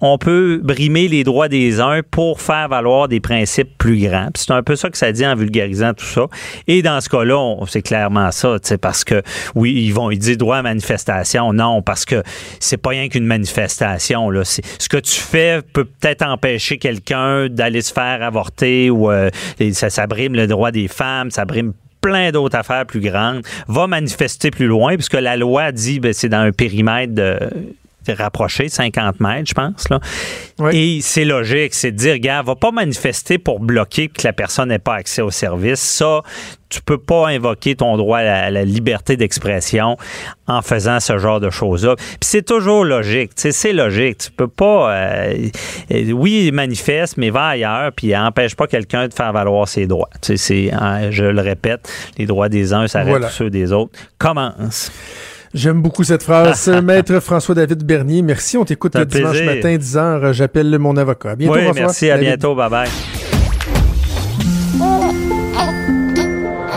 on 0.00 0.18
peut 0.18 0.60
brimer 0.62 1.08
les 1.08 1.24
droits 1.24 1.48
des 1.48 1.80
uns 1.80 2.00
pour 2.10 2.40
faire 2.40 2.68
valoir 2.68 3.08
des 3.08 3.20
principes 3.20 3.76
plus 3.78 3.98
grands. 3.98 4.28
C'est 4.34 4.50
un 4.50 4.62
peu 4.62 4.76
ça 4.76 4.90
que 4.90 4.98
ça 4.98 5.12
dit 5.12 5.26
en 5.26 5.34
vulgarisant 5.34 5.94
tout 5.94 6.04
ça. 6.04 6.26
Et 6.66 6.82
dans 6.82 7.00
ce 7.00 7.08
cas-là, 7.08 7.56
c'est 7.66 7.82
clairement 7.82 8.30
ça, 8.30 8.56
parce 8.80 9.04
que 9.04 9.22
oui, 9.54 9.72
ils 9.72 9.92
vont 9.92 10.10
ils 10.10 10.18
disent 10.18 10.38
droit 10.38 10.58
à 10.58 10.62
manifestation. 10.62 11.52
Non, 11.52 11.82
parce 11.82 12.04
que 12.04 12.22
c'est 12.60 12.76
pas 12.76 12.90
rien 12.90 13.08
qu'une 13.08 13.26
manifestation. 13.26 14.30
Là. 14.30 14.44
Ce 14.44 14.88
que 14.88 14.98
tu 14.98 15.20
fais 15.20 15.60
peut 15.72 15.84
peut-être 15.84 16.22
empêcher 16.22 16.78
quelqu'un 16.78 17.48
d'aller 17.48 17.82
se 17.82 17.92
faire 17.92 18.22
avorter 18.22 18.90
ou 18.90 19.10
euh, 19.10 19.30
ça, 19.72 19.90
ça 19.90 20.06
brime 20.06 20.34
le 20.34 20.46
droit 20.46 20.70
des 20.70 20.88
femmes, 20.88 21.30
ça 21.30 21.44
brime 21.44 21.72
plein 22.00 22.30
d'autres 22.30 22.56
affaires 22.56 22.86
plus 22.86 23.00
grandes, 23.00 23.42
va 23.66 23.86
manifester 23.86 24.50
plus 24.50 24.66
loin, 24.66 24.94
puisque 24.94 25.14
la 25.14 25.36
loi 25.36 25.72
dit 25.72 25.98
ben, 25.98 26.12
c'est 26.12 26.28
dans 26.28 26.38
un 26.38 26.52
périmètre 26.52 27.14
de 27.14 27.38
rapproché, 28.12 28.68
50 28.68 29.20
mètres, 29.20 29.48
je 29.48 29.54
pense. 29.54 29.88
Là. 29.88 30.00
Et 30.72 31.00
c'est 31.02 31.24
logique, 31.24 31.74
c'est 31.74 31.92
de 31.92 31.96
dire, 31.96 32.18
gars, 32.18 32.42
va 32.42 32.54
pas 32.56 32.70
manifester 32.70 33.38
pour 33.38 33.60
bloquer 33.60 34.08
que 34.08 34.22
la 34.24 34.32
personne 34.32 34.68
n'ait 34.68 34.78
pas 34.78 34.94
accès 34.94 35.22
au 35.22 35.30
service. 35.30 35.80
Ça, 35.80 36.22
tu 36.68 36.80
peux 36.82 36.98
pas 36.98 37.28
invoquer 37.28 37.76
ton 37.76 37.96
droit 37.96 38.18
à 38.18 38.50
la, 38.50 38.64
liberté 38.64 39.16
d'expression 39.16 39.96
en 40.46 40.62
faisant 40.62 41.00
ce 41.00 41.18
genre 41.18 41.40
de 41.40 41.50
choses-là. 41.50 41.96
Puis 41.96 42.18
c'est 42.22 42.44
toujours 42.44 42.84
logique, 42.84 43.32
c'est 43.36 43.72
logique. 43.72 44.18
Tu 44.18 44.30
peux 44.30 44.48
pas, 44.48 44.92
euh, 44.92 45.48
euh, 45.92 46.12
oui, 46.12 46.50
manifeste, 46.52 47.16
mais 47.16 47.30
va 47.30 47.48
ailleurs, 47.48 47.92
puis 47.92 48.16
empêche 48.16 48.56
pas 48.56 48.66
quelqu'un 48.66 49.08
de 49.08 49.14
faire 49.14 49.32
valoir 49.32 49.68
ses 49.68 49.86
droits. 49.86 50.10
C'est, 50.22 50.72
hein, 50.72 51.10
je 51.10 51.24
le 51.24 51.40
répète, 51.40 51.88
les 52.18 52.26
droits 52.26 52.48
des 52.48 52.72
uns 52.72 52.88
s'arrêtent 52.88 53.30
ceux 53.30 53.50
des 53.50 53.72
autres. 53.72 53.92
Commence. 54.18 54.90
J'aime 55.56 55.80
beaucoup 55.80 56.04
cette 56.04 56.22
phrase. 56.22 56.68
Maître 56.84 57.18
François-David 57.18 57.82
Bernier, 57.82 58.20
merci. 58.20 58.58
On 58.58 58.66
t'écoute 58.66 58.94
le 58.94 59.06
dimanche 59.06 59.40
matin, 59.40 59.74
10h. 59.74 60.32
J'appelle 60.32 60.78
mon 60.78 60.98
avocat. 60.98 61.30
À 61.30 61.36
bientôt, 61.36 61.54
oui, 61.54 61.70
merci. 61.74 62.10
À 62.10 62.18
bientôt. 62.18 62.54
Bye-bye. 62.54 62.88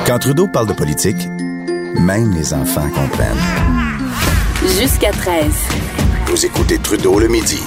Quand 0.08 0.20
Trudeau 0.20 0.48
parle 0.48 0.68
de 0.68 0.74
politique, 0.74 1.28
même 2.00 2.34
les 2.34 2.54
enfants 2.54 2.90
comprennent. 2.96 3.36
Jusqu'à 4.80 5.12
13. 5.12 5.44
Vous 6.28 6.46
écoutez 6.46 6.78
Trudeau 6.78 7.20
le 7.20 7.28
midi. 7.28 7.62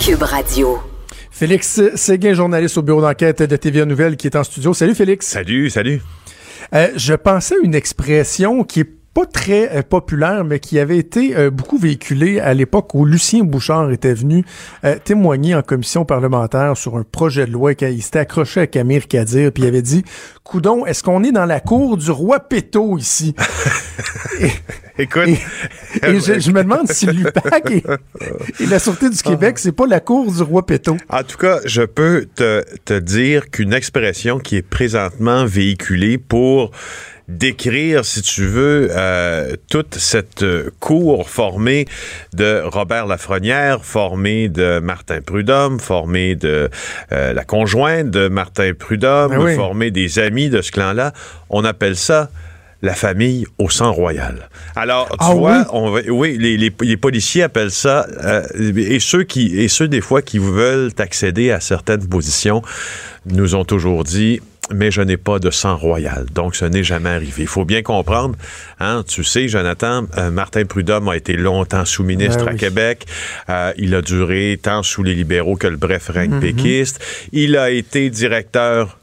Cube 0.00 0.22
Radio. 0.22 0.78
Félix 1.30 1.78
Séguin, 1.94 2.32
journaliste 2.32 2.78
au 2.78 2.82
bureau 2.82 3.02
d'enquête 3.02 3.42
de 3.42 3.56
TVA 3.56 3.84
Nouvelle, 3.84 4.16
qui 4.16 4.28
est 4.28 4.36
en 4.36 4.44
studio. 4.44 4.72
Salut, 4.72 4.94
Félix. 4.94 5.26
Salut, 5.26 5.68
salut. 5.68 6.00
Euh, 6.74 6.88
je 6.96 7.12
pensais 7.12 7.56
à 7.56 7.58
une 7.62 7.74
expression 7.74 8.64
qui 8.64 8.80
est 8.80 8.99
pas 9.12 9.26
très 9.26 9.76
euh, 9.76 9.82
populaire, 9.82 10.44
mais 10.44 10.60
qui 10.60 10.78
avait 10.78 10.98
été 10.98 11.36
euh, 11.36 11.50
beaucoup 11.50 11.78
véhiculé 11.78 12.38
à 12.38 12.54
l'époque 12.54 12.94
où 12.94 13.04
Lucien 13.04 13.42
Bouchard 13.42 13.90
était 13.90 14.14
venu 14.14 14.44
euh, 14.84 14.96
témoigner 15.02 15.54
en 15.54 15.62
commission 15.62 16.04
parlementaire 16.04 16.76
sur 16.76 16.96
un 16.96 17.02
projet 17.02 17.46
de 17.46 17.50
loi 17.50 17.74
qu'il 17.74 18.02
s'était 18.02 18.20
accroché 18.20 18.60
à 18.60 18.66
Camille 18.68 19.00
Kadir, 19.00 19.50
puis 19.52 19.64
il 19.64 19.66
avait 19.66 19.82
dit 19.82 20.04
Coudon, 20.44 20.86
est-ce 20.86 21.02
qu'on 21.02 21.24
est 21.24 21.32
dans 21.32 21.44
la 21.44 21.60
cour 21.60 21.96
du 21.96 22.10
roi 22.10 22.40
Péto 22.40 22.98
ici? 22.98 23.34
Écoute, 24.98 25.28
et, 25.28 26.20
je, 26.20 26.50
me 26.50 26.62
demande 26.62 26.88
si 26.88 27.06
l'UPAC 27.06 27.70
et, 27.70 28.66
la 28.66 28.78
Sûreté 28.78 29.08
du 29.08 29.22
Québec, 29.22 29.58
c'est 29.58 29.72
pas 29.72 29.86
la 29.86 30.00
cour 30.00 30.30
du 30.30 30.42
roi 30.42 30.66
Péto. 30.66 30.96
En 31.08 31.22
tout 31.22 31.38
cas, 31.38 31.60
je 31.64 31.82
peux 31.82 32.26
te, 32.34 32.62
te 32.84 32.98
dire 32.98 33.50
qu'une 33.50 33.72
expression 33.72 34.38
qui 34.38 34.56
est 34.56 34.62
présentement 34.62 35.46
véhiculée 35.46 36.18
pour 36.18 36.70
décrire, 37.30 38.04
si 38.04 38.22
tu 38.22 38.44
veux, 38.44 38.88
euh, 38.90 39.54
toute 39.70 39.94
cette 39.94 40.42
euh, 40.42 40.70
cour 40.80 41.30
formée 41.30 41.86
de 42.34 42.62
Robert 42.64 43.06
Lafrenière, 43.06 43.84
formée 43.84 44.48
de 44.48 44.80
Martin 44.80 45.20
Prudhomme, 45.20 45.78
formée 45.78 46.34
de 46.34 46.68
euh, 47.12 47.32
la 47.32 47.44
conjointe 47.44 48.10
de 48.10 48.28
Martin 48.28 48.72
Prudhomme, 48.78 49.36
ben 49.36 49.56
formée 49.56 49.90
des 49.90 50.18
amis 50.18 50.50
de 50.50 50.60
ce 50.60 50.72
clan-là. 50.72 51.12
On 51.48 51.64
appelle 51.64 51.96
ça 51.96 52.30
la 52.82 52.94
famille 52.94 53.46
au 53.58 53.68
sang 53.68 53.92
royal. 53.92 54.48
Alors, 54.74 55.08
tu 55.10 55.16
ah 55.20 55.34
vois, 55.34 55.58
oui, 55.58 55.64
on, 55.72 56.12
oui 56.12 56.38
les, 56.38 56.56
les, 56.56 56.96
policiers 56.96 57.42
appellent 57.42 57.70
ça, 57.70 58.06
et 58.58 58.98
ceux 59.00 59.22
qui, 59.22 59.60
et 59.60 59.68
ceux 59.68 59.86
des 59.86 60.00
fois 60.00 60.22
qui 60.22 60.38
veulent 60.38 60.90
accéder 60.98 61.50
à 61.50 61.60
certaines 61.60 62.08
positions, 62.08 62.62
nous 63.26 63.54
ont 63.54 63.66
toujours 63.66 64.02
dit, 64.02 64.40
mais 64.72 64.90
je 64.90 65.00
n'ai 65.02 65.16
pas 65.16 65.38
de 65.38 65.50
sang 65.50 65.76
royal. 65.76 66.26
Donc, 66.32 66.56
ce 66.56 66.64
n'est 66.64 66.84
jamais 66.84 67.10
arrivé. 67.10 67.42
Il 67.42 67.48
faut 67.48 67.64
bien 67.64 67.82
comprendre, 67.82 68.36
hein, 68.78 69.04
tu 69.06 69.24
sais, 69.24 69.48
Jonathan, 69.48 70.06
euh, 70.16 70.30
Martin 70.30 70.64
Prudhomme 70.64 71.08
a 71.08 71.16
été 71.16 71.36
longtemps 71.36 71.84
sous-ministre 71.84 72.44
ben 72.44 72.54
à 72.54 72.58
Québec. 72.58 73.06
Euh, 73.48 73.72
il 73.76 73.94
a 73.94 74.02
duré 74.02 74.58
tant 74.62 74.82
sous 74.82 75.02
les 75.02 75.14
libéraux 75.14 75.56
que 75.56 75.66
le 75.66 75.76
bref 75.76 76.08
règne 76.08 76.34
mm-hmm. 76.34 76.40
péquiste. 76.40 77.28
Il 77.32 77.56
a 77.56 77.70
été 77.70 78.10
directeur 78.10 78.98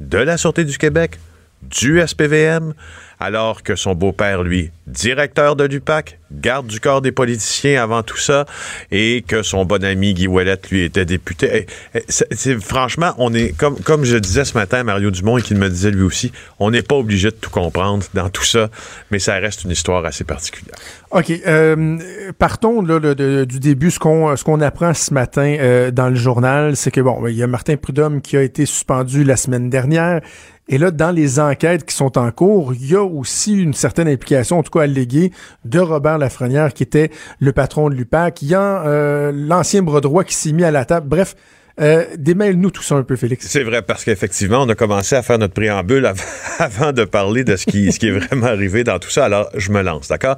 de 0.00 0.18
la 0.18 0.36
Sûreté 0.36 0.64
du 0.64 0.78
Québec, 0.78 1.18
du 1.62 2.00
SPVM, 2.04 2.74
alors 3.22 3.62
que 3.62 3.76
son 3.76 3.94
beau-père, 3.94 4.42
lui, 4.42 4.72
directeur 4.88 5.54
de 5.54 5.62
l'UPAC, 5.62 6.18
garde 6.32 6.66
du 6.66 6.80
corps 6.80 7.00
des 7.00 7.12
politiciens 7.12 7.80
avant 7.80 8.02
tout 8.02 8.16
ça, 8.16 8.46
et 8.90 9.22
que 9.26 9.44
son 9.44 9.64
bon 9.64 9.84
ami 9.84 10.12
Guy 10.12 10.26
Ouellette, 10.26 10.70
lui, 10.70 10.82
était 10.82 11.04
député. 11.04 11.66
Eh, 11.94 12.00
eh, 12.00 12.58
franchement, 12.58 13.14
on 13.18 13.32
est, 13.32 13.56
comme, 13.56 14.04
je 14.04 14.16
disais 14.16 14.44
ce 14.44 14.58
matin 14.58 14.80
à 14.80 14.84
Mario 14.84 15.12
Dumont 15.12 15.38
et 15.38 15.42
qu'il 15.42 15.56
me 15.56 15.68
disait 15.68 15.92
lui 15.92 16.02
aussi, 16.02 16.32
on 16.58 16.72
n'est 16.72 16.82
pas 16.82 16.96
obligé 16.96 17.30
de 17.30 17.36
tout 17.36 17.50
comprendre 17.50 18.04
dans 18.12 18.28
tout 18.28 18.44
ça, 18.44 18.70
mais 19.12 19.20
ça 19.20 19.34
reste 19.34 19.62
une 19.62 19.70
histoire 19.70 20.04
assez 20.04 20.24
particulière. 20.24 20.74
OK. 21.12 21.30
Euh, 21.46 21.98
partons 22.38 22.82
du 22.82 23.60
début. 23.60 23.90
Ce 23.90 23.98
qu'on 23.98 24.34
ce 24.34 24.42
qu'on 24.44 24.60
apprend 24.62 24.94
ce 24.94 25.12
matin 25.12 25.56
euh, 25.60 25.90
dans 25.90 26.08
le 26.08 26.14
journal, 26.16 26.74
c'est 26.74 26.90
que, 26.90 27.00
bon, 27.00 27.26
il 27.26 27.36
y 27.36 27.42
a 27.42 27.46
Martin 27.46 27.76
Prudhomme 27.76 28.20
qui 28.20 28.36
a 28.36 28.42
été 28.42 28.66
suspendu 28.66 29.22
la 29.22 29.36
semaine 29.36 29.68
dernière. 29.68 30.22
Et 30.68 30.78
là, 30.78 30.90
dans 30.90 31.10
les 31.10 31.40
enquêtes 31.40 31.84
qui 31.84 31.94
sont 31.94 32.16
en 32.18 32.30
cours, 32.30 32.72
il 32.74 32.90
y 32.90 32.94
a 32.94 33.02
aussi 33.02 33.52
une 33.52 33.74
certaine 33.74 34.08
implication, 34.08 34.58
en 34.58 34.62
tout 34.62 34.70
cas 34.70 34.84
alléguée, 34.84 35.32
de 35.64 35.80
Robert 35.80 36.18
Lafrenière, 36.18 36.72
qui 36.72 36.82
était 36.82 37.10
le 37.40 37.52
patron 37.52 37.90
de 37.90 37.94
l'UPAC. 37.94 38.42
Il 38.42 38.48
y 38.48 38.54
a 38.54 39.32
l'ancien 39.32 39.82
bras 39.82 40.00
droit 40.00 40.24
qui 40.24 40.34
s'est 40.34 40.52
mis 40.52 40.64
à 40.64 40.70
la 40.70 40.84
table. 40.84 41.08
Bref, 41.08 41.34
euh, 41.80 42.04
démêle-nous 42.16 42.70
tout 42.70 42.82
ça 42.82 42.96
un 42.96 43.02
peu, 43.02 43.16
Félix. 43.16 43.46
C'est 43.48 43.64
vrai, 43.64 43.82
parce 43.82 44.04
qu'effectivement, 44.04 44.62
on 44.62 44.68
a 44.68 44.74
commencé 44.74 45.16
à 45.16 45.22
faire 45.22 45.38
notre 45.38 45.54
préambule 45.54 46.10
avant 46.58 46.92
de 46.92 47.04
parler 47.04 47.44
de 47.44 47.56
ce 47.56 47.66
qui, 47.66 47.92
ce 47.92 47.98
qui 47.98 48.08
est 48.08 48.18
vraiment 48.18 48.46
arrivé 48.46 48.84
dans 48.84 48.98
tout 48.98 49.10
ça. 49.10 49.24
Alors, 49.24 49.48
je 49.54 49.70
me 49.70 49.82
lance, 49.82 50.08
d'accord? 50.08 50.36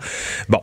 Bon. 0.49 0.61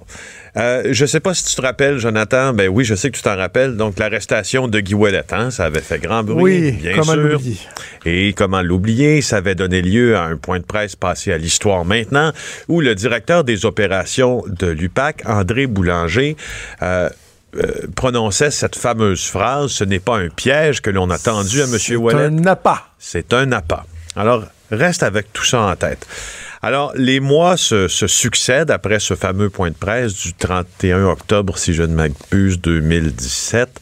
Euh, 0.58 0.90
je 0.92 1.06
sais 1.06 1.20
pas 1.20 1.34
si 1.34 1.46
tu 1.46 1.56
te 1.56 1.62
rappelles, 1.62 1.98
Jonathan. 1.98 2.54
Ben 2.54 2.68
oui, 2.70 2.84
je 2.84 2.96
sais 2.96 3.10
que 3.10 3.16
tu 3.16 3.24
t'en 3.24 3.38
rappelles. 3.38 3.78
Donc, 3.78 3.98
l'arrestation 4.00 4.68
de 4.68 4.80
Guy 4.80 4.94
Ouellet, 4.94 5.24
hein, 5.32 5.52
ça 5.52 5.66
avait 5.66 5.82
fait 5.82 6.00
grand 6.00 6.24
bruit, 6.24 6.42
oui, 6.42 6.72
bien 6.72 6.98
comment 6.98 7.14
sûr. 7.14 7.42
Et 8.06 8.34
comment 8.34 8.62
l'oublier? 8.62 9.22
Ça 9.22 9.38
avait 9.38 9.56
donné 9.56 9.82
lieu 9.82 10.18
à 10.18 10.24
un 10.24 10.36
point 10.36 10.60
de 10.60 10.66
presse 10.66 10.96
passé 10.96 11.32
à 11.32 11.38
l'histoire 11.38 11.86
maintenant, 11.86 12.34
où 12.68 12.82
le 12.82 12.96
directeur 12.96 13.44
des 13.44 13.66
opérations 13.66 14.44
de 14.48 14.68
l'UPAC, 14.68 15.24
André 15.26 15.68
Boulanger, 15.68 16.36
euh, 16.82 17.10
euh, 17.56 17.88
prononçait 17.96 18.50
cette 18.50 18.78
fameuse 18.78 19.26
phrase 19.26 19.72
Ce 19.72 19.84
n'est 19.84 20.00
pas 20.00 20.18
un 20.18 20.30
piège 20.30 20.82
que 20.82 20.90
l'on 20.90 21.10
a 21.10 21.18
tendu 21.18 21.62
à 21.62 21.66
M. 21.66 21.98
Ouellet. 21.98 22.18
C'est 22.18 22.26
un 22.26 22.46
appât. 22.46 22.84
C'est 22.98 23.34
un 23.34 23.52
appât. 23.52 23.86
Alors, 24.16 24.46
reste 24.72 25.04
avec 25.04 25.32
tout 25.34 25.44
ça 25.44 25.62
en 25.62 25.76
tête. 25.76 26.06
Alors, 26.64 26.94
les 26.96 27.20
mois 27.20 27.58
se, 27.58 27.88
succèdent 27.88 28.70
après 28.70 29.00
ce 29.00 29.16
fameux 29.16 29.50
point 29.50 29.70
de 29.70 29.76
presse 29.76 30.14
du 30.14 30.34
31 30.34 31.06
octobre, 31.06 31.58
si 31.58 31.74
je 31.74 31.82
ne 31.82 31.96
m'abuse, 31.96 32.60
2017. 32.62 33.80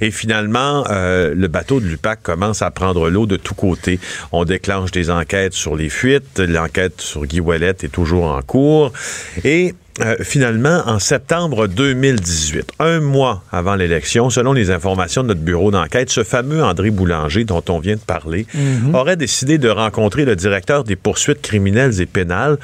Et 0.00 0.10
finalement, 0.10 0.84
euh, 0.88 1.34
le 1.34 1.48
bateau 1.48 1.78
de 1.78 1.84
l'UPAC 1.84 2.22
commence 2.22 2.62
à 2.62 2.70
prendre 2.70 3.10
l'eau 3.10 3.26
de 3.26 3.36
tous 3.36 3.54
côtés. 3.54 4.00
On 4.32 4.44
déclenche 4.44 4.92
des 4.92 5.10
enquêtes 5.10 5.52
sur 5.52 5.76
les 5.76 5.90
fuites. 5.90 6.38
L'enquête 6.38 7.02
sur 7.02 7.26
Guy 7.26 7.40
Ouellet 7.40 7.76
est 7.82 7.92
toujours 7.92 8.24
en 8.24 8.40
cours. 8.40 8.92
Et 9.44 9.74
euh, 10.00 10.16
finalement, 10.22 10.82
en 10.86 10.98
septembre 10.98 11.66
2018, 11.66 12.72
un 12.78 13.00
mois 13.00 13.42
avant 13.52 13.74
l'élection, 13.74 14.30
selon 14.30 14.52
les 14.54 14.70
informations 14.70 15.22
de 15.22 15.28
notre 15.28 15.40
bureau 15.42 15.70
d'enquête, 15.70 16.08
ce 16.08 16.24
fameux 16.24 16.64
André 16.64 16.90
Boulanger 16.90 17.44
dont 17.44 17.62
on 17.68 17.78
vient 17.78 17.96
de 17.96 18.00
parler 18.00 18.46
Mhm. 18.54 18.94
aurait 18.94 19.16
décidé 19.16 19.58
de 19.58 19.68
rencontrer 19.68 20.24
le 20.24 20.34
directeur 20.34 20.84
des 20.84 20.96
poursuites 20.96 21.42
criminelles 21.42 22.00
et 22.00 22.06
pénales 22.06 22.56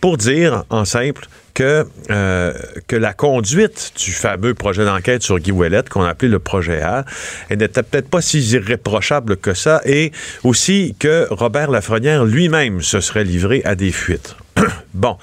pour 0.00 0.16
dire, 0.16 0.64
en 0.70 0.84
simple, 0.84 1.26
que, 1.54 1.86
euh, 2.10 2.52
que 2.88 2.96
la 2.96 3.12
conduite 3.12 3.92
du 4.02 4.10
fameux 4.10 4.54
projet 4.54 4.84
d'enquête 4.84 5.22
sur 5.22 5.38
Guy 5.38 5.52
Ouellet, 5.52 5.82
qu'on 5.88 6.02
appelait 6.02 6.30
le 6.30 6.38
projet 6.38 6.80
A, 6.82 7.04
n'était 7.50 7.82
peut-être 7.82 8.08
pas 8.08 8.22
si 8.22 8.40
irréprochable 8.40 9.36
que 9.36 9.54
ça, 9.54 9.80
et 9.84 10.10
aussi 10.44 10.96
que 10.98 11.26
Robert 11.30 11.70
Lafrenière 11.70 12.24
lui-même 12.24 12.80
se 12.82 13.00
serait 13.00 13.24
livré 13.24 13.62
à 13.64 13.74
des 13.74 13.92
fuites. 13.92 14.34
bon, 14.94 15.16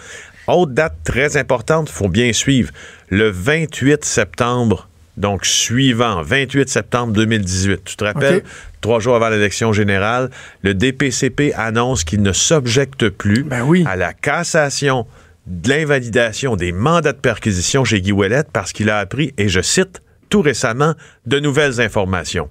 autre 0.56 0.74
date 0.74 0.96
très 1.04 1.38
importante, 1.38 1.90
faut 1.90 2.10
bien 2.10 2.34
suivre, 2.34 2.72
le 3.10 3.30
28 3.30 4.04
septembre, 4.06 4.88
donc 5.18 5.46
suivant, 5.46 6.22
28 6.22 6.70
septembre 6.70 7.14
2018. 7.14 7.84
Tu 7.84 7.96
te 7.96 8.04
rappelles? 8.04 8.44
Trois 8.82 9.00
jours 9.00 9.16
avant 9.16 9.30
l'élection 9.30 9.74
générale, 9.74 10.30
le 10.62 10.74
DPCP 10.74 11.54
annonce 11.56 12.04
qu'il 12.04 12.22
ne 12.22 12.32
s'objecte 12.32 13.10
plus 13.10 13.44
Ben 13.44 13.64
oui. 13.64 13.84
à 13.86 13.98
la 13.98 14.14
cassation 14.14 15.06
de 15.48 15.70
l'invalidation 15.70 16.56
des 16.56 16.72
mandats 16.72 17.12
de 17.12 17.18
perquisition 17.18 17.84
chez 17.84 18.02
Guy 18.02 18.12
Ouellet 18.12 18.44
parce 18.54 18.72
qu'il 18.72 18.90
a 18.90 19.00
appris, 19.00 19.34
et 19.38 19.50
je 19.50 19.62
cite, 19.62 20.02
tout 20.30 20.42
récemment, 20.42 20.94
de 21.26 21.40
nouvelles 21.40 21.82
informations. 21.82 22.50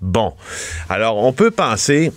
Bon, 0.00 0.34
alors 0.88 1.18
on 1.18 1.32
peut 1.32 1.50
penser 1.50 2.12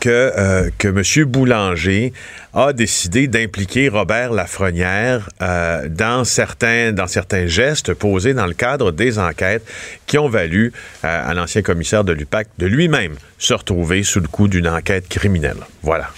que, 0.00 0.08
euh, 0.08 0.70
que 0.78 0.88
M. 0.88 1.24
Boulanger 1.30 2.12
a 2.54 2.72
décidé 2.72 3.26
d'impliquer 3.28 3.88
Robert 3.88 4.32
Lafrenière 4.32 5.28
euh, 5.42 5.88
dans, 5.88 6.24
certains, 6.24 6.92
dans 6.92 7.06
certains 7.06 7.46
gestes 7.46 7.92
posés 7.92 8.34
dans 8.34 8.46
le 8.46 8.54
cadre 8.54 8.92
des 8.92 9.18
enquêtes 9.18 9.66
qui 10.06 10.16
ont 10.16 10.28
valu 10.28 10.72
euh, 11.04 11.30
à 11.30 11.34
l'ancien 11.34 11.62
commissaire 11.62 12.04
de 12.04 12.12
l'UPAC 12.12 12.48
de 12.58 12.66
lui-même 12.66 13.16
se 13.38 13.52
retrouver 13.52 14.02
sous 14.04 14.20
le 14.20 14.28
coup 14.28 14.48
d'une 14.48 14.68
enquête 14.68 15.08
criminelle. 15.08 15.58
Voilà. 15.82 16.10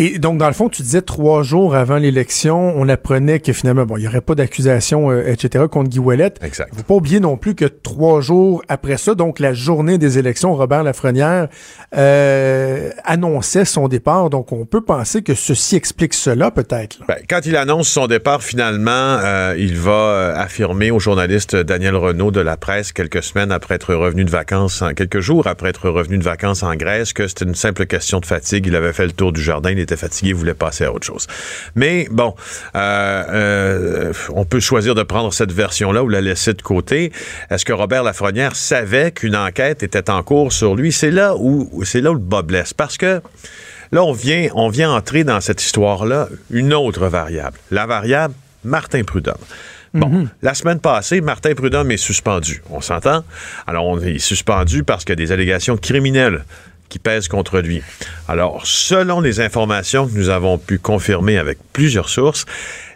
Et 0.00 0.20
donc, 0.20 0.38
dans 0.38 0.46
le 0.46 0.52
fond, 0.52 0.68
tu 0.68 0.82
disais 0.82 1.02
trois 1.02 1.42
jours 1.42 1.74
avant 1.74 1.96
l'élection, 1.96 2.72
on 2.76 2.88
apprenait 2.88 3.40
que 3.40 3.52
finalement, 3.52 3.84
bon, 3.84 3.96
il 3.96 4.02
n'y 4.02 4.06
aurait 4.06 4.20
pas 4.20 4.36
d'accusation, 4.36 5.10
euh, 5.10 5.26
etc., 5.26 5.64
contre 5.68 5.90
Guy 5.90 5.98
Ouellet. 5.98 6.34
Exact. 6.40 6.68
Il 6.70 6.74
ne 6.74 6.78
faut 6.78 6.84
pas 6.84 6.94
oublier 6.94 7.18
non 7.18 7.36
plus 7.36 7.56
que 7.56 7.64
trois 7.64 8.20
jours 8.20 8.62
après 8.68 8.96
ça, 8.96 9.16
donc 9.16 9.40
la 9.40 9.54
journée 9.54 9.98
des 9.98 10.20
élections, 10.20 10.54
Robert 10.54 10.84
Lafrenière 10.84 11.48
euh, 11.96 12.90
annonçait 13.02 13.64
son 13.64 13.88
départ. 13.88 14.30
Donc, 14.30 14.52
on 14.52 14.66
peut 14.66 14.82
penser 14.82 15.22
que 15.22 15.34
ceci 15.34 15.74
explique 15.74 16.14
cela, 16.14 16.52
peut-être. 16.52 17.00
Ben, 17.08 17.16
quand 17.28 17.40
il 17.44 17.56
annonce 17.56 17.88
son 17.88 18.06
départ, 18.06 18.44
finalement, 18.44 19.18
euh, 19.24 19.56
il 19.58 19.76
va 19.76 19.90
euh, 19.90 20.36
affirmer 20.36 20.92
au 20.92 21.00
journaliste 21.00 21.56
Daniel 21.56 21.96
Renault 21.96 22.30
de 22.30 22.40
la 22.40 22.56
presse 22.56 22.92
quelques 22.92 23.24
semaines 23.24 23.50
après 23.50 23.74
être 23.74 23.94
revenu 23.94 24.24
de 24.24 24.30
vacances, 24.30 24.80
en, 24.80 24.94
quelques 24.94 25.18
jours 25.18 25.48
après 25.48 25.70
être 25.70 25.90
revenu 25.90 26.18
de 26.18 26.24
vacances 26.24 26.62
en 26.62 26.76
Grèce, 26.76 27.12
que 27.12 27.26
c'était 27.26 27.46
une 27.46 27.56
simple 27.56 27.86
question 27.86 28.20
de 28.20 28.26
fatigue. 28.26 28.68
Il 28.68 28.76
avait 28.76 28.92
fait 28.92 29.06
le 29.06 29.12
tour 29.12 29.32
du 29.32 29.42
jardin, 29.42 29.72
il 29.72 29.87
était 29.88 29.96
fatigué, 29.96 30.32
voulait 30.32 30.54
passer 30.54 30.84
à 30.84 30.92
autre 30.92 31.06
chose. 31.06 31.26
Mais 31.74 32.08
bon, 32.10 32.34
euh, 32.76 33.24
euh, 33.28 34.12
on 34.34 34.44
peut 34.44 34.60
choisir 34.60 34.94
de 34.94 35.02
prendre 35.02 35.32
cette 35.32 35.52
version-là 35.52 36.02
ou 36.02 36.08
la 36.08 36.20
laisser 36.20 36.54
de 36.54 36.62
côté. 36.62 37.12
Est-ce 37.50 37.64
que 37.64 37.72
Robert 37.72 38.02
Lafrenière 38.02 38.54
savait 38.56 39.12
qu'une 39.12 39.36
enquête 39.36 39.82
était 39.82 40.10
en 40.10 40.22
cours 40.22 40.52
sur 40.52 40.74
lui? 40.74 40.92
C'est 40.92 41.10
là 41.10 41.34
où 41.36 41.82
c'est 41.84 42.00
là 42.00 42.10
où 42.10 42.14
le 42.14 42.20
bas 42.20 42.42
blesse. 42.42 42.74
Parce 42.74 42.96
que 42.96 43.20
Là, 43.90 44.04
on 44.04 44.12
vient, 44.12 44.48
on 44.54 44.68
vient 44.68 44.92
entrer 44.92 45.24
dans 45.24 45.40
cette 45.40 45.62
histoire-là 45.62 46.28
une 46.50 46.74
autre 46.74 47.06
variable. 47.06 47.56
La 47.70 47.86
variable 47.86 48.34
Martin 48.62 49.02
Prudhomme. 49.02 49.36
Bon, 49.94 50.28
la 50.42 50.52
semaine 50.52 50.80
passée, 50.80 51.22
Martin 51.22 51.54
Prudhomme 51.54 51.90
est 51.90 51.96
suspendu. 51.96 52.62
On 52.70 52.82
s'entend? 52.82 53.24
Alors, 53.66 53.86
on 53.86 53.98
est 54.00 54.18
suspendu 54.18 54.84
parce 54.84 55.04
qu'il 55.04 55.12
y 55.12 55.22
a 55.22 55.24
des 55.26 55.32
allégations 55.32 55.78
criminelles 55.78 56.44
qui 56.88 56.98
pèsent 56.98 57.28
contre 57.28 57.60
lui. 57.60 57.82
Alors, 58.28 58.62
selon 58.64 59.20
les 59.20 59.40
informations 59.40 60.06
que 60.06 60.14
nous 60.14 60.28
avons 60.28 60.58
pu 60.58 60.78
confirmer 60.78 61.38
avec 61.38 61.58
plusieurs 61.72 62.08
sources, 62.08 62.46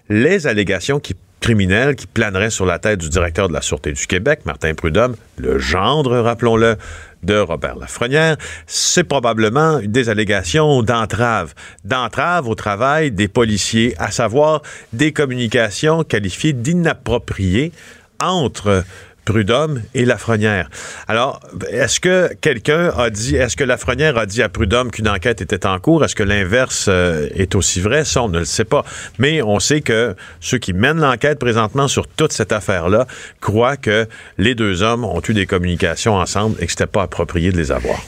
les 0.08 0.46
allégations 0.46 1.00
qui 1.00 1.14
criminelles 1.42 1.96
qui 1.96 2.06
planeraient 2.06 2.50
sur 2.50 2.64
la 2.64 2.78
tête 2.78 3.00
du 3.00 3.08
directeur 3.10 3.48
de 3.48 3.52
la 3.52 3.60
Sûreté 3.60 3.92
du 3.92 4.06
Québec, 4.06 4.40
Martin 4.46 4.74
Prudhomme, 4.74 5.16
le 5.36 5.58
gendre, 5.58 6.16
rappelons-le, 6.20 6.76
de 7.22 7.38
Robert 7.38 7.76
Lafrenière, 7.76 8.36
c'est 8.66 9.04
probablement 9.04 9.80
des 9.84 10.08
allégations 10.08 10.82
d'entrave. 10.82 11.54
D'entrave 11.84 12.48
au 12.48 12.54
travail 12.54 13.10
des 13.12 13.28
policiers, 13.28 13.94
à 13.98 14.10
savoir 14.10 14.62
des 14.92 15.12
communications 15.12 16.02
qualifiées 16.02 16.52
d'inappropriées 16.52 17.72
entre 18.18 18.84
Prudhomme 19.24 19.82
et 19.94 20.04
Lafrenière. 20.04 20.68
Alors, 21.08 21.40
est-ce 21.70 22.00
que 22.00 22.32
quelqu'un 22.40 22.90
a 22.96 23.10
dit, 23.10 23.36
est-ce 23.36 23.56
que 23.56 23.64
Lafrenière 23.64 24.18
a 24.18 24.26
dit 24.26 24.42
à 24.42 24.48
Prudhomme 24.48 24.90
qu'une 24.90 25.08
enquête 25.08 25.40
était 25.40 25.66
en 25.66 25.78
cours? 25.78 26.04
Est-ce 26.04 26.16
que 26.16 26.22
l'inverse 26.22 26.86
euh, 26.88 27.28
est 27.34 27.54
aussi 27.54 27.80
vrai? 27.80 28.04
Ça, 28.04 28.22
on 28.22 28.28
ne 28.28 28.40
le 28.40 28.44
sait 28.44 28.64
pas. 28.64 28.84
Mais 29.18 29.42
on 29.42 29.60
sait 29.60 29.80
que 29.80 30.16
ceux 30.40 30.58
qui 30.58 30.72
mènent 30.72 31.00
l'enquête 31.00 31.38
présentement 31.38 31.88
sur 31.88 32.08
toute 32.08 32.32
cette 32.32 32.52
affaire-là 32.52 33.06
croient 33.40 33.76
que 33.76 34.06
les 34.38 34.54
deux 34.54 34.82
hommes 34.82 35.04
ont 35.04 35.22
eu 35.28 35.34
des 35.34 35.46
communications 35.46 36.14
ensemble 36.14 36.56
et 36.60 36.66
que 36.66 36.72
c'était 36.72 36.86
pas 36.86 37.02
approprié 37.02 37.52
de 37.52 37.56
les 37.56 37.70
avoir. 37.70 38.00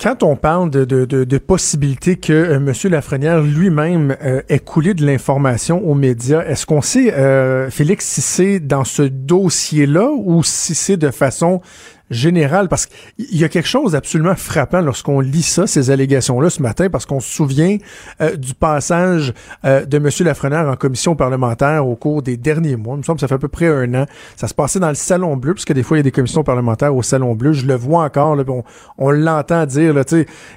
Quand 0.00 0.22
on 0.22 0.36
parle 0.36 0.70
de, 0.70 0.84
de, 0.84 1.04
de, 1.04 1.24
de 1.24 1.38
possibilité 1.38 2.16
que 2.16 2.32
euh, 2.32 2.56
M. 2.56 2.72
Lafrenière 2.90 3.40
lui-même 3.40 4.16
euh, 4.22 4.42
ait 4.48 4.58
coulé 4.58 4.92
de 4.92 5.06
l'information 5.06 5.86
aux 5.88 5.94
médias, 5.94 6.42
est-ce 6.44 6.66
qu'on 6.66 6.82
sait, 6.82 7.14
euh, 7.14 7.70
Félix, 7.70 8.04
si 8.04 8.20
c'est 8.20 8.60
dans 8.60 8.84
ce 8.84 9.02
dossier-là 9.02 10.10
ou 10.10 10.42
si 10.42 10.74
c'est 10.74 10.96
de 10.96 11.10
façon 11.10 11.60
générale? 12.10 12.68
Parce 12.68 12.86
qu'il 12.86 13.36
y 13.36 13.44
a 13.44 13.48
quelque 13.48 13.68
chose 13.68 13.92
d'absolument 13.92 14.34
frappant 14.34 14.80
lorsqu'on 14.80 15.20
lit 15.20 15.42
ça, 15.42 15.66
ces 15.66 15.90
allégations-là 15.90 16.50
ce 16.50 16.62
matin, 16.62 16.88
parce 16.90 17.06
qu'on 17.06 17.20
se 17.20 17.30
souvient 17.32 17.78
euh, 18.20 18.36
du 18.36 18.54
passage 18.54 19.32
euh, 19.64 19.84
de 19.84 19.96
M. 19.96 20.08
Lafrenière 20.20 20.68
en 20.68 20.76
commission 20.76 21.16
parlementaire 21.16 21.86
au 21.86 21.96
cours 21.96 22.22
des 22.22 22.36
derniers 22.36 22.76
mois. 22.76 22.94
Il 22.94 22.98
me 22.98 23.02
semble 23.02 23.16
que 23.16 23.20
ça 23.22 23.28
fait 23.28 23.34
à 23.34 23.38
peu 23.38 23.48
près 23.48 23.68
un 23.68 23.92
an. 23.94 24.06
Ça 24.36 24.48
se 24.48 24.54
passait 24.54 24.78
dans 24.80 24.88
le 24.88 24.94
Salon 24.94 25.36
Bleu, 25.36 25.54
puisque 25.54 25.72
des 25.72 25.82
fois, 25.82 25.96
il 25.96 26.00
y 26.00 26.02
a 26.02 26.04
des 26.04 26.10
commissions 26.12 26.44
parlementaires 26.44 26.94
au 26.94 27.02
Salon 27.02 27.34
Bleu. 27.34 27.52
Je 27.52 27.66
le 27.66 27.74
vois 27.74 28.04
encore, 28.04 28.36
là, 28.36 28.44
on, 28.48 28.62
on 28.98 29.10
l'entend 29.10 29.64
dire, 29.66 29.94
là, 29.94 30.02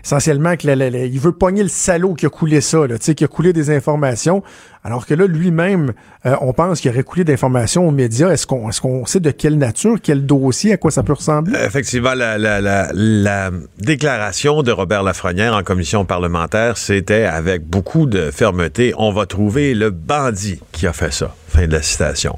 essentiellement, 0.03 0.55
que 0.55 0.67
la- 0.67 0.75
la- 0.75 0.89
la- 0.89 1.05
il 1.05 1.19
veut 1.19 1.31
pogner 1.31 1.63
le 1.63 1.69
salaud 1.69 2.13
qui 2.13 2.25
a 2.25 2.29
coulé 2.29 2.61
ça, 2.61 2.85
là, 2.87 2.97
qui 2.97 3.23
a 3.23 3.27
coulé 3.27 3.53
des 3.53 3.69
informations. 3.69 4.43
Alors 4.87 5.05
que 5.05 5.13
là, 5.13 5.27
lui-même, 5.27 5.91
euh, 6.25 6.37
on 6.39 6.53
pense 6.53 6.79
qu'il 6.79 6.89
aurait 6.89 7.03
coulé 7.03 7.25
d'informations 7.25 7.85
aux 7.85 7.91
médias. 7.91 8.29
Est-ce 8.29 8.47
qu'on 8.47 8.69
est 8.69 8.79
qu'on 8.79 9.05
sait 9.05 9.19
de 9.19 9.31
quelle 9.31 9.57
nature, 9.57 9.97
quel 10.01 10.25
dossier, 10.25 10.71
à 10.71 10.77
quoi 10.77 10.91
ça 10.91 11.03
peut 11.03 11.11
ressembler? 11.11 11.59
Effectivement, 11.65 12.13
la, 12.13 12.37
la- 12.37 12.61
la- 12.61 12.89
la 12.93 13.51
déclaration 13.79 14.63
de 14.63 14.71
Robert 14.71 15.03
Lafrenière 15.03 15.53
en 15.55 15.63
commission 15.63 16.05
parlementaire, 16.05 16.77
c'était 16.77 17.25
avec 17.25 17.65
beaucoup 17.67 18.05
de 18.05 18.31
fermeté, 18.31 18.93
on 18.97 19.11
va 19.11 19.25
trouver 19.25 19.73
le 19.73 19.89
bandit 19.89 20.61
qui 20.71 20.87
a 20.87 20.93
fait 20.93 21.11
ça. 21.11 21.35
Fin 21.49 21.67
de 21.67 21.73
la 21.73 21.81
citation. 21.81 22.37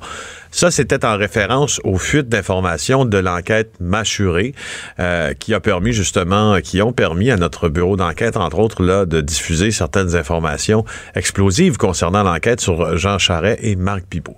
Ça, 0.52 0.72
c'était 0.72 1.06
en 1.06 1.18
référence 1.18 1.80
aux 1.84 1.98
fuites 1.98 2.30
d'informations 2.30 3.06
de 3.06 3.18
l'enquête 3.18 3.72
mâchurée 3.80 4.54
euh, 5.00 5.34
qui 5.34 5.54
a 5.54 5.60
permis 5.60 5.94
justement, 5.94 6.60
qui 6.62 6.82
ont 6.82 6.92
permis 6.92 7.32
à 7.32 7.38
notre 7.38 7.70
bureau 7.70 7.96
d'enquête, 7.98 8.36
entre 8.38 8.60
autres, 8.60 8.84
là, 8.84 9.06
de 9.06 9.22
diffuser 9.22 9.72
certaines 9.72 10.16
informations 10.16 10.86
explosives 11.16 11.78
concernant 11.78 12.24
l'enquête 12.24 12.62
sur 12.62 12.98
Jean 12.98 13.18
Charret 13.18 13.60
et 13.62 13.76
Marc 13.76 14.06
Pibot. 14.10 14.38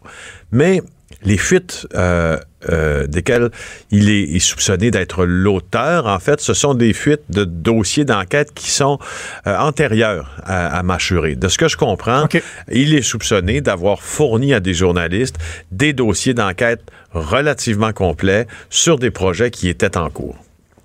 Mais 0.51 0.81
les 1.23 1.37
fuites 1.37 1.87
euh, 1.95 2.37
euh, 2.69 3.07
desquelles 3.07 3.49
il 3.89 4.09
est, 4.09 4.23
est 4.35 4.39
soupçonné 4.39 4.91
d'être 4.91 5.25
l'auteur, 5.25 6.07
en 6.07 6.19
fait, 6.19 6.41
ce 6.41 6.53
sont 6.53 6.73
des 6.73 6.93
fuites 6.93 7.23
de 7.29 7.43
dossiers 7.43 8.05
d'enquête 8.05 8.53
qui 8.53 8.71
sont 8.71 8.99
euh, 9.47 9.57
antérieurs 9.57 10.37
à, 10.43 10.77
à 10.77 10.83
Machuré. 10.83 11.35
De 11.35 11.47
ce 11.47 11.57
que 11.57 11.67
je 11.67 11.77
comprends, 11.77 12.27
il 12.71 12.93
est 12.93 13.01
soupçonné 13.01 13.61
d'avoir 13.61 14.01
fourni 14.01 14.53
à 14.53 14.59
des 14.59 14.73
journalistes 14.73 15.37
des 15.71 15.93
dossiers 15.93 16.33
d'enquête 16.33 16.81
relativement 17.11 17.93
complets 17.93 18.47
sur 18.69 18.99
des 18.99 19.11
projets 19.11 19.51
qui 19.51 19.69
étaient 19.69 19.97
en 19.97 20.09
cours. 20.09 20.37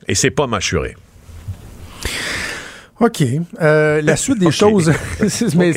Et 0.09 0.15
c'est 0.15 0.31
pas 0.31 0.47
Machuré. 0.47 0.97
OK. 2.99 3.23
Euh, 3.61 4.01
la 4.03 4.17
suite 4.17 4.39
des 4.39 4.51
choses. 4.51 4.91
mais 5.57 5.73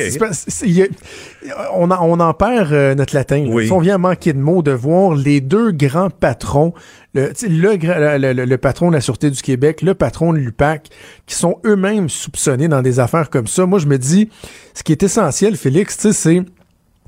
a- 0.82 1.72
on, 1.74 1.90
en- 1.90 1.98
on 2.08 2.18
en 2.20 2.32
perd 2.32 2.72
euh, 2.72 2.94
notre 2.94 3.14
latin. 3.14 3.44
Oui. 3.48 3.66
Si 3.66 3.72
on 3.72 3.78
vient 3.80 3.96
à 3.96 3.98
manquer 3.98 4.32
de 4.32 4.38
mots 4.38 4.62
de 4.62 4.70
voir 4.70 5.14
les 5.14 5.40
deux 5.42 5.70
grands 5.70 6.08
patrons, 6.10 6.72
le, 7.12 7.32
le, 7.42 8.18
le, 8.18 8.32
le- 8.32 8.44
le 8.46 8.58
patron 8.58 8.88
de 8.88 8.94
la 8.94 9.00
Sûreté 9.02 9.30
du 9.30 9.42
Québec, 9.42 9.82
le 9.82 9.94
patron 9.94 10.32
de 10.32 10.38
l'UPAC, 10.38 10.88
qui 11.26 11.34
sont 11.34 11.58
eux-mêmes 11.66 12.08
soupçonnés 12.08 12.68
dans 12.68 12.80
des 12.82 13.00
affaires 13.00 13.28
comme 13.28 13.46
ça. 13.46 13.66
Moi, 13.66 13.78
je 13.80 13.86
me 13.86 13.98
dis, 13.98 14.30
ce 14.74 14.82
qui 14.82 14.92
est 14.92 15.02
essentiel, 15.02 15.56
Félix, 15.56 16.10
c'est 16.12 16.42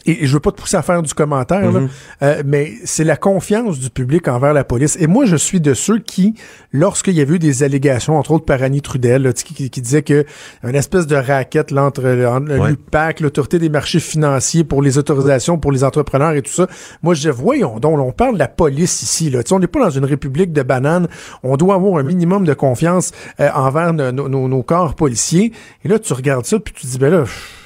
et, 0.07 0.27
je 0.27 0.33
veux 0.33 0.41
pas 0.41 0.51
te 0.53 0.61
pousser 0.61 0.77
à 0.77 0.83
faire 0.83 1.03
du 1.03 1.15
commentaire, 1.15 1.71
Mhm. 1.73 1.89
euh, 2.23 2.43
mais 2.45 2.73
c'est 2.85 3.05
la 3.05 3.17
confiance 3.17 3.79
du 3.79 3.91
public 3.91 4.29
envers 4.29 4.53
la 4.53 4.65
police. 4.65 4.97
Et 5.01 5.07
moi, 5.07 5.25
je 5.27 5.37
suis 5.37 5.61
de 5.61 5.75
ceux 5.75 5.99
qui, 5.99 6.35
lorsqu'il 6.73 7.15
y 7.15 7.21
avait 7.21 7.35
eu 7.35 7.39
des 7.39 7.63
allégations, 7.63 8.19
entre 8.19 8.33
autres 8.33 8.45
par 8.45 8.63
Annie 8.63 8.83
Trudel, 8.83 9.23
là, 9.23 9.33
qui, 9.33 9.55
qui- 9.55 9.71
qui 9.71 9.81
disait 9.81 10.03
que 10.03 10.25
une 10.65 10.75
espèce 10.75 11.07
de 11.07 11.17
raquette 11.17 11.71
là, 11.71 11.85
entre, 11.85 12.03
entre 12.27 12.59
Ouais. 12.59 12.71
l'UPAC, 12.71 13.21
l'autorité 13.21 13.59
des 13.59 13.69
marchés 13.69 14.01
financiers 14.01 14.65
pour 14.65 14.83
les 14.83 14.99
autorisations 14.99 15.59
pour 15.59 15.73
les 15.73 15.85
entrepreneurs 15.85 16.33
et 16.33 16.43
tout 16.43 16.53
ça. 16.53 16.67
Moi, 17.03 17.15
je 17.15 17.23
dis, 17.31 17.37
voyons 17.37 17.79
donc, 17.79 17.97
là, 17.99 18.03
on 18.05 18.13
parle 18.13 18.35
de 18.35 18.39
la 18.39 18.49
police 18.49 19.03
ici. 19.03 19.31
Là. 19.31 19.41
On 19.51 19.59
n'est 19.59 19.67
pas 19.67 19.81
dans 19.81 19.91
une 19.91 20.05
république 20.05 20.53
de 20.53 20.63
bananes. 20.63 21.09
On 21.43 21.57
doit 21.57 21.75
avoir 21.75 21.99
un 21.99 22.03
minimum 22.03 22.45
de 22.45 22.55
confiance 22.55 23.13
euh, 23.41 23.49
envers 23.55 23.93
nos, 23.93 24.11
nos- 24.13 24.49
nos 24.49 24.63
corps 24.63 24.95
policiers. 24.95 25.53
Et 25.85 25.89
là, 25.89 25.99
tu 25.99 26.13
regardes 26.13 26.47
ça, 26.47 26.59
puis 26.59 26.73
tu 26.75 26.83
te 26.83 26.87
dis, 26.93 26.99
ben 26.99 27.11
là... 27.11 27.21
pff, 27.23 27.59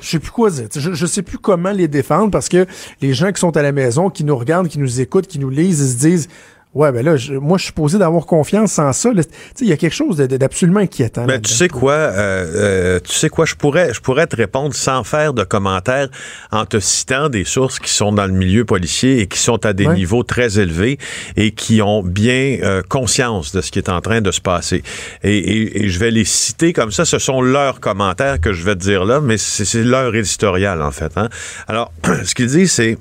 je 0.00 0.08
sais 0.08 0.18
plus 0.18 0.30
quoi 0.30 0.50
dire. 0.50 0.68
Je, 0.74 1.06
sais 1.06 1.22
plus 1.22 1.38
comment 1.38 1.70
les 1.70 1.88
défendre 1.88 2.30
parce 2.30 2.48
que 2.48 2.66
les 3.00 3.14
gens 3.14 3.32
qui 3.32 3.40
sont 3.40 3.56
à 3.56 3.62
la 3.62 3.72
maison, 3.72 4.10
qui 4.10 4.24
nous 4.24 4.36
regardent, 4.36 4.68
qui 4.68 4.78
nous 4.78 5.00
écoutent, 5.00 5.26
qui 5.26 5.38
nous 5.38 5.50
lisent, 5.50 5.80
ils 5.80 5.92
se 5.92 5.98
disent 5.98 6.28
Ouais, 6.72 6.92
ben 6.92 7.04
là, 7.04 7.16
je- 7.16 7.32
moi, 7.34 7.58
je 7.58 7.64
suis 7.64 7.72
posé 7.72 7.98
d'avoir 7.98 8.26
confiance 8.26 8.70
sans 8.74 8.92
ça. 8.92 9.12
là. 9.12 9.24
Tu 9.24 9.30
sais, 9.56 9.64
il 9.64 9.68
y 9.68 9.72
a 9.72 9.76
quelque 9.76 9.92
chose 9.92 10.16
d'absolument 10.18 10.78
inquiétant. 10.78 11.22
Ben, 11.22 11.32
là-dedans. 11.32 11.48
tu 11.48 11.54
sais 11.54 11.66
quoi, 11.68 11.94
euh, 11.94 12.14
euh, 12.16 13.00
tu 13.02 13.12
sais 13.12 13.28
quoi, 13.28 13.44
je 13.44 13.56
pourrais, 13.56 13.92
je 13.92 14.00
pourrais 14.00 14.28
te 14.28 14.36
répondre 14.36 14.72
sans 14.72 15.02
faire 15.02 15.32
de 15.34 15.42
commentaires 15.42 16.08
en 16.52 16.66
te 16.66 16.78
citant 16.78 17.28
des 17.28 17.44
sources 17.44 17.80
qui 17.80 17.90
sont 17.92 18.12
dans 18.12 18.26
le 18.26 18.32
milieu 18.32 18.64
policier 18.64 19.18
et 19.18 19.26
qui 19.26 19.40
sont 19.40 19.66
à 19.66 19.72
des 19.72 19.88
Ouais. 19.88 19.94
niveaux 19.96 20.22
très 20.22 20.60
élevés 20.60 20.98
et 21.36 21.50
qui 21.50 21.82
ont 21.82 22.04
bien 22.04 22.58
euh, 22.62 22.82
conscience 22.88 23.50
de 23.52 23.62
ce 23.62 23.72
qui 23.72 23.80
est 23.80 23.88
en 23.88 24.00
train 24.00 24.20
de 24.20 24.30
se 24.30 24.40
passer. 24.40 24.84
Et, 25.24 25.36
et- 25.38 25.82
et 25.84 25.88
je 25.88 25.98
vais 25.98 26.12
les 26.12 26.24
citer 26.24 26.72
comme 26.72 26.92
ça. 26.92 27.04
Ce 27.04 27.18
sont 27.18 27.42
leurs 27.42 27.80
commentaires 27.80 28.40
que 28.40 28.52
je 28.52 28.62
vais 28.64 28.76
te 28.76 28.80
dire 28.80 29.04
là, 29.04 29.20
mais 29.20 29.38
c'est 29.38 29.64
c'est 29.64 29.82
leur 29.82 30.14
éditorial 30.14 30.82
en 30.82 30.92
fait. 30.92 31.10
hein. 31.16 31.30
Alors, 31.66 31.92
ce 32.24 32.32
qu'ils 32.32 32.46
disent, 32.46 32.70
c'est 32.72 32.96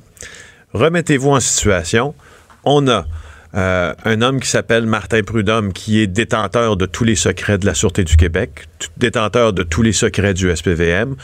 remettez-vous 0.73 1.29
en 1.29 1.39
situation. 1.39 2.15
On 2.63 2.87
a 2.87 3.05
euh, 3.55 3.93
un 4.05 4.21
homme 4.21 4.39
qui 4.39 4.47
s'appelle 4.47 4.85
Martin 4.85 5.21
Prudhomme, 5.23 5.73
qui 5.73 5.99
est 5.99 6.07
détenteur 6.07 6.77
de 6.77 6.85
tous 6.85 7.03
les 7.03 7.15
secrets 7.15 7.57
de 7.57 7.65
la 7.65 7.73
Sûreté 7.73 8.03
du 8.03 8.15
Québec, 8.15 8.67
détenteur 8.97 9.53
de 9.53 9.63
tous 9.63 9.81
les 9.81 9.93
secrets 9.93 10.33
du 10.33 10.55
SPVM, 10.55 11.15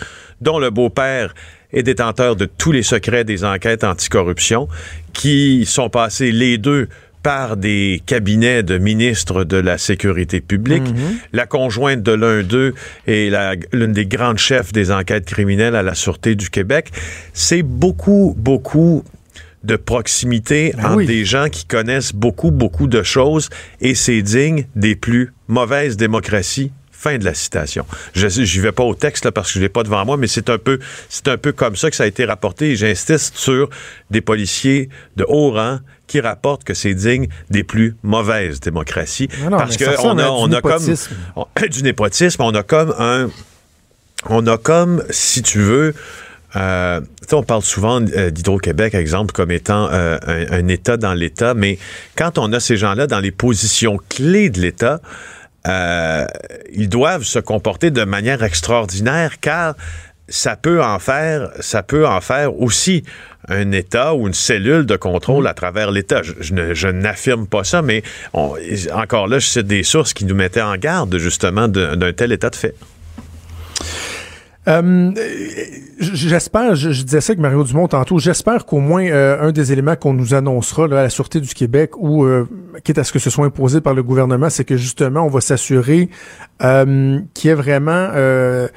dont 0.41 0.57
le 0.59 0.69
beau-père 0.71 1.33
est 1.71 1.83
détenteur 1.83 2.35
de 2.35 2.45
tous 2.45 2.71
les 2.71 2.83
secrets 2.83 3.23
des 3.25 3.43
enquêtes 3.43 3.83
anticorruption, 3.83 4.67
qui 5.13 5.65
sont 5.65 5.89
passés 5.89 6.31
les 6.31 6.57
deux 6.57 6.87
par 7.21 7.57
des 7.57 8.03
cabinets 8.05 8.61
de 8.61 8.77
ministres 8.77 9.43
de 9.43 9.57
la 9.57 9.79
sécurité 9.79 10.41
publique. 10.41 10.83
La 11.33 11.47
conjointe 11.47 12.03
de 12.03 12.11
l'un 12.11 12.43
d'eux 12.43 12.75
est 13.07 13.31
la- 13.31 13.55
l'une 13.73 13.93
des 13.93 14.05
grandes 14.05 14.37
chefs 14.37 14.71
des 14.71 14.91
enquêtes 14.91 15.25
criminelles 15.25 15.75
à 15.75 15.81
la 15.81 15.95
Sûreté 15.95 16.35
du 16.35 16.51
Québec. 16.51 16.91
C'est 17.33 17.63
beaucoup, 17.63 18.35
beaucoup 18.37 19.03
de 19.65 19.75
proximité 19.75 20.73
Ben 20.77 20.85
entre 20.85 20.95
oui. 20.97 21.05
des 21.05 21.25
gens 21.25 21.49
qui 21.49 21.65
connaissent 21.65 22.13
beaucoup, 22.13 22.51
beaucoup 22.51 22.87
de 22.87 23.03
choses 23.03 23.49
et 23.81 23.95
c'est 23.95 24.21
digne 24.21 24.65
des 24.75 24.95
plus 24.95 25.33
mauvaises 25.47 25.97
démocraties. 25.97 26.71
Fin 26.91 27.17
de 27.19 27.25
la 27.25 27.35
citation. 27.35 27.85
Je 28.15 28.25
n'y 28.41 28.59
vais 28.63 28.71
pas 28.71 28.83
au 28.83 28.95
texte 28.95 29.25
là, 29.25 29.31
parce 29.31 29.49
que 29.51 29.59
je 29.59 29.63
l'ai 29.63 29.69
pas 29.69 29.83
devant 29.83 30.03
moi, 30.05 30.17
mais 30.17 30.25
c'est 30.27 30.49
un 30.49 30.57
peu 30.57 30.79
c'est 31.09 31.27
un 31.27 31.37
peu 31.37 31.51
comme 31.51 31.75
ça 31.75 31.91
que 31.91 31.95
ça 31.95 32.03
a 32.03 32.07
été 32.07 32.25
rapporté 32.25 32.71
et 32.71 32.75
j'insiste 32.75 33.35
sur 33.37 33.69
des 34.09 34.21
policiers 34.21 34.89
de 35.15 35.23
haut 35.27 35.51
rang 35.51 35.79
qui 36.07 36.19
rapportent 36.19 36.63
que 36.63 36.73
c'est 36.73 36.95
digne 36.95 37.27
des 37.51 37.63
plus 37.63 37.95
mauvaises 38.01 38.59
démocraties 38.59 39.27
Non, 39.43 39.51
non, 39.51 39.57
parce 39.57 39.71
mais 39.71 39.77
que 39.77 39.85
ça 39.85 39.91
on 39.91 39.95
ressemble 40.15 40.21
a 40.21 40.31
on 40.31 40.51
a 40.51 40.61
comme 40.61 40.95
on- 41.35 41.45
du 41.69 41.83
népotisme, 41.83 42.41
on 42.41 42.55
a 42.55 42.63
comme 42.63 42.95
un 42.97 43.29
on 44.27 44.47
a 44.47 44.57
comme, 44.57 45.03
si 45.11 45.43
tu 45.43 45.59
veux, 45.59 45.93
euh, 46.55 47.01
on 47.31 47.43
parle 47.43 47.63
souvent 47.63 48.01
euh, 48.01 48.29
d'Hydro-Québec, 48.29 48.93
exemple, 48.95 49.33
comme 49.33 49.51
étant 49.51 49.89
euh, 49.91 50.17
un, 50.25 50.51
un 50.59 50.67
État 50.67 50.97
dans 50.97 51.13
l'État, 51.13 51.53
mais 51.53 51.77
quand 52.15 52.37
on 52.37 52.53
a 52.53 52.59
ces 52.59 52.77
gens-là 52.77 53.07
dans 53.07 53.19
les 53.19 53.31
positions 53.31 53.99
clés 54.09 54.49
de 54.49 54.61
l'État, 54.61 55.01
euh, 55.67 56.25
ils 56.73 56.89
doivent 56.89 57.23
se 57.23 57.39
comporter 57.39 57.89
de 57.91 58.03
manière 58.03 58.43
extraordinaire 58.43 59.39
car 59.39 59.75
ça 60.27 60.55
peut 60.55 60.83
en 60.83 60.99
faire, 60.99 61.49
ça 61.59 61.83
peut 61.83 62.07
en 62.07 62.21
faire 62.21 62.59
aussi 62.59 63.03
un 63.47 63.71
État 63.71 64.15
ou 64.15 64.27
une 64.27 64.33
cellule 64.33 64.85
de 64.85 64.95
contrôle 64.95 65.45
à 65.47 65.53
travers 65.53 65.91
l'État. 65.91 66.21
Je, 66.23 66.87
n'affirme 66.87 67.45
pas 67.47 67.63
ça, 67.63 67.81
mais 67.83 68.01
on- 68.33 68.55
encore 68.93 69.27
là, 69.27 69.37
je 69.39 69.45
cite 69.45 69.67
des 69.67 69.83
sources 69.83 70.13
qui 70.13 70.25
nous 70.25 70.33
mettaient 70.35 70.61
en 70.63 70.77
garde 70.77 71.15
justement 71.17 71.67
d'un 71.67 72.13
tel 72.13 72.31
état 72.31 72.49
de 72.49 72.55
fait. 72.55 72.75
Euh, 74.67 75.11
j- 75.99 76.11
j'espère, 76.15 76.75
je, 76.75 76.89
disais 76.89 77.21
ça 77.21 77.31
avec 77.31 77.39
Mario 77.39 77.63
Dumont 77.63 77.87
tantôt, 77.87 78.17
j'espère 78.17 78.65
qu'au 78.65 78.79
moins 78.79 79.05
euh, 79.05 79.39
un 79.41 79.51
des 79.51 79.71
éléments 79.71 79.95
qu'on 79.95 80.13
nous 80.13 80.33
annoncera 80.33 80.87
là, 80.87 80.99
à 81.01 81.03
la 81.03 81.09
Sûreté 81.09 81.39
du 81.39 81.53
Québec, 81.53 81.91
ou 81.97 82.25
euh, 82.25 82.47
quitte 82.83 82.97
à 82.97 83.03
ce 83.03 83.11
que 83.11 83.19
ce 83.19 83.29
soit 83.29 83.45
imposé 83.45 83.79
par 83.81 83.93
le 83.93 84.01
gouvernement, 84.01 84.49
c'est 84.49 84.63
que 84.65 84.75
justement, 84.75 85.21
on 85.21 85.29
va 85.29 85.41
s'assurer 85.41 86.09
euh, 86.63 87.19
qu'il 87.33 87.49
y 87.49 87.51
ait 87.51 87.55
vraiment 87.55 88.09
euh, 88.15 88.67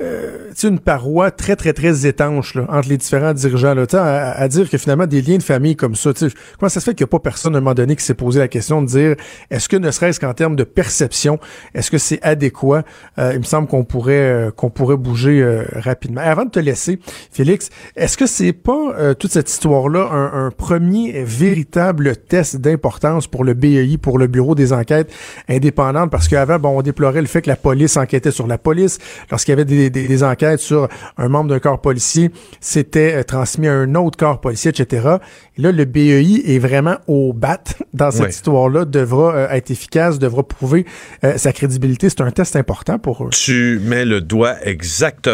euh, 0.00 0.50
une 0.62 0.80
paroi 0.80 1.30
très, 1.30 1.56
très, 1.56 1.72
très 1.72 2.06
étanche 2.06 2.54
là, 2.54 2.66
entre 2.68 2.88
les 2.88 2.96
différents 2.98 3.32
dirigeants. 3.32 3.74
Là, 3.74 3.86
à, 3.94 4.40
à 4.40 4.48
dire 4.48 4.68
que 4.68 4.76
finalement, 4.76 5.06
des 5.06 5.22
liens 5.22 5.38
de 5.38 5.42
famille 5.42 5.76
comme 5.76 5.94
ça, 5.94 6.10
comment 6.58 6.68
ça 6.68 6.80
se 6.80 6.84
fait 6.84 6.94
qu'il 6.94 7.04
n'y 7.04 7.08
a 7.08 7.12
pas 7.12 7.20
personne 7.20 7.54
à 7.54 7.58
un 7.58 7.60
moment 7.60 7.74
donné 7.74 7.96
qui 7.96 8.04
s'est 8.04 8.14
posé 8.14 8.38
la 8.38 8.48
question 8.48 8.82
de 8.82 8.86
dire 8.86 9.16
est-ce 9.50 9.68
que 9.68 9.76
ne 9.76 9.90
serait-ce 9.90 10.20
qu'en 10.20 10.34
termes 10.34 10.56
de 10.56 10.64
perception, 10.64 11.38
est-ce 11.74 11.90
que 11.90 11.98
c'est 11.98 12.20
adéquat? 12.22 12.82
Euh, 13.18 13.32
il 13.32 13.38
me 13.38 13.44
semble 13.44 13.66
qu'on 13.66 13.84
pourrait 13.84 14.12
euh, 14.12 14.50
qu'on 14.50 14.70
pourrait 14.70 14.96
bouger 14.96 15.37
euh, 15.40 15.64
rapidement. 15.74 16.20
Avant 16.22 16.44
de 16.44 16.50
te 16.50 16.58
laisser, 16.58 16.98
Félix, 17.32 17.70
est-ce 17.96 18.16
que 18.16 18.26
c'est 18.26 18.52
pas 18.52 18.92
euh, 18.98 19.14
toute 19.14 19.32
cette 19.32 19.50
histoire-là 19.50 20.08
un, 20.12 20.46
un 20.46 20.50
premier 20.50 21.22
véritable 21.24 22.16
test 22.16 22.56
d'importance 22.56 23.26
pour 23.26 23.44
le 23.44 23.54
BEI, 23.54 23.96
pour 23.98 24.18
le 24.18 24.26
Bureau 24.26 24.54
des 24.54 24.72
enquêtes 24.72 25.10
indépendantes? 25.48 26.10
Parce 26.10 26.28
qu'avant, 26.28 26.58
bon, 26.58 26.78
on 26.78 26.82
déplorait 26.82 27.20
le 27.20 27.26
fait 27.26 27.42
que 27.42 27.48
la 27.50 27.56
police 27.56 27.96
enquêtait 27.96 28.30
sur 28.30 28.46
la 28.46 28.58
police. 28.58 28.98
Lorsqu'il 29.30 29.52
y 29.52 29.54
avait 29.54 29.64
des, 29.64 29.90
des- 29.90 30.08
des 30.08 30.22
enquêtes 30.24 30.60
sur 30.60 30.88
un 31.16 31.28
membre 31.28 31.50
d'un 31.50 31.58
corps 31.58 31.80
policier, 31.80 32.30
c'était 32.60 33.14
euh, 33.16 33.22
transmis 33.22 33.68
à 33.68 33.74
un 33.74 33.94
autre 33.94 34.16
corps 34.18 34.40
policier, 34.40 34.70
etc. 34.70 35.16
Et 35.56 35.62
là, 35.62 35.72
le 35.72 35.84
BEI 35.84 36.42
est 36.54 36.58
vraiment 36.58 36.96
au 37.06 37.32
bat 37.32 37.60
dans 37.94 38.10
cette 38.10 38.34
histoire-là, 38.34 38.84
devra 38.84 39.34
euh, 39.34 39.48
être 39.50 39.70
efficace, 39.70 40.18
devra 40.18 40.42
prouver 40.46 40.86
euh, 41.24 41.36
sa 41.36 41.52
crédibilité. 41.52 42.08
C'est 42.08 42.20
un 42.20 42.30
test 42.30 42.56
important 42.56 42.98
pour 42.98 43.24
eux. 43.24 43.30
Tu 43.30 43.80
mets 43.82 44.04
le 44.04 44.20
doigt 44.20 44.54
exactement 44.62 45.27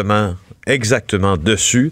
exactement 0.67 1.37
dessus. 1.37 1.91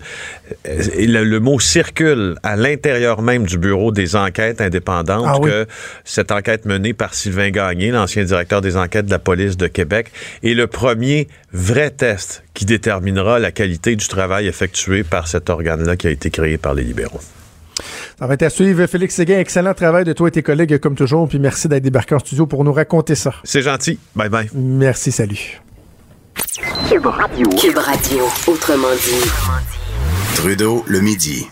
Euh, 0.68 0.82
Et 0.98 1.06
le, 1.06 1.24
le 1.24 1.40
mot 1.40 1.60
circule 1.60 2.36
à 2.42 2.56
l'intérieur 2.56 3.22
même 3.22 3.46
du 3.46 3.58
bureau 3.60 3.92
des 3.92 4.16
enquêtes 4.16 4.62
indépendantes 4.62 5.26
Ah 5.28 5.38
oui. 5.40 5.50
que 5.52 5.68
cette 6.04 6.32
enquête 6.32 6.66
menée 6.66 6.94
par 6.94 7.14
Sylvain 7.14 7.52
Gagné, 7.52 7.92
l'ancien 7.92 8.24
directeur 8.24 8.62
des 8.62 8.76
enquêtes 8.76 9.06
de 9.06 9.12
la 9.12 9.20
police 9.20 9.58
de 9.58 9.68
Québec, 9.68 10.12
est 10.44 10.56
le 10.56 10.66
premier 10.66 11.28
vrai 11.52 11.92
test 11.92 12.44
qui 12.56 12.66
déterminera 12.66 13.38
la 13.38 13.52
qualité 13.52 13.96
du 13.96 14.08
travail 14.08 14.48
effectué 14.48 15.04
par 15.04 15.28
cet 15.28 15.52
organe-là 15.52 15.96
qui 15.96 16.08
a 16.08 16.10
été 16.12 16.32
créé 16.32 16.58
par 16.58 16.74
les 16.74 16.84
libéraux. 16.84 17.22
Ça 18.20 18.28
va 18.28 18.34
être 18.36 18.44
à 18.44 18.50
suivre. 18.50 18.86
Félix 18.88 19.16
Séguin, 19.16 19.40
excellent 19.40 19.74
travail 19.74 20.04
de 20.06 20.14
toi 20.14 20.28
et 20.28 20.32
tes 20.32 20.44
collègues 20.44 20.78
comme 20.80 20.96
toujours. 20.96 21.28
Puis 21.28 21.40
merci 21.40 21.68
d'être 21.68 21.84
débarqué 21.84 22.16
en 22.16 22.20
studio 22.20 22.46
pour 22.48 22.64
nous 22.64 22.74
raconter 22.74 23.16
ça. 23.16 23.34
C'est 23.44 23.62
gentil. 23.64 24.00
Bye 24.16 24.30
bye. 24.30 24.50
Merci, 24.54 25.12
salut. 25.12 25.60
Cube 26.94 27.08
Radio. 27.08 28.22
Autrement 28.46 28.94
dit. 28.94 29.32
Trudeau, 30.36 30.84
le 30.86 31.02
midi. 31.02 31.50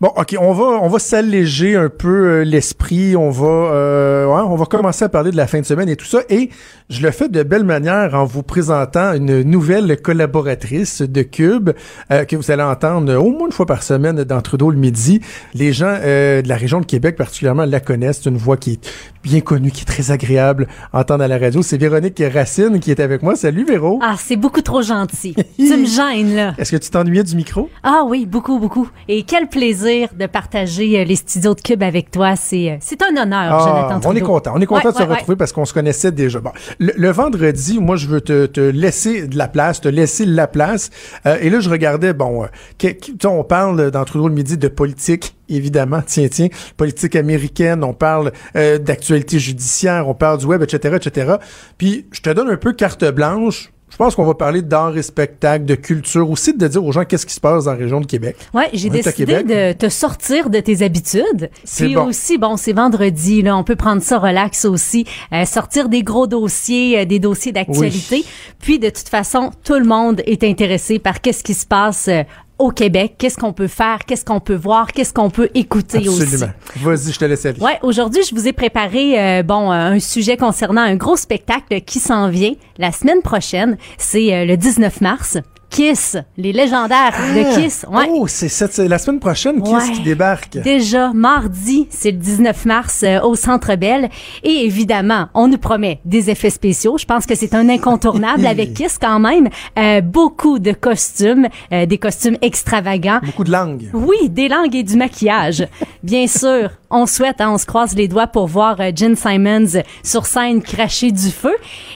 Bon, 0.00 0.08
ok, 0.16 0.34
on 0.40 0.54
va 0.54 0.64
on 0.80 0.88
va 0.88 0.98
s'alléger 0.98 1.76
un 1.76 1.90
peu 1.90 2.08
euh, 2.40 2.42
l'esprit. 2.42 3.16
On 3.16 3.28
va 3.28 3.46
euh, 3.46 4.24
ouais, 4.24 4.40
on 4.46 4.56
va 4.56 4.64
commencer 4.64 5.04
à 5.04 5.10
parler 5.10 5.30
de 5.30 5.36
la 5.36 5.46
fin 5.46 5.60
de 5.60 5.66
semaine 5.66 5.90
et 5.90 5.96
tout 5.96 6.06
ça. 6.06 6.22
Et 6.30 6.48
je 6.88 7.02
le 7.02 7.10
fais 7.10 7.28
de 7.28 7.42
belle 7.42 7.64
manière 7.64 8.14
en 8.14 8.24
vous 8.24 8.42
présentant 8.42 9.12
une 9.12 9.42
nouvelle 9.42 10.00
collaboratrice 10.00 11.02
de 11.02 11.20
Cube 11.20 11.72
euh, 12.10 12.24
que 12.24 12.34
vous 12.34 12.50
allez 12.50 12.62
entendre 12.62 13.14
au 13.14 13.30
moins 13.30 13.48
une 13.48 13.52
fois 13.52 13.66
par 13.66 13.82
semaine 13.82 14.24
dans 14.24 14.40
Trudeau 14.40 14.70
le 14.70 14.78
midi. 14.78 15.20
Les 15.52 15.74
gens 15.74 15.94
euh, 16.00 16.40
de 16.40 16.48
la 16.48 16.56
région 16.56 16.80
de 16.80 16.86
Québec 16.86 17.16
particulièrement 17.16 17.66
la 17.66 17.80
connaissent. 17.80 18.20
C'est 18.22 18.30
une 18.30 18.38
voix 18.38 18.56
qui 18.56 18.72
est 18.72 18.90
bien 19.22 19.42
connue, 19.42 19.70
qui 19.70 19.82
est 19.82 19.84
très 19.84 20.12
agréable 20.12 20.66
à 20.94 21.00
entendre 21.00 21.24
à 21.24 21.28
la 21.28 21.36
radio. 21.36 21.60
C'est 21.60 21.76
Véronique 21.76 22.22
Racine 22.32 22.80
qui 22.80 22.90
est 22.90 23.00
avec 23.00 23.22
moi. 23.22 23.36
Salut 23.36 23.66
Véro. 23.66 23.98
Ah, 24.02 24.14
c'est 24.18 24.36
beaucoup 24.36 24.62
trop 24.62 24.80
gentil. 24.80 25.34
tu 25.58 25.76
me 25.76 25.84
gênes, 25.84 26.34
là. 26.34 26.54
Est-ce 26.56 26.70
que 26.70 26.78
tu 26.78 26.88
t'ennuyais 26.88 27.22
du 27.22 27.36
micro? 27.36 27.68
Ah 27.82 28.04
oui, 28.06 28.24
beaucoup, 28.24 28.58
beaucoup. 28.58 28.88
Et 29.08 29.24
quel 29.24 29.46
plaisir 29.46 29.89
de 30.18 30.26
partager 30.26 31.00
euh, 31.00 31.04
les 31.04 31.16
studios 31.16 31.54
de 31.54 31.60
Cube 31.60 31.82
avec 31.82 32.10
toi. 32.10 32.36
C'est, 32.36 32.70
euh, 32.70 32.76
c'est 32.80 33.00
un 33.02 33.10
honneur, 33.22 33.52
Ah, 33.52 33.88
Jonathan 33.90 34.10
on 34.10 34.14
est 34.16 34.20
content. 34.20 34.52
On 34.56 34.60
est 34.60 34.66
content 34.66 34.88
Ouais, 34.88 34.92
de 34.92 34.96
se 34.96 35.02
ouais, 35.02 35.08
ouais. 35.08 35.14
retrouver 35.16 35.36
parce 35.36 35.52
qu'on 35.52 35.64
se 35.64 35.74
connaissait 35.74 36.12
déjà. 36.12 36.40
Bon, 36.40 36.50
le, 36.78 36.92
le 36.96 37.10
vendredi, 37.10 37.78
moi, 37.80 37.96
je 37.96 38.06
veux 38.06 38.20
te, 38.20 38.46
te 38.46 38.60
laisser 38.60 39.26
de 39.26 39.36
la 39.36 39.48
place, 39.48 39.80
te 39.80 39.88
laisser 39.88 40.24
la 40.26 40.46
place. 40.46 40.90
Euh, 41.26 41.36
et 41.40 41.50
là, 41.50 41.60
je 41.60 41.68
regardais, 41.70 42.12
bon, 42.12 42.44
euh, 42.44 42.46
que- 42.78 43.26
on 43.26 43.44
parle 43.44 43.90
dans 43.90 44.04
Trudeau 44.04 44.28
le 44.28 44.34
midi 44.34 44.56
de 44.56 44.68
politique, 44.68 45.34
évidemment, 45.48 46.02
tiens, 46.06 46.28
tiens, 46.30 46.48
politique 46.76 47.16
américaine, 47.16 47.84
on 47.84 47.92
parle 47.92 48.32
euh, 48.56 48.78
d'actualité 48.78 49.38
judiciaire, 49.38 50.08
on 50.08 50.14
parle 50.14 50.38
du 50.38 50.46
web, 50.46 50.62
etc., 50.62 50.96
etc. 50.96 51.34
Puis, 51.78 52.06
je 52.12 52.20
te 52.20 52.30
donne 52.30 52.48
un 52.48 52.56
peu 52.56 52.72
carte 52.72 53.04
blanche 53.04 53.72
je 53.90 53.96
pense 53.96 54.14
qu'on 54.14 54.24
va 54.24 54.34
parler 54.34 54.62
d'art 54.62 54.96
et 54.96 55.02
spectacle, 55.02 55.64
de 55.64 55.74
culture, 55.74 56.30
aussi 56.30 56.54
de 56.54 56.66
dire 56.68 56.84
aux 56.84 56.92
gens 56.92 57.04
qu'est-ce 57.04 57.26
qui 57.26 57.34
se 57.34 57.40
passe 57.40 57.64
dans 57.64 57.72
la 57.72 57.76
région 57.76 58.00
de 58.00 58.06
Québec. 58.06 58.36
Ouais, 58.54 58.68
j'ai 58.72 58.88
décidé 58.88 59.42
de 59.42 59.72
te 59.72 59.88
sortir 59.88 60.48
de 60.48 60.60
tes 60.60 60.82
habitudes. 60.82 61.50
C'est 61.64 61.86
Puis 61.86 61.94
bon. 61.94 62.06
aussi, 62.06 62.38
bon, 62.38 62.56
c'est 62.56 62.72
vendredi, 62.72 63.42
là, 63.42 63.56
on 63.56 63.64
peut 63.64 63.76
prendre 63.76 64.02
ça 64.02 64.18
relax 64.18 64.64
aussi, 64.64 65.04
euh, 65.32 65.44
sortir 65.44 65.88
des 65.88 66.02
gros 66.02 66.26
dossiers, 66.26 67.00
euh, 67.00 67.04
des 67.04 67.18
dossiers 67.18 67.52
d'actualité. 67.52 68.24
Puis 68.60 68.78
de 68.78 68.90
toute 68.90 69.08
façon, 69.08 69.50
tout 69.64 69.78
le 69.78 69.84
monde 69.84 70.22
est 70.26 70.44
intéressé 70.44 70.98
par 70.98 71.20
qu'est-ce 71.20 71.42
qui 71.42 71.54
se 71.54 71.66
passe 71.66 72.08
euh, 72.08 72.22
au 72.60 72.70
Québec, 72.70 73.14
qu'est-ce 73.18 73.38
qu'on 73.38 73.52
peut 73.52 73.66
faire, 73.66 74.00
qu'est-ce 74.06 74.24
qu'on 74.24 74.38
peut 74.38 74.54
voir, 74.54 74.92
qu'est-ce 74.92 75.14
qu'on 75.14 75.30
peut 75.30 75.48
écouter 75.54 76.08
aussi. 76.08 76.22
Absolument. 76.22 76.52
Vas-y, 76.76 77.12
je 77.12 77.18
te 77.18 77.24
laisse 77.24 77.46
aller. 77.46 77.58
Ouais, 77.58 77.78
aujourd'hui, 77.82 78.22
je 78.22 78.34
vous 78.34 78.46
ai 78.46 78.52
préparé 78.52 79.18
euh, 79.18 79.42
bon 79.42 79.70
un 79.70 79.98
sujet 79.98 80.36
concernant 80.36 80.82
un 80.82 80.94
gros 80.94 81.16
spectacle 81.16 81.80
qui 81.80 81.98
s'en 81.98 82.28
vient 82.28 82.52
la 82.78 82.92
semaine 82.92 83.22
prochaine. 83.22 83.78
C'est 83.96 84.34
euh, 84.34 84.44
le 84.44 84.56
19 84.56 85.00
mars. 85.00 85.38
Kiss, 85.70 86.16
les 86.36 86.52
légendaires 86.52 87.12
de 87.34 87.54
Kiss. 87.54 87.86
Ouais. 87.90 88.06
Oh, 88.10 88.26
c'est 88.26 88.48
cette- 88.48 88.72
c'est 88.72 88.88
la 88.88 88.98
semaine 88.98 89.20
prochaine 89.20 89.62
Kiss 89.62 89.72
Ouais. 89.72 89.92
qui 89.94 90.00
débarque. 90.02 90.58
Déjà, 90.58 91.12
mardi, 91.14 91.86
c'est 91.90 92.10
le 92.10 92.18
19 92.18 92.64
mars 92.64 93.02
euh, 93.04 93.20
au 93.22 93.36
Centre 93.36 93.76
Bell. 93.76 94.08
Et 94.42 94.64
évidemment, 94.66 95.28
on 95.32 95.46
nous 95.48 95.58
promet 95.58 96.00
des 96.04 96.28
effets 96.28 96.50
spéciaux. 96.50 96.98
Je 96.98 97.04
pense 97.04 97.24
que 97.24 97.34
c'est 97.36 97.54
un 97.54 97.68
incontournable 97.68 98.46
avec 98.46 98.74
Kiss 98.74 98.98
quand 99.00 99.20
même. 99.20 99.48
Euh, 99.78 100.00
beaucoup 100.00 100.58
de 100.58 100.72
costumes, 100.72 101.46
euh, 101.72 101.86
des 101.86 101.98
costumes 101.98 102.36
extravagants. 102.42 103.20
Beaucoup 103.24 103.44
de 103.44 103.52
langues. 103.52 103.88
Oui, 103.94 104.28
des 104.28 104.48
langues 104.48 104.74
et 104.74 104.82
du 104.82 104.96
maquillage. 104.96 105.66
Bien 106.02 106.26
sûr, 106.26 106.70
on 106.90 107.06
souhaite, 107.06 107.40
hein, 107.40 107.50
on 107.52 107.58
se 107.58 107.66
croise 107.66 107.94
les 107.94 108.08
doigts 108.08 108.26
pour 108.26 108.48
voir 108.48 108.76
euh, 108.80 108.90
Gene 108.94 109.14
Simons 109.14 109.82
sur 110.02 110.26
scène 110.26 110.62
cracher 110.62 111.12
du 111.12 111.30
feu. 111.30 111.54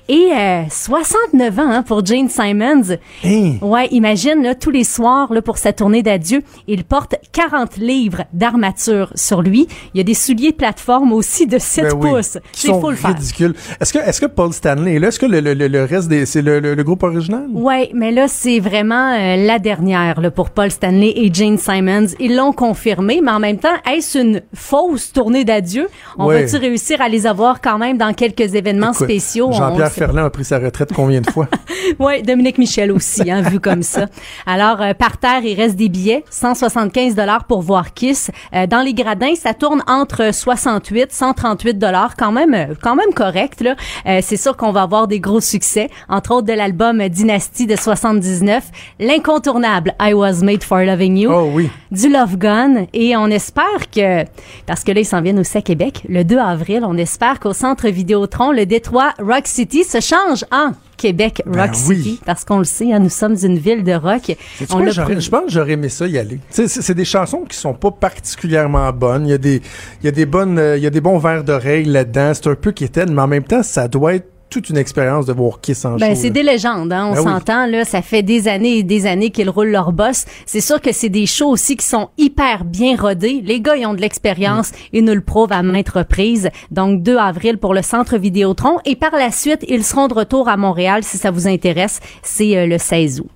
Et 0.09 0.29
euh, 0.33 0.62
69 0.70 1.59
ans 1.59 1.70
hein, 1.70 1.83
pour 1.83 2.05
Jane 2.07 2.29
Simons. 2.29 2.97
Hein? 3.25 3.57
Ouais, 3.65 3.89
imagine 3.91 4.43
là, 4.43 4.55
tous 4.55 4.71
les 4.71 4.85
soirs 4.85 5.33
là, 5.33 5.41
pour 5.43 5.59
sa 5.59 5.73
tournée 5.73 6.03
d'adieu, 6.03 6.43
il 6.69 6.85
porte 6.85 7.15
40 7.33 7.77
livres 7.79 8.25
d'armature 8.33 9.11
sur 9.15 9.43
lui. 9.43 9.67
Il 9.95 9.99
y 9.99 10.01
a 10.01 10.05
des 10.05 10.15
souliers 10.15 10.51
de 10.51 10.57
plateforme 10.57 11.12
aussi 11.12 11.47
de 11.47 11.59
7 11.59 11.85
Ben 11.85 11.93
oui, 11.99 12.11
pouces. 12.11 12.39
Qui 12.53 12.61
C'est 12.61 12.69
sont 12.69 12.81
faut 12.81 12.91
le 12.91 12.97
faire. 12.97 13.11
ridicules. 13.15 13.55
Est-ce 13.81 13.93
que, 13.93 13.99
est-ce 13.99 14.21
que 14.21 14.27
Paul 14.27 14.53
Stanley 14.53 14.95
est 14.95 14.99
là? 14.99 15.09
Est-ce 15.09 15.19
que 15.19 15.27
le, 15.27 15.41
le, 15.41 15.55
le- 15.55 15.85
reste 15.85 16.09
des, 16.09 16.27
c'est 16.27 16.43
le, 16.43 16.61
le, 16.61 16.83
groupe 16.85 17.03
original? 17.03 17.47
Ouais, 17.53 17.91
mais 17.95 18.12
là 18.12 18.29
c'est 18.29 18.61
vraiment 18.61 19.12
euh, 19.15 19.37
la 19.37 19.59
dernière 19.59 20.21
là, 20.21 20.31
pour 20.31 20.51
Paul 20.51 20.71
Stanley 20.71 21.12
et 21.17 21.31
Jane 21.33 21.59
Simons. 21.59 22.07
Ils 22.21 22.37
l'ont 22.37 22.53
confirmé, 22.53 23.21
mais 23.23 23.31
en 23.31 23.41
même 23.41 23.59
temps, 23.59 23.75
est-ce 23.91 24.19
une 24.19 24.43
fausse 24.55 25.12
tournée 25.12 25.45
d'adieu? 25.45 25.89
On 26.19 26.27
Ouais. 26.27 26.43
va-tu 26.43 26.57
réussir 26.57 27.01
à 27.01 27.09
les 27.09 27.27
avoir 27.27 27.61
quand 27.61 27.79
même 27.79 27.99
dans 27.99 28.12
quelques 28.12 28.55
événements 28.55 28.93
Écoute, 28.93 29.05
spéciaux? 29.07 29.53
Jean-Pierre 29.53 29.91
Ferland 29.93 30.25
a 30.27 30.31
pris 30.31 30.45
sa 30.45 30.59
retraite 30.59 30.93
combien 30.95 31.21
de 31.21 31.31
fois? 31.31 31.49
Ouais, 31.99 32.23
Dominique 32.23 32.59
Michel 32.59 32.91
aussi, 32.93 33.31
hein, 33.31 33.43
comme 33.61 33.83
ça. 33.83 34.07
Alors, 34.47 34.81
euh, 34.81 34.95
par 34.95 35.19
terre, 35.19 35.43
il 35.45 35.55
reste 35.55 35.77
des 35.77 35.89
billets, 35.89 36.25
175 36.31 37.15
dollars 37.15 37.45
pour 37.45 37.63
voir 37.63 37.95
Kiss. 37.95 38.31
Euh, 38.55 38.67
dans 38.67 38.81
les 38.81 38.95
gradins, 38.95 39.35
ça 39.35 39.55
tourne 39.55 39.83
entre 39.87 40.33
68, 40.35 41.13
138 41.13 41.79
dollars, 41.79 42.17
quand 42.17 42.33
même, 42.33 42.55
euh, 42.55 42.75
quand 42.83 42.97
même 42.97 43.13
correct 43.15 43.61
là. 43.61 43.75
Euh, 44.07 44.21
c'est 44.23 44.37
sûr 44.37 44.57
qu'on 44.57 44.73
va 44.73 44.83
avoir 44.83 45.09
des 45.09 45.21
gros 45.21 45.41
succès, 45.41 45.89
entre 46.09 46.33
autres 46.33 46.47
de 46.47 46.53
l'album 46.53 47.09
Dynasty 47.09 47.67
de 47.67 47.77
79, 47.77 48.65
l'incontournable 49.01 49.95
I 50.01 50.13
Was 50.13 50.43
Made 50.43 50.63
for 50.65 50.79
Loving 50.79 51.17
You 51.17 51.31
Oh 51.33 51.51
oui. 51.53 51.71
du 51.91 52.09
Love 52.09 52.37
Gun 52.37 52.87
et 52.93 53.17
on 53.17 53.27
espère 53.29 53.91
que 53.95 54.25
parce 54.67 54.83
que 54.83 54.93
là 54.93 55.01
ils 55.01 55.05
s'en 55.05 55.21
viennent 55.23 55.39
aussi 55.39 55.57
à 55.57 55.63
Québec 55.63 56.03
le 56.09 56.25
2 56.25 56.39
avril 56.39 56.81
on 56.85 56.97
espère 56.97 57.39
qu'au 57.41 57.53
centre 57.53 57.89
Vidéotron 57.89 58.51
le 58.53 58.67
Détroit 58.67 59.13
Rock 59.21 59.47
City 59.47 59.85
se 59.85 60.01
change 60.01 60.45
en 60.53 60.73
Québec 61.05 61.43
Rock 61.45 61.55
Ben 61.55 61.73
oui. 61.89 61.97
City 61.97 62.21
parce 62.25 62.47
qu'on 62.47 62.57
le 62.57 62.65
sait 62.65 62.91
hein, 62.91 62.99
nous 62.99 63.11
sommes 63.11 63.37
une 63.43 63.59
ville 63.59 63.85
de 63.85 63.93
rock 63.93 64.35
on 64.71 64.79
quoi, 64.79 64.89
je 64.89 65.29
pense 65.29 65.45
que 65.45 65.51
j'aurais 65.51 65.73
aimé 65.73 65.91
ça 65.91 66.07
y 66.07 66.17
aller. 66.17 66.41
C'est 66.49 66.95
des 66.95 67.05
chansons 67.05 67.43
qui 67.43 67.59
sont 67.59 67.75
pas 67.75 67.91
particulièrement 67.91 68.91
bonnes. 68.91 69.27
Il 69.27 69.31
y 69.31 69.35
a 69.35 69.39
des, 69.39 69.61
il 70.03 70.07
y 70.07 70.09
a 70.09 70.13
des 70.13 70.25
bonnes, 70.25 70.59
euh, 70.59 70.79
il 70.79 70.83
y 70.83 70.87
a 70.87 70.91
des 70.91 71.03
bons 71.03 71.19
vers 71.19 71.45
d'oreilles 71.45 71.85
là-dedans. 71.85 72.33
C'est 72.33 72.47
un 72.47 72.55
peu 72.55 72.73
quétaine, 72.73 73.13
mais 73.13 73.21
en 73.21 73.27
même 73.27 73.45
temps, 73.45 73.63
ça 73.63 73.87
doit 73.87 74.15
être 74.15 74.34
toute 74.55 74.71
une 74.71 74.77
expérience 74.77 75.27
de 75.27 75.33
voir 75.33 75.61
Kiss 75.61 75.85
en 75.85 75.97
Ben, 75.97 76.15
c'est 76.15 76.31
des 76.31 76.45
légendes, 76.45 76.93
hein, 76.93 77.09
on 77.11 77.15
Ben 77.15 77.19
oui. 77.19 77.25
s'entend, 77.25 77.67
là, 77.67 77.85
ça 77.85 78.03
fait 78.03 78.23
des 78.23 78.47
années 78.47 78.79
et 78.79 78.83
des 78.85 79.05
années 79.07 79.31
qu'ils 79.31 79.51
roulent 79.51 79.71
leur 79.73 79.91
boss. 79.93 80.27
C'est 80.47 80.61
sûr 80.61 80.81
que 80.81 80.93
c'est 80.93 81.09
des 81.09 81.27
shows 81.27 81.49
aussi 81.49 81.77
qui 81.77 81.85
sont 81.85 82.11
hyper 82.19 82.65
bien 82.65 82.97
rodés. 82.97 83.43
Les 83.45 83.61
gars, 83.61 83.75
ils 83.75 83.85
ont 83.85 83.95
de 83.95 84.01
l'expérience, 84.01 84.71
Mm. 84.71 84.75
ils 84.93 85.05
nous 85.05 85.15
le 85.15 85.23
prouvent 85.23 85.51
à 85.53 85.63
maintes 85.65 85.89
reprises. 85.89 86.51
Donc, 86.71 87.03
2 87.03 87.17
avril 87.17 87.59
pour 87.59 87.75
le 87.75 87.83
Centre 87.83 88.17
Vidéotron. 88.17 88.79
Et 88.85 88.95
par 88.95 89.11
la 89.13 89.33
suite, 89.33 89.65
ils 89.69 89.83
seront 89.83 90.07
de 90.07 90.15
retour 90.15 90.49
à 90.49 90.57
Montréal, 90.57 91.03
si 91.03 91.19
ça 91.19 91.33
vous 91.33 91.49
intéresse. 91.49 91.99
C'est 92.23 92.57
euh, 92.57 92.67
le 92.67 92.79
16 92.79 93.21
août. 93.23 93.29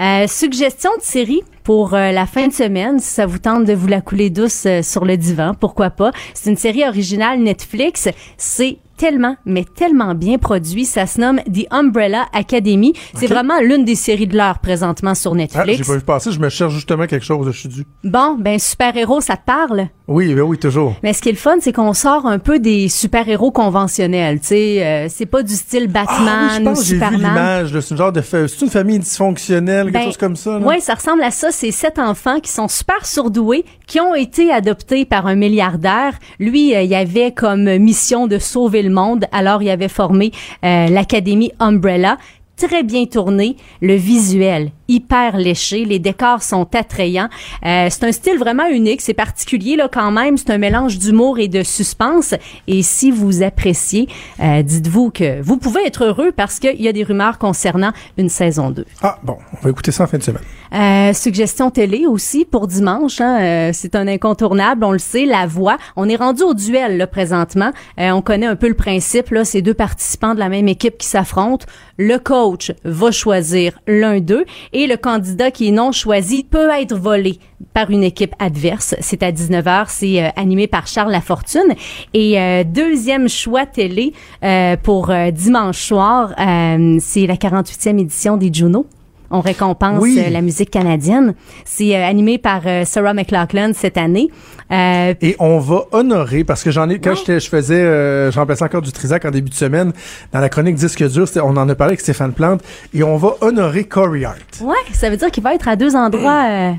Euh, 0.00 0.26
suggestion 0.26 0.90
de 0.98 1.02
série 1.02 1.42
pour 1.64 1.92
euh, 1.94 2.12
la 2.12 2.24
fin 2.26 2.48
de 2.48 2.52
semaine, 2.52 2.98
si 2.98 3.08
ça 3.10 3.26
vous 3.26 3.38
tente 3.38 3.64
de 3.66 3.74
vous 3.74 3.86
la 3.88 4.00
couler 4.00 4.30
douce 4.30 4.64
euh, 4.66 4.80
sur 4.82 5.04
le 5.04 5.16
divan, 5.18 5.52
pourquoi 5.58 5.90
pas. 5.90 6.12
C'est 6.34 6.48
une 6.50 6.56
série 6.56 6.86
originale 6.88 7.38
Netflix. 7.40 8.08
C'est 8.38 8.78
tellement, 9.00 9.36
mais 9.46 9.64
tellement 9.64 10.14
bien 10.14 10.36
produit. 10.36 10.84
Ça 10.84 11.06
se 11.06 11.18
nomme 11.18 11.40
The 11.52 11.66
Umbrella 11.70 12.26
Academy. 12.34 12.92
C'est 13.14 13.26
vraiment 13.28 13.58
l'une 13.62 13.86
des 13.86 13.94
séries 13.94 14.26
de 14.26 14.36
l'heure 14.36 14.58
présentement 14.58 15.14
sur 15.14 15.32
Ah, 15.32 15.34
j'ai 15.38 15.40
Netflix. 15.56 15.86
pas 15.88 15.94
vu 15.94 16.00
passer, 16.02 16.32
je 16.32 16.38
me 16.38 16.50
cherche 16.50 16.74
justement 16.74 17.06
quelque 17.06 17.24
chose, 17.24 17.46
je 17.50 17.58
suis 17.58 17.68
dû. 17.70 17.86
bon, 18.04 18.36
ben 18.38 18.58
super-héros, 18.58 19.22
ça 19.22 19.36
te 19.38 19.44
parle? 19.46 19.88
Oui, 20.06 20.34
ben 20.34 20.42
oui, 20.42 20.58
toujours. 20.58 20.96
Mais 21.02 21.12
ce 21.14 21.22
qui 21.22 21.30
est 21.30 21.32
le 21.32 21.38
fun, 21.38 21.56
c'est 21.60 21.72
qu'on 21.72 21.94
sort 21.94 22.26
un 22.26 22.38
peu 22.38 22.58
des 22.58 22.88
super-héros 22.88 23.52
conventionnels. 23.52 24.40
Tu 24.40 24.46
sais, 24.48 24.84
euh, 24.84 25.06
c'est 25.08 25.24
pas 25.26 25.42
du 25.42 25.54
style 25.54 25.88
Ah 25.94 26.04
Batman 26.04 26.48
oui, 26.50 26.54
je 26.56 26.60
ou 26.60 26.64
pense 26.64 26.78
que 26.80 26.84
j'ai 26.84 26.94
vu 26.96 27.00
Superman. 27.00 27.20
l'image. 27.30 27.80
C'est 27.80 27.90
une 27.92 27.96
genre 27.96 28.12
de, 28.12 28.20
fa- 28.20 28.48
c'est 28.48 28.60
une 28.60 28.70
famille 28.70 28.98
dysfonctionnelle, 28.98 29.84
quelque 29.86 29.94
Ben, 29.94 30.04
chose 30.04 30.16
comme 30.16 30.36
ça. 30.36 30.58
Oui, 30.62 30.80
ça 30.80 30.94
ressemble 30.94 31.22
à 31.22 31.30
ça. 31.30 31.48
C'est 31.52 31.70
sept 31.70 31.98
enfants 31.98 32.40
qui 32.40 32.50
sont 32.50 32.68
super 32.68 33.06
surdoués, 33.06 33.64
qui 33.86 34.00
ont 34.00 34.14
été 34.16 34.50
adoptés 34.52 35.04
par 35.04 35.26
un 35.26 35.36
milliardaire. 35.36 36.18
Lui, 36.40 36.74
euh, 36.74 36.82
il 36.82 36.94
avait 36.94 37.32
comme 37.32 37.78
mission 37.78 38.26
de 38.26 38.38
sauver 38.38 38.82
le 38.82 38.89
Alors, 39.32 39.62
il 39.62 39.70
avait 39.70 39.88
formé 39.88 40.32
euh, 40.64 40.86
l'Académie 40.88 41.52
Umbrella. 41.58 42.18
Très 42.56 42.82
bien 42.82 43.06
tourné, 43.06 43.56
le 43.80 43.94
visuel 43.94 44.70
hyper 44.90 45.36
léché, 45.36 45.84
les 45.84 45.98
décors 45.98 46.42
sont 46.42 46.68
attrayants. 46.74 47.28
Euh, 47.64 47.86
c'est 47.88 48.04
un 48.04 48.12
style 48.12 48.38
vraiment 48.38 48.66
unique, 48.68 49.00
c'est 49.00 49.14
particulier 49.14 49.76
là 49.76 49.88
quand 49.90 50.10
même. 50.10 50.36
C'est 50.36 50.50
un 50.50 50.58
mélange 50.58 50.98
d'humour 50.98 51.38
et 51.38 51.48
de 51.48 51.62
suspense. 51.62 52.34
Et 52.66 52.82
si 52.82 53.10
vous 53.10 53.42
appréciez, 53.42 54.08
euh, 54.40 54.62
dites-vous 54.62 55.10
que 55.10 55.40
vous 55.40 55.56
pouvez 55.56 55.86
être 55.86 56.04
heureux 56.04 56.32
parce 56.32 56.58
qu'il 56.58 56.80
y 56.82 56.88
a 56.88 56.92
des 56.92 57.04
rumeurs 57.04 57.38
concernant 57.38 57.92
une 58.18 58.28
saison 58.28 58.70
2. 58.70 58.84
Ah, 59.02 59.18
bon, 59.22 59.38
on 59.54 59.64
va 59.64 59.70
écouter 59.70 59.92
ça 59.92 60.04
en 60.04 60.06
fin 60.06 60.18
de 60.18 60.22
semaine. 60.22 60.42
Euh, 60.72 61.12
suggestion 61.12 61.70
télé 61.70 62.06
aussi 62.06 62.44
pour 62.44 62.66
dimanche. 62.66 63.20
Hein, 63.20 63.40
euh, 63.40 63.70
c'est 63.72 63.96
un 63.96 64.06
incontournable, 64.06 64.84
on 64.84 64.92
le 64.92 64.98
sait. 64.98 65.24
La 65.24 65.46
voix. 65.46 65.76
On 65.96 66.08
est 66.08 66.16
rendu 66.16 66.42
au 66.42 66.54
duel 66.54 66.96
là, 66.96 67.06
présentement. 67.06 67.72
Euh, 67.98 68.10
on 68.10 68.22
connaît 68.22 68.46
un 68.46 68.56
peu 68.56 68.68
le 68.68 68.74
principe. 68.74 69.30
Là, 69.30 69.44
c'est 69.44 69.62
deux 69.62 69.74
participants 69.74 70.34
de 70.34 70.38
la 70.38 70.48
même 70.48 70.68
équipe 70.68 70.98
qui 70.98 71.06
s'affrontent. 71.06 71.66
Le 71.96 72.18
coach 72.18 72.72
va 72.84 73.10
choisir 73.10 73.78
l'un 73.86 74.20
d'eux 74.20 74.44
et 74.72 74.79
le 74.86 74.96
candidat 74.96 75.50
qui 75.50 75.68
est 75.68 75.72
non 75.72 75.92
choisi 75.92 76.44
peut 76.44 76.70
être 76.70 76.96
volé 76.96 77.38
par 77.74 77.90
une 77.90 78.02
équipe 78.02 78.34
adverse. 78.38 78.94
C'est 79.00 79.22
à 79.22 79.32
19h. 79.32 79.86
C'est 79.88 80.22
euh, 80.22 80.28
animé 80.36 80.66
par 80.66 80.86
Charles 80.86 81.12
Lafortune. 81.12 81.74
Et 82.14 82.40
euh, 82.40 82.64
deuxième 82.64 83.28
choix 83.28 83.66
télé 83.66 84.12
euh, 84.42 84.76
pour 84.76 85.12
dimanche 85.32 85.82
soir, 85.82 86.34
c'est 86.36 87.26
la 87.26 87.36
48e 87.36 87.98
édition 87.98 88.36
des 88.36 88.50
Juno. 88.52 88.86
On 89.30 89.40
récompense 89.40 90.00
Oui. 90.02 90.18
euh, 90.18 90.30
la 90.30 90.40
musique 90.40 90.70
canadienne. 90.70 91.34
C'est 91.64 91.94
euh, 91.96 92.04
animé 92.04 92.38
par 92.38 92.62
euh, 92.66 92.84
Sarah 92.84 93.14
McLachlan 93.14 93.72
cette 93.74 93.96
année. 93.96 94.28
Euh, 94.72 95.14
Et 95.20 95.36
on 95.38 95.58
va 95.58 95.84
honorer, 95.92 96.44
parce 96.44 96.62
que 96.62 96.70
j'en 96.70 96.88
ai, 96.88 96.98
quand 97.00 97.10
Ouais. 97.28 97.40
je 97.40 97.48
faisais, 97.48 97.74
euh, 97.82 98.30
j'en 98.30 98.40
remplaçais 98.40 98.64
encore 98.64 98.82
du 98.82 98.92
Trisac 98.92 99.24
en 99.24 99.30
début 99.30 99.50
de 99.50 99.54
semaine, 99.54 99.92
dans 100.32 100.40
la 100.40 100.48
chronique 100.48 100.76
Disque 100.76 101.04
dur, 101.08 101.26
on 101.42 101.56
en 101.56 101.68
a 101.68 101.74
parlé 101.74 101.90
avec 101.92 102.00
Stéphane 102.00 102.32
Plante, 102.32 102.60
et 102.94 103.02
on 103.02 103.16
va 103.16 103.34
honorer 103.40 103.84
Corey 103.84 104.24
Hart. 104.24 104.60
ouais, 104.62 104.74
ça 104.92 105.10
veut 105.10 105.16
dire 105.16 105.30
qu'il 105.30 105.42
va 105.42 105.54
être 105.54 105.66
à 105.68 105.74
deux 105.76 105.96
endroits, 105.96 106.72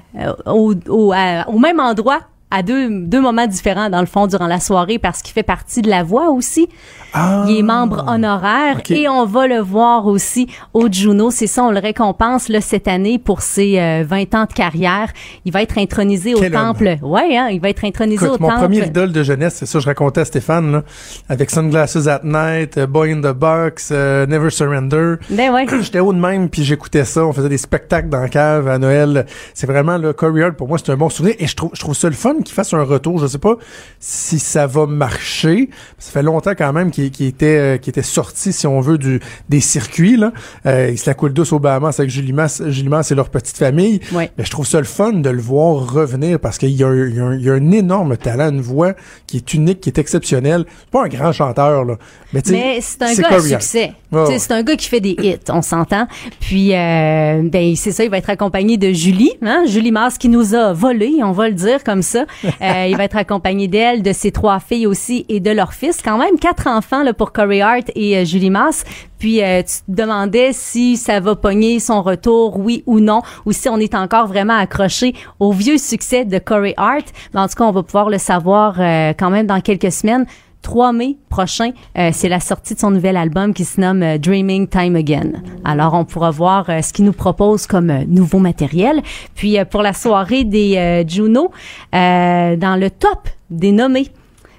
au, 0.46 0.74
au, 0.88 1.12
à- 1.14 1.48
au 1.50 1.60
même 1.60 1.80
endroit. 1.80 2.20
À 2.52 2.64
deux, 2.64 2.90
deux 2.90 3.22
moments 3.22 3.48
différents, 3.48 3.90
dans 3.90 4.02
le 4.02 4.06
fond, 4.06 4.28
durant 4.28 4.48
la 4.48 4.60
soirée, 4.60 5.00
parce 5.00 5.22
qu'il 5.22 5.34
fait 5.34 5.42
partie 5.44 5.82
de 5.82 5.90
la 5.90 6.04
voix 6.04 6.30
aussi. 6.32 6.68
Ah, 7.14 7.46
Il 7.48 7.58
est 7.58 7.62
membre 7.64 8.06
honoraire 8.08 8.80
et 8.90 9.10
on 9.10 9.26
va 9.26 9.48
le 9.48 9.60
voir 9.60 10.06
aussi 10.08 10.48
au 10.74 10.88
Juno. 10.90 11.30
C'est 11.32 11.48
ça, 11.48 11.64
on 11.64 11.72
le 11.72 11.80
récompense 11.80 12.48
là, 12.48 12.62
cette 12.62 12.88
année 12.88 13.20
pour 13.20 13.42
ses 13.42 13.80
euh, 13.80 14.04
20 14.08 14.36
ans 14.36 14.46
de 14.46 14.54
carrière. 14.54 15.10
Il 15.44 15.52
va 15.52 15.62
être 15.62 15.78
intronisé 15.78 16.34
au 16.36 16.42
homme. 16.44 16.52
temple. 16.52 16.98
Ouais, 17.02 17.38
hein, 17.38 17.50
il 17.52 17.60
va 17.60 17.70
être 17.70 17.84
intronisé 17.84 18.26
Écoute, 18.26 18.40
au 18.40 18.44
mon 18.44 18.50
temple. 18.50 18.62
premier 18.62 18.86
idole 18.86 19.12
de 19.12 19.24
jeunesse, 19.24 19.56
c'est 19.60 19.66
ça, 19.66 19.80
je 19.80 19.86
racontais 19.86 20.22
à 20.22 20.26
Stéphane, 20.26 20.72
là, 20.72 20.84
avec 21.28 21.50
Sunglasses 21.50 22.08
at 22.08 22.22
Night, 22.24 22.78
euh, 22.78 22.88
Boy 22.88 23.12
in 23.14 23.20
the 23.22 23.36
Box, 23.36 23.90
euh, 23.92 24.26
Never 24.26 24.50
Surrender. 24.50 25.16
Ben 25.30 25.52
ouais. 25.54 25.66
J'étais 25.82 26.00
haut 26.00 26.14
de 26.14 26.20
même, 26.20 26.50
puis 26.50 26.64
j'écoutais 26.64 27.04
ça. 27.06 27.26
On 27.26 27.34
faisait 27.34 27.50
des 27.50 27.58
spectacles 27.58 28.10
dans 28.10 28.22
la 28.22 28.30
cave 28.30 28.68
à 28.70 28.78
Noël. 28.78 29.26
C'est 29.54 29.68
vraiment, 29.68 29.98
le 29.98 30.14
Corey 30.14 30.44
Hart, 30.44 30.56
pour 30.56 30.68
moi, 30.70 30.78
c'est 30.78 30.92
un 30.92 30.98
bon 30.98 31.10
souvenir. 31.10 31.36
Et 31.40 31.48
je 31.48 31.56
trouve, 31.56 31.72
je 31.74 31.80
trouve 31.82 31.96
ça 31.96 32.08
le 32.08 32.16
fun 32.16 32.36
même 32.42 32.44
qu'il 32.44 32.56
fasse 32.56 32.74
un 32.74 32.84
retour. 32.84 33.20
Je 33.20 33.28
sais 33.28 33.38
pas 33.38 33.56
si 34.00 34.40
ça 34.40 34.68
va 34.68 34.86
marcher. 34.88 35.70
Ça 36.00 36.12
fait 36.12 36.24
longtemps 36.24 36.54
quand 36.58 36.74
même 36.74 36.92
qu'il 36.92 37.06
était, 37.26 37.58
euh, 37.58 37.76
était 37.76 38.02
sorti, 38.02 38.52
si 38.52 38.68
on 38.68 38.82
veut, 38.82 38.98
du, 38.98 39.20
des 39.50 39.60
circuits. 39.62 40.18
Là. 40.18 40.32
Euh, 40.66 40.90
il 40.92 40.98
se 40.98 41.10
la 41.10 41.14
coule 41.14 41.34
douce 41.34 41.54
au 41.54 41.60
Bahamas 41.60 42.00
avec 42.00 42.10
Julie 42.10 42.34
Masse, 42.34 42.64
Julie 42.68 42.90
Masse 42.90 43.12
leur 43.12 43.30
petite 43.30 43.58
famille. 43.58 44.00
Ouais. 44.12 44.32
Mais 44.38 44.46
je 44.46 44.52
trouve 44.52 44.66
ça 44.66 44.80
le 44.80 44.86
fun 44.86 45.14
de 45.14 45.30
le 45.30 45.42
voir 45.42 45.92
revenir 45.94 46.40
parce 46.40 46.58
qu'il 46.58 46.70
y, 46.72 46.84
a 46.84 46.88
un- 46.88 47.36
y 47.38 47.44
y 47.44 47.50
a 47.50 47.56
énorme 47.58 48.18
talent, 48.18 48.50
une 48.50 48.62
voix 48.62 48.94
qui 49.28 49.38
est 49.38 49.54
unique, 49.54 49.82
qui 49.82 49.90
est 49.90 49.98
exceptionnelle. 50.00 50.66
C'est 50.68 50.90
pas 50.92 51.06
un 51.06 51.08
grand 51.08 51.32
chanteur, 51.32 51.86
là. 51.86 51.98
Mais, 52.34 52.42
c'est 52.82 53.02
un 53.02 53.14
gars 53.14 53.36
à 53.36 53.40
succès. 53.42 53.94
C'est 54.38 54.52
un 54.52 54.64
gars 54.64 54.76
qui 54.76 54.88
fait 54.88 55.00
des 55.00 55.16
hits, 55.22 55.38
on 55.50 55.62
s'entend. 55.62 56.08
Puis, 56.40 56.74
euh, 56.74 57.42
ben 57.44 57.76
c'est 57.76 57.92
ça, 57.92 58.04
il 58.04 58.10
va 58.10 58.18
être 58.18 58.30
accompagné 58.30 58.78
de 58.78 58.92
Julie, 58.92 59.34
hein? 59.42 59.64
Julie 59.68 59.92
Mars 59.92 60.18
qui 60.18 60.30
nous 60.30 60.56
a 60.56 60.74
volé, 60.74 61.20
on 61.24 61.32
va 61.32 61.50
le 61.50 61.56
dire 61.56 61.84
comme 61.84 62.02
ça. 62.02 62.26
Euh, 62.62 62.88
il 62.90 62.98
va 62.98 63.06
être 63.06 63.18
accompagné 63.18 63.68
d'elle, 63.68 64.02
de 64.02 64.14
ses 64.14 64.32
trois 64.32 64.60
filles 64.60 64.88
aussi 64.88 65.26
et 65.30 65.40
de 65.40 65.52
leur 65.52 65.74
fils. 65.74 66.02
Quand 66.04 66.18
même 66.18 66.38
quatre 66.40 66.68
enfants 66.68 67.04
là, 67.04 67.14
pour 67.14 67.32
Corey 67.32 67.62
Hart 67.62 67.92
et 67.96 68.18
euh, 68.18 68.26
Julie 68.26 68.50
Mars. 68.50 68.84
Puis 69.22 69.44
euh, 69.44 69.62
tu 69.62 69.84
te 69.86 70.02
demandais 70.02 70.50
si 70.52 70.98
ça 70.98 71.20
va 71.20 71.36
pogner 71.36 71.80
son 71.80 72.02
retour, 72.02 72.58
oui 72.58 72.84
ou 72.88 73.00
non, 73.00 73.22
ou 73.46 73.52
si 73.52 73.70
on 73.70 73.78
est 73.78 73.94
encore 73.94 74.26
vraiment 74.26 74.58
accroché 74.58 75.14
au 75.40 75.52
vieux 75.52 75.78
succès 75.78 76.26
de 76.26 76.40
Corey 76.40 76.74
Hart. 76.76 77.06
Mais 77.34 77.40
en 77.40 77.48
tout 77.48 77.54
cas, 77.56 77.66
on 77.66 77.72
va 77.72 77.84
pouvoir 77.84 78.10
le 78.10 78.18
savoir 78.18 78.78
euh, 78.80 79.14
quand 79.18 79.30
même 79.30 79.46
dans 79.46 79.62
quelques 79.62 79.92
semaines. 79.92 80.26
3 80.62 80.94
mai 80.94 81.18
prochain, 81.30 81.72
euh, 81.98 82.12
c'est 82.14 82.30
la 82.30 82.40
sortie 82.40 82.76
de 82.76 82.80
son 82.80 82.92
nouvel 82.92 83.18
album 83.18 83.54
qui 83.54 83.66
se 83.66 83.80
nomme 83.80 84.04
euh, 84.04 84.18
Dreaming 84.18 84.68
Time 84.68 84.96
Again. 84.96 85.32
Alors, 85.64 85.94
on 85.94 86.06
pourra 86.06 86.32
voir 86.32 86.70
euh, 86.70 86.82
ce 86.82 86.94
qu'il 86.94 87.06
nous 87.06 87.14
propose 87.14 87.68
comme 87.68 87.92
nouveau 88.08 88.40
matériel. 88.40 89.02
Puis, 89.36 89.58
pour 89.70 89.82
la 89.82 89.94
soirée 89.94 90.44
des 90.44 91.04
Juno, 91.08 91.52
dans 91.92 92.80
le 92.80 92.90
top 92.90 93.30
des 93.50 93.72
nommés, 93.72 94.08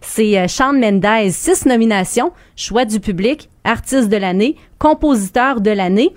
c'est 0.01 0.49
Shawn 0.49 0.79
Mendes, 0.79 1.31
six 1.31 1.67
nominations, 1.67 2.33
choix 2.57 2.85
du 2.85 3.01
public, 3.01 3.49
artiste 3.65 4.09
de 4.09 4.17
l'année, 4.17 4.57
compositeur 4.79 5.61
de 5.61 5.71
l'année. 5.71 6.13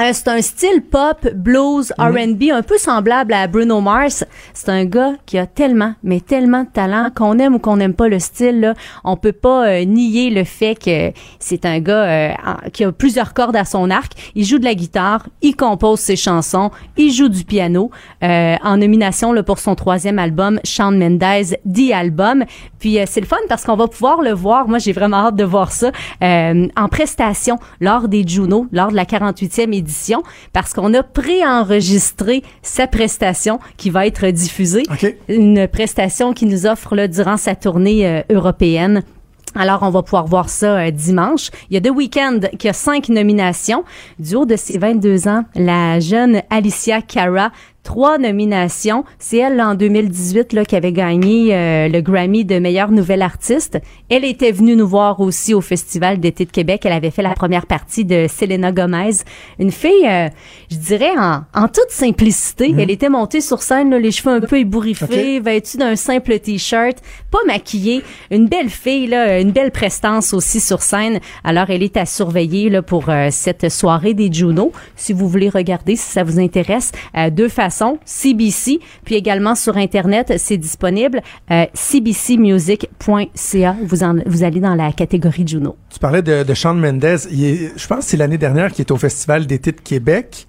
Euh, 0.00 0.10
c'est 0.12 0.28
un 0.28 0.40
style 0.40 0.82
pop, 0.90 1.28
blues, 1.34 1.92
R&B, 1.98 2.44
un 2.52 2.62
peu 2.62 2.78
semblable 2.78 3.34
à 3.34 3.46
Bruno 3.46 3.80
Mars. 3.80 4.24
C'est 4.54 4.70
un 4.70 4.84
gars 4.84 5.12
qui 5.26 5.38
a 5.38 5.46
tellement, 5.46 5.94
mais 6.02 6.20
tellement 6.20 6.64
de 6.64 6.68
talent, 6.68 7.10
qu'on 7.14 7.38
aime 7.38 7.56
ou 7.56 7.58
qu'on 7.58 7.76
n'aime 7.76 7.94
pas 7.94 8.08
le 8.08 8.18
style. 8.18 8.60
Là, 8.60 8.74
on 9.04 9.16
peut 9.16 9.32
pas 9.32 9.66
euh, 9.66 9.84
nier 9.84 10.30
le 10.30 10.44
fait 10.44 10.74
que 10.74 11.12
c'est 11.38 11.66
un 11.66 11.78
gars 11.80 12.04
euh, 12.04 12.32
qui 12.72 12.84
a 12.84 12.92
plusieurs 12.92 13.34
cordes 13.34 13.56
à 13.56 13.64
son 13.64 13.90
arc. 13.90 14.12
Il 14.34 14.44
joue 14.44 14.58
de 14.58 14.64
la 14.64 14.74
guitare, 14.74 15.26
il 15.42 15.54
compose 15.56 16.00
ses 16.00 16.16
chansons, 16.16 16.70
il 16.96 17.12
joue 17.12 17.28
du 17.28 17.44
piano. 17.44 17.90
Euh, 18.22 18.56
en 18.62 18.76
nomination 18.76 19.32
là, 19.32 19.42
pour 19.42 19.58
son 19.58 19.74
troisième 19.74 20.18
album, 20.18 20.60
Shawn 20.64 20.98
Mendes, 20.98 21.56
The 21.66 21.92
Album. 21.92 22.44
Puis 22.78 22.98
euh, 22.98 23.04
c'est 23.06 23.20
le 23.20 23.26
fun 23.26 23.36
parce 23.48 23.64
qu'on 23.64 23.76
va 23.76 23.88
pouvoir 23.88 24.22
le 24.22 24.32
voir. 24.32 24.68
Moi, 24.68 24.78
j'ai 24.78 24.92
vraiment 24.92 25.28
hâte 25.28 25.36
de 25.36 25.44
voir 25.44 25.72
ça 25.72 25.90
euh, 26.22 26.68
en 26.76 26.88
prestation 26.88 27.58
lors 27.80 28.08
des 28.08 28.24
Juno, 28.26 28.66
lors 28.72 28.90
de 28.90 28.96
la 28.96 29.04
48e 29.04 29.72
édition, 29.82 30.22
parce 30.52 30.72
qu'on 30.72 30.94
a 30.94 31.02
préenregistré 31.02 32.42
sa 32.62 32.86
prestation 32.86 33.58
qui 33.76 33.90
va 33.90 34.06
être 34.06 34.26
diffusée. 34.28 34.84
Une 35.28 35.68
prestation 35.68 36.32
qui 36.32 36.46
nous 36.46 36.66
offre 36.66 36.96
là, 36.96 37.08
durant 37.08 37.36
sa 37.36 37.54
tournée 37.54 38.06
euh, 38.06 38.22
européenne. 38.30 39.02
Alors, 39.54 39.82
on 39.82 39.90
va 39.90 40.02
pouvoir 40.02 40.26
voir 40.26 40.48
ça 40.48 40.78
euh, 40.78 40.90
dimanche. 40.90 41.50
Il 41.68 41.74
y 41.74 41.76
a 41.76 41.80
The 41.80 41.94
Weeknd 41.94 42.40
qui 42.58 42.68
a 42.68 42.72
cinq 42.72 43.10
nominations. 43.10 43.84
Du 44.18 44.34
haut 44.36 44.46
de 44.46 44.56
ses 44.56 44.78
22 44.78 45.28
ans, 45.28 45.44
la 45.54 46.00
jeune 46.00 46.42
Alicia 46.48 47.02
Cara, 47.02 47.52
trois 47.82 48.18
nominations. 48.18 49.04
C'est 49.18 49.38
elle, 49.38 49.56
là, 49.56 49.70
en 49.70 49.74
2018, 49.74 50.52
là, 50.52 50.64
qui 50.64 50.76
avait 50.76 50.92
gagné 50.92 51.54
euh, 51.54 51.88
le 51.88 52.00
Grammy 52.00 52.44
de 52.44 52.58
meilleure 52.58 52.90
nouvelle 52.90 53.22
artiste. 53.22 53.78
Elle 54.08 54.24
était 54.24 54.52
venue 54.52 54.76
nous 54.76 54.86
voir 54.86 55.20
aussi 55.20 55.54
au 55.54 55.60
Festival 55.60 56.20
d'été 56.20 56.44
de 56.44 56.50
Québec. 56.50 56.82
Elle 56.84 56.92
avait 56.92 57.10
fait 57.10 57.22
la 57.22 57.34
première 57.34 57.66
partie 57.66 58.04
de 58.04 58.26
Selena 58.28 58.72
Gomez. 58.72 59.22
Une 59.58 59.72
fille, 59.72 60.06
euh, 60.06 60.28
je 60.70 60.76
dirais, 60.76 61.12
en, 61.18 61.42
en 61.54 61.68
toute 61.68 61.90
simplicité. 61.90 62.74
Elle 62.78 62.90
était 62.90 63.08
montée 63.08 63.40
sur 63.40 63.62
scène, 63.62 63.90
là, 63.90 63.98
les 63.98 64.10
cheveux 64.10 64.34
un 64.34 64.40
peu 64.40 64.58
ébouriffés, 64.58 65.40
vêtue 65.40 65.76
d'un 65.76 65.96
simple 65.96 66.38
T-shirt, 66.38 66.98
pas 67.30 67.38
maquillée. 67.46 68.02
Une 68.30 68.46
belle 68.48 68.70
fille, 68.70 69.06
là, 69.08 69.40
une 69.40 69.50
belle 69.50 69.70
prestance 69.70 70.32
aussi 70.32 70.60
sur 70.60 70.82
scène. 70.82 71.20
Alors, 71.44 71.70
elle 71.70 71.82
est 71.82 71.96
à 71.96 72.06
surveiller 72.06 72.70
là, 72.70 72.82
pour 72.82 73.08
euh, 73.08 73.28
cette 73.30 73.68
soirée 73.70 74.14
des 74.14 74.32
Juno. 74.32 74.72
Si 74.96 75.12
vous 75.12 75.28
voulez 75.28 75.48
regarder, 75.48 75.96
si 75.96 76.10
ça 76.10 76.22
vous 76.22 76.38
intéresse, 76.38 76.92
euh, 77.16 77.30
deux 77.30 77.48
façons, 77.48 77.71
CBC, 78.04 78.80
puis 79.04 79.14
également 79.16 79.54
sur 79.54 79.76
Internet, 79.76 80.34
c'est 80.38 80.56
disponible, 80.58 81.20
euh, 81.50 81.64
cbcmusic.ca. 81.74 83.76
Vous, 83.84 84.02
en- 84.02 84.16
vous 84.26 84.44
allez 84.44 84.60
dans 84.60 84.74
la 84.74 84.92
catégorie 84.92 85.46
Juno. 85.46 85.76
Tu 85.92 85.98
parlais 85.98 86.22
de, 86.22 86.42
de 86.42 86.54
Shawn 86.54 86.78
Mendes. 86.78 87.18
Il 87.30 87.44
est- 87.44 87.72
je 87.76 87.86
pense 87.86 88.00
que 88.00 88.04
c'est 88.10 88.16
l'année 88.16 88.38
dernière 88.38 88.70
qu'il 88.72 88.84
est 88.84 88.90
au 88.90 88.96
Festival 88.96 89.46
d'été 89.46 89.72
de 89.72 89.80
Québec. 89.80 90.46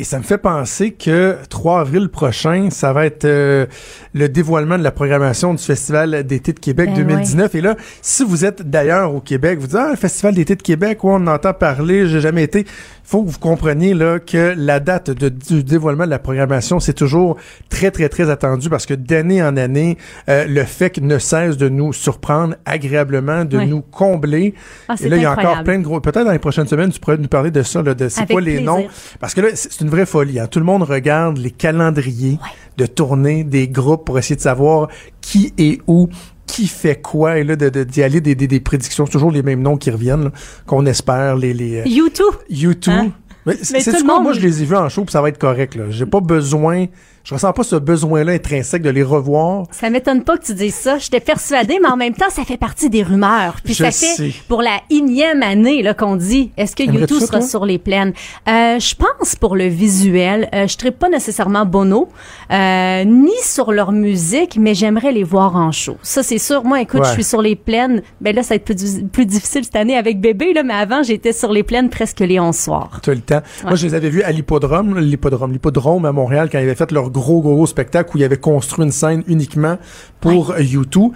Et 0.00 0.04
ça 0.04 0.18
me 0.18 0.22
fait 0.22 0.38
penser 0.38 0.92
que 0.92 1.38
3 1.50 1.80
avril 1.80 2.08
prochain, 2.08 2.68
ça 2.70 2.92
va 2.92 3.04
être 3.04 3.24
euh, 3.24 3.66
le 4.14 4.28
dévoilement 4.28 4.78
de 4.78 4.84
la 4.84 4.92
programmation 4.92 5.52
du 5.54 5.62
Festival 5.62 6.22
d'été 6.24 6.52
de 6.52 6.60
Québec 6.60 6.90
Ben 6.94 7.04
2019. 7.04 7.52
Et 7.56 7.60
là, 7.60 7.74
si 8.00 8.22
vous 8.22 8.44
êtes 8.44 8.62
d'ailleurs 8.62 9.12
au 9.12 9.20
Québec, 9.20 9.58
vous 9.58 9.66
dites 9.66 9.74
Ah, 9.76 9.88
le 9.90 9.96
Festival 9.96 10.36
d'été 10.36 10.54
de 10.54 10.62
Québec, 10.62 11.02
ouais, 11.02 11.10
on 11.12 11.16
en 11.16 11.26
entend 11.26 11.52
parler, 11.52 12.06
j'ai 12.06 12.20
jamais 12.20 12.44
été. 12.44 12.64
Il 13.08 13.10
faut 13.12 13.22
que 13.24 13.30
vous 13.30 13.38
compreniez 13.38 13.94
là 13.94 14.18
que 14.18 14.52
la 14.54 14.80
date 14.80 15.10
de- 15.10 15.30
du 15.30 15.64
dévoilement 15.64 16.04
de 16.04 16.10
la 16.10 16.18
programmation, 16.18 16.78
c'est 16.78 16.92
toujours 16.92 17.38
très, 17.70 17.90
très, 17.90 18.10
très 18.10 18.28
attendu 18.28 18.68
parce 18.68 18.84
que 18.84 18.92
d'année 18.92 19.42
en 19.42 19.56
année, 19.56 19.96
euh, 20.28 20.44
le 20.46 20.62
FEC 20.64 21.00
ne 21.00 21.18
cesse 21.18 21.56
de 21.56 21.70
nous 21.70 21.94
surprendre 21.94 22.56
agréablement, 22.66 23.46
de 23.46 23.60
nous 23.60 23.80
combler. 23.80 24.52
Ah, 24.90 24.94
Et 25.02 25.08
là, 25.08 25.16
il 25.16 25.22
y 25.22 25.24
a 25.24 25.32
encore 25.32 25.64
plein 25.64 25.78
de 25.78 25.84
gros. 25.84 26.00
Peut-être 26.02 26.26
dans 26.26 26.32
les 26.32 26.38
prochaines 26.38 26.66
semaines, 26.68 26.90
tu 26.90 27.00
pourrais 27.00 27.16
nous 27.16 27.28
parler 27.28 27.50
de 27.50 27.62
ça, 27.62 27.80
là, 27.82 27.94
de 27.94 28.10
c'est 28.10 28.26
quoi 28.30 28.42
les 28.42 28.56
plaisir. 28.56 28.66
noms. 28.66 28.86
Parce 29.20 29.32
que 29.32 29.40
là, 29.40 29.48
c'est 29.54 29.72
c'est 29.72 29.80
une 29.84 29.90
vraie 29.90 30.04
folie. 30.04 30.38
Hein. 30.38 30.46
Tout 30.46 30.58
le 30.58 30.66
monde 30.66 30.82
regarde 30.82 31.38
les 31.38 31.50
calendriers 31.50 32.38
de 32.76 32.84
tournée 32.84 33.42
des 33.42 33.68
groupes 33.68 34.04
pour 34.04 34.18
essayer 34.18 34.36
de 34.36 34.40
savoir 34.42 34.88
qui 35.22 35.54
est 35.56 35.80
où, 35.86 36.10
qui 36.58 36.66
fait 36.66 37.00
quoi, 37.00 37.38
et 37.38 37.44
là, 37.44 37.54
de, 37.54 37.68
de- 37.68 37.84
d'y 37.84 38.02
aller 38.02 38.20
des, 38.20 38.34
des, 38.34 38.48
des 38.48 38.58
prédictions. 38.60 39.06
C'est 39.06 39.12
toujours 39.12 39.30
les 39.30 39.42
mêmes 39.44 39.62
noms 39.62 39.76
qui 39.76 39.90
reviennent, 39.92 40.30
qu'on 40.66 40.86
espère, 40.86 41.36
les, 41.36 41.54
les 41.54 41.80
euh, 41.80 41.82
YouTube. 41.86 42.34
YouTube. 42.50 42.92
Hein? 42.96 43.12
Mais 43.46 43.54
Mais 43.54 43.58
c'est 43.62 43.74
tout 43.76 43.82
c'est 43.92 43.98
le 43.98 44.04
quoi? 44.04 44.14
monde- 44.16 44.24
Moi, 44.24 44.32
je 44.32 44.40
les 44.40 44.62
ai 44.62 44.66
vus 44.66 44.74
en 44.76 44.88
show, 44.88 45.04
puis 45.04 45.12
ça 45.12 45.22
va 45.22 45.28
être 45.28 45.38
correct. 45.38 45.76
Là. 45.76 45.84
J'ai 45.90 46.04
pas 46.04 46.20
besoin, 46.20 46.86
je 47.24 47.34
ressens 47.34 47.52
pas 47.52 47.62
ce 47.62 47.76
besoin-là 47.76 48.32
intrinsèque 48.32 48.82
de 48.82 48.90
les 48.90 49.02
revoir. 49.02 49.64
Ça 49.70 49.90
m'étonne 49.90 50.24
pas 50.24 50.38
que 50.38 50.44
tu 50.46 50.54
dises 50.54 50.74
ça. 50.74 50.98
J'étais 50.98 51.20
persuadée, 51.20 51.78
mais 51.82 51.88
en 51.88 51.96
même 51.96 52.14
temps, 52.14 52.30
ça 52.30 52.44
fait 52.44 52.56
partie 52.56 52.88
des 52.90 53.02
rumeurs. 53.02 53.56
Puis 53.64 53.74
Je 53.74 53.84
ça 53.84 53.90
fait 53.90 54.14
sais. 54.30 54.32
pour 54.48 54.62
la 54.62 54.78
énième 54.90 55.42
année 55.42 55.82
là 55.82 55.94
qu'on 55.94 56.16
dit 56.16 56.52
est-ce 56.56 56.74
que 56.74 56.82
YouTube 56.84 57.18
sera 57.20 57.38
toi? 57.38 57.40
sur 57.46 57.66
les 57.66 57.78
plaines? 57.78 58.12
Euh, 58.48 58.78
je 58.78 58.94
pense 58.94 59.36
pour 59.36 59.56
le 59.56 59.66
visuel, 59.66 60.48
euh, 60.54 60.66
je 60.66 60.72
serais 60.78 60.90
pas 60.90 61.08
nécessairement 61.08 61.64
Bono, 61.66 62.08
euh, 62.50 63.04
ni 63.04 63.32
sur 63.42 63.72
leur 63.72 63.92
musique, 63.92 64.56
mais 64.58 64.74
j'aimerais 64.74 65.12
les 65.12 65.24
voir 65.24 65.56
en 65.56 65.72
show. 65.72 65.96
Ça 66.02 66.22
c'est 66.22 66.38
sûr. 66.38 66.64
Moi, 66.64 66.80
écoute, 66.82 67.00
Ouais. 67.00 67.06
je 67.08 67.12
suis 67.12 67.24
sur 67.24 67.42
les 67.42 67.56
plaines. 67.56 68.02
Ben 68.20 68.34
là, 68.34 68.42
ça 68.42 68.50
va 68.50 68.56
être 68.56 68.64
plus, 68.64 69.02
plus 69.12 69.26
difficile 69.26 69.64
cette 69.64 69.76
année 69.76 69.96
avec 69.96 70.20
bébé 70.20 70.52
là, 70.54 70.62
mais 70.62 70.74
avant, 70.74 71.02
j'étais 71.02 71.32
sur 71.32 71.52
les 71.52 71.62
plaines 71.62 71.90
presque 71.90 72.20
les 72.20 72.40
11 72.40 72.56
soirs. 72.56 73.00
Tout 73.02 73.10
le 73.10 73.20
temps. 73.20 73.40
Moi, 73.64 73.74
je 73.74 73.86
les 73.86 73.94
avais 73.94 74.08
vus 74.10 74.22
à 74.22 74.32
l'hippodrome, 74.32 74.98
l'hippodrome, 74.98 75.52
l'hippodrome 75.52 76.04
à 76.04 76.12
Montréal, 76.12 76.48
quand 76.50 76.58
ils 76.58 76.62
avaient 76.62 76.74
fait 76.74 76.90
leur 76.92 77.10
gros, 77.18 77.40
gros, 77.40 77.54
gros 77.54 77.66
spectacle 77.66 78.10
où 78.14 78.18
ils 78.18 78.24
avaient 78.24 78.36
construit 78.36 78.84
une 78.84 78.92
scène 78.92 79.22
uniquement 79.26 79.78
pour 80.20 80.52
euh, 80.52 80.60
U2. 80.60 81.10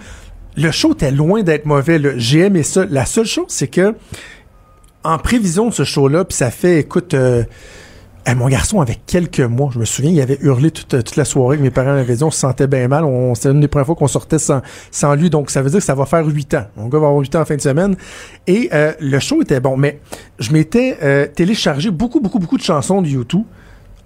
Le 0.55 0.71
show 0.71 0.93
était 0.93 1.11
loin 1.11 1.41
d'être 1.41 1.65
mauvais. 1.65 1.99
J'ai 2.17 2.41
aimé 2.41 2.63
ça. 2.63 2.85
La 2.89 3.05
seule 3.05 3.25
chose, 3.25 3.45
c'est 3.47 3.67
que, 3.67 3.95
en 5.03 5.17
prévision 5.17 5.67
de 5.67 5.73
ce 5.73 5.83
show-là, 5.83 6.25
puis 6.25 6.37
ça 6.37 6.51
fait, 6.51 6.79
écoute, 6.79 7.13
euh, 7.13 7.43
mon 8.35 8.47
garçon 8.47 8.79
avait 8.79 8.97
quelques 9.05 9.41
mois, 9.41 9.69
je 9.73 9.79
me 9.79 9.85
souviens, 9.85 10.11
il 10.11 10.21
avait 10.21 10.37
hurlé 10.41 10.71
toute, 10.71 10.89
toute 10.89 11.15
la 11.15 11.25
soirée 11.25 11.57
que 11.57 11.61
mes 11.61 11.71
parents 11.71 11.93
m'avaient 11.93 12.15
dit, 12.15 12.23
on 12.23 12.31
se 12.31 12.39
sentait 12.39 12.67
bien 12.67 12.87
mal. 12.87 13.03
On, 13.03 13.35
c'était 13.35 13.49
une 13.49 13.59
des 13.59 13.67
premières 13.67 13.85
fois 13.85 13.95
qu'on 13.95 14.07
sortait 14.07 14.39
sans, 14.39 14.61
sans 14.91 15.15
lui, 15.15 15.29
donc 15.29 15.49
ça 15.49 15.61
veut 15.61 15.69
dire 15.69 15.79
que 15.79 15.85
ça 15.85 15.95
va 15.95 16.05
faire 16.05 16.25
huit 16.25 16.53
ans. 16.53 16.65
Mon 16.77 16.87
gars 16.87 16.99
va 16.99 17.07
avoir 17.07 17.19
huit 17.19 17.35
ans 17.35 17.41
en 17.41 17.45
fin 17.45 17.55
de 17.55 17.61
semaine. 17.61 17.95
Et 18.47 18.69
euh, 18.73 18.93
le 18.99 19.19
show 19.19 19.41
était 19.41 19.59
bon, 19.59 19.75
mais 19.75 19.99
je 20.39 20.53
m'étais 20.53 20.97
euh, 21.03 21.27
téléchargé 21.27 21.91
beaucoup, 21.91 22.21
beaucoup, 22.21 22.39
beaucoup 22.39 22.57
de 22.57 22.63
chansons 22.63 23.01
de 23.01 23.07
YouTube 23.07 23.43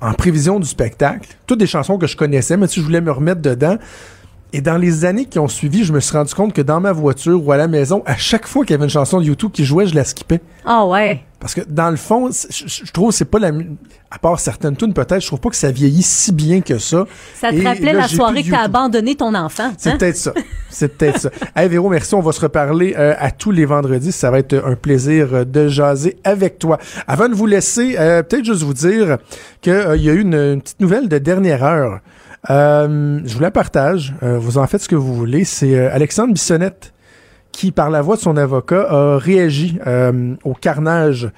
en 0.02 0.14
prévision 0.14 0.60
du 0.60 0.68
spectacle. 0.68 1.30
Toutes 1.45 1.60
des 1.60 1.68
chansons 1.68 1.98
que 1.98 2.08
je 2.08 2.16
connaissais, 2.16 2.58
mais 2.58 2.68
si 2.68 2.80
je 2.80 2.86
voulais 2.86 3.02
me 3.02 3.12
remettre 3.12 3.41
dedans. 3.41 3.78
Et 4.54 4.62
dans 4.62 4.78
les 4.78 5.06
années 5.06 5.26
qui 5.26 5.39
ont 5.39 5.48
suivi, 5.48 5.84
je 5.84 5.91
me 5.91 6.00
suis 6.00 6.16
rendu 6.16 6.34
compte 6.34 6.54
que 6.54 6.62
dans 6.62 6.80
ma 6.80 6.91
voiture 6.91 7.45
ou 7.45 7.52
à 7.52 7.58
la 7.58 7.68
maison, 7.68 8.02
à 8.06 8.16
chaque 8.16 8.48
fois 8.48 8.64
qu'il 8.64 8.74
y 8.74 8.76
avait 8.76 8.86
une 8.86 8.89
chanson 8.89 9.20
de 9.20 9.26
YouTube 9.26 9.52
qui 9.52 9.66
jouait, 9.66 9.88
je 9.88 9.95
la 9.95 10.04
skippais. 10.04 10.39
Ah 10.66 10.86
ouais. 10.86 11.22
Parce 11.39 11.54
que 11.54 11.62
dans 11.68 11.89
le 11.89 11.98
fond, 11.98 12.30
je, 12.32 12.66
je 12.68 12.91
trouve 12.91 13.10
que 13.10 13.16
c'est 13.16 13.26
pas 13.26 13.39
la 13.39 13.52
à 14.10 14.20
part 14.20 14.39
certaines 14.39 14.76
tunes 14.76 14.93
peut-être, 14.93 15.22
je 15.22 15.28
trouve 15.28 15.39
pas 15.39 15.50
que 15.50 15.56
ça 15.56 15.72
vieillit 15.72 16.04
si 16.04 16.32
bien 16.32 16.62
que 16.62 16.78
ça. 16.78 17.06
Ça 17.36 17.50
te 17.50 17.56
Et 17.56 17.64
rappelait 17.64 17.93
là, 17.93 18.02
la 18.02 18.08
soirée 18.08 18.43
que 18.43 18.50
t'as 18.52 18.62
abandonné 18.62 19.16
ton 19.16 19.34
enfant. 19.36 19.74
C'est 19.78 19.91
hein? 19.91 19.98
peut-être 19.98 20.16
ça. 20.16 20.34
C'est 20.70 20.98
peut-être 20.98 21.20
ça. 21.20 21.30
Hey 21.56 21.68
Véro, 21.68 21.89
merci. 21.89 22.16
On 22.16 22.22
va 22.22 22.32
se 22.32 22.39
reparler 22.39 22.95
euh, 22.98 23.16
à 23.20 23.32
tous 23.32 23.52
les 23.52 23.66
vendredis. 23.66 24.12
Ça 24.12 24.32
va 24.32 24.39
être 24.39 24.54
un 24.66 24.76
plaisir 24.76 25.34
euh, 25.34 25.43
de 25.43 25.68
jaser 25.68 26.18
avec 26.24 26.58
toi. 26.60 26.78
Avant 27.06 27.28
de 27.28 27.36
vous 27.36 27.48
laisser, 27.48 27.95
euh, 28.00 28.24
peut-être 28.24 28.45
juste 28.45 28.64
vous 28.64 28.74
dire 28.74 29.18
qu'il 29.62 29.74
y 29.74 30.10
a 30.10 30.14
eu 30.14 30.22
une, 30.22 30.36
une 30.36 30.62
petite 30.62 30.80
nouvelle 30.80 31.10
de 31.10 31.18
dernière 31.18 31.64
heure. 31.64 32.00
Euh, 32.49 33.19
je 33.25 33.33
vous 33.33 33.41
la 33.41 33.51
partage. 33.51 34.13
Euh, 34.23 34.38
vous 34.38 34.57
en 34.57 34.67
faites 34.67 34.81
ce 34.81 34.89
que 34.89 34.95
vous 34.95 35.13
voulez. 35.13 35.43
C'est 35.43 35.77
Alexandre 35.88 36.33
Bissonnette 36.33 36.93
qui, 37.51 37.71
par 37.71 37.89
la 37.89 38.01
voix 38.01 38.15
de 38.15 38.21
son 38.21 38.38
avocat, 38.38 38.88
a 38.89 39.17
réagi 39.17 39.79
au 40.43 40.53
carnage 40.53 41.31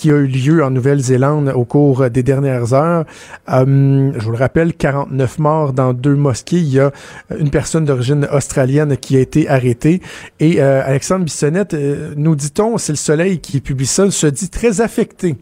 qui 0.00 0.10
a 0.10 0.14
eu 0.14 0.26
lieu 0.26 0.64
en 0.64 0.70
Nouvelle-Zélande 0.70 1.52
au 1.54 1.66
cours 1.66 2.08
des 2.08 2.22
dernières 2.22 2.72
heures. 2.72 3.04
Euh, 3.50 4.12
je 4.16 4.24
vous 4.24 4.30
le 4.30 4.38
rappelle, 4.38 4.72
49 4.72 5.38
morts 5.38 5.72
dans 5.74 5.92
deux 5.92 6.14
mosquées. 6.14 6.56
Il 6.56 6.72
y 6.72 6.80
a 6.80 6.90
une 7.38 7.50
personne 7.50 7.84
d'origine 7.84 8.26
australienne 8.32 8.96
qui 8.96 9.18
a 9.18 9.20
été 9.20 9.46
arrêtée. 9.46 10.00
Et 10.40 10.62
euh, 10.62 10.82
Alexandre 10.82 11.26
Bissonnette, 11.26 11.74
euh, 11.74 12.14
nous 12.16 12.34
dit-on, 12.34 12.78
c'est 12.78 12.92
le 12.92 12.96
Soleil 12.96 13.40
qui 13.40 13.60
publie 13.60 13.84
ça, 13.84 14.10
se 14.10 14.26
dit 14.26 14.48
très 14.48 14.80
affecté 14.80 15.36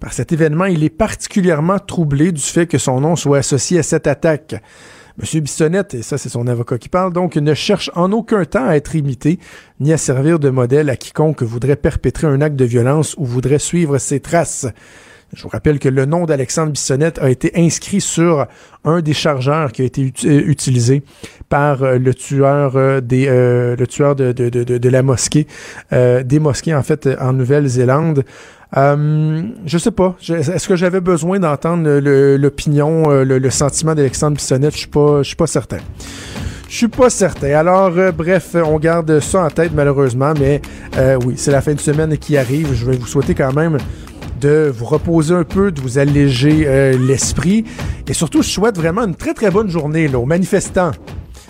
par 0.00 0.12
cet 0.12 0.32
événement. 0.32 0.66
Il 0.66 0.84
est 0.84 0.90
particulièrement 0.90 1.78
troublé 1.78 2.32
du 2.32 2.40
fait 2.40 2.66
que 2.66 2.78
son 2.78 3.00
nom 3.00 3.16
soit 3.16 3.38
associé 3.38 3.78
à 3.78 3.82
cette 3.82 4.06
attaque. 4.06 4.54
M. 5.18 5.40
Bissonnette, 5.40 5.94
et 5.94 6.02
ça 6.02 6.18
c'est 6.18 6.28
son 6.28 6.46
avocat 6.46 6.76
qui 6.76 6.90
parle, 6.90 7.12
donc 7.12 7.36
ne 7.36 7.54
cherche 7.54 7.90
en 7.94 8.12
aucun 8.12 8.44
temps 8.44 8.66
à 8.66 8.76
être 8.76 8.96
imité, 8.96 9.38
ni 9.80 9.92
à 9.92 9.96
servir 9.96 10.38
de 10.38 10.50
modèle 10.50 10.90
à 10.90 10.96
quiconque 10.96 11.42
voudrait 11.42 11.76
perpétrer 11.76 12.26
un 12.26 12.42
acte 12.42 12.56
de 12.56 12.66
violence 12.66 13.14
ou 13.16 13.24
voudrait 13.24 13.58
suivre 13.58 13.96
ses 13.96 14.20
traces. 14.20 14.66
Je 15.34 15.42
vous 15.42 15.48
rappelle 15.48 15.78
que 15.78 15.88
le 15.88 16.06
nom 16.06 16.24
d'Alexandre 16.24 16.72
Bissonnette 16.72 17.18
a 17.18 17.28
été 17.28 17.50
inscrit 17.56 18.00
sur 18.00 18.46
un 18.84 19.00
des 19.00 19.12
chargeurs 19.12 19.72
qui 19.72 19.82
a 19.82 19.84
été 19.84 20.12
euh, 20.24 20.42
utilisé 20.46 21.02
par 21.48 21.82
euh, 21.82 21.98
le 21.98 22.14
tueur 22.14 22.76
euh, 22.76 23.00
des 23.00 23.26
le 23.26 23.86
tueur 23.86 24.14
de, 24.14 24.30
de, 24.32 24.48
de, 24.48 24.88
la 24.88 25.02
mosquée 25.02 25.46
des 25.90 26.38
mosquées 26.38 26.74
en 26.74 26.82
fait 26.82 27.08
en 27.20 27.32
Nouvelle-Zélande. 27.32 28.24
Euh, 28.76 29.42
je 29.64 29.78
sais 29.78 29.90
pas. 29.90 30.16
Est-ce 30.28 30.68
que 30.68 30.76
j'avais 30.76 31.00
besoin 31.00 31.38
d'entendre 31.38 31.88
l'opinion, 32.36 33.10
le, 33.10 33.50
sentiment 33.50 33.94
d'Alexandre 33.94 34.36
Bissonnette? 34.36 34.74
Je 34.74 34.78
suis 34.78 34.88
pas, 34.88 35.22
je 35.22 35.28
suis 35.28 35.36
pas 35.36 35.46
certain. 35.46 35.78
Je 36.68 36.76
suis 36.76 36.88
pas 36.88 37.10
certain. 37.10 37.54
Alors, 37.54 37.92
bref, 38.12 38.54
on 38.54 38.78
garde 38.78 39.20
ça 39.20 39.44
en 39.44 39.50
tête 39.50 39.72
malheureusement, 39.74 40.34
mais 40.38 40.60
oui, 41.24 41.34
c'est 41.36 41.52
la 41.52 41.60
fin 41.60 41.74
de 41.74 41.80
semaine 41.80 42.16
qui 42.18 42.36
arrive. 42.36 42.74
Je 42.74 42.86
vais 42.86 42.96
vous 42.96 43.06
souhaiter 43.06 43.34
quand 43.34 43.52
même 43.52 43.78
de 44.40 44.72
vous 44.74 44.84
reposer 44.84 45.34
un 45.34 45.44
peu, 45.44 45.72
de 45.72 45.80
vous 45.80 45.98
alléger 45.98 46.96
l'esprit. 46.98 47.64
Et 48.08 48.14
surtout, 48.14 48.42
je 48.42 48.48
souhaite 48.48 48.76
vraiment 48.76 49.02
une 49.02 49.14
très 49.14 49.34
très 49.34 49.50
bonne 49.50 49.68
journée 49.68 50.08
là, 50.08 50.18
aux 50.18 50.26
manifestants. 50.26 50.92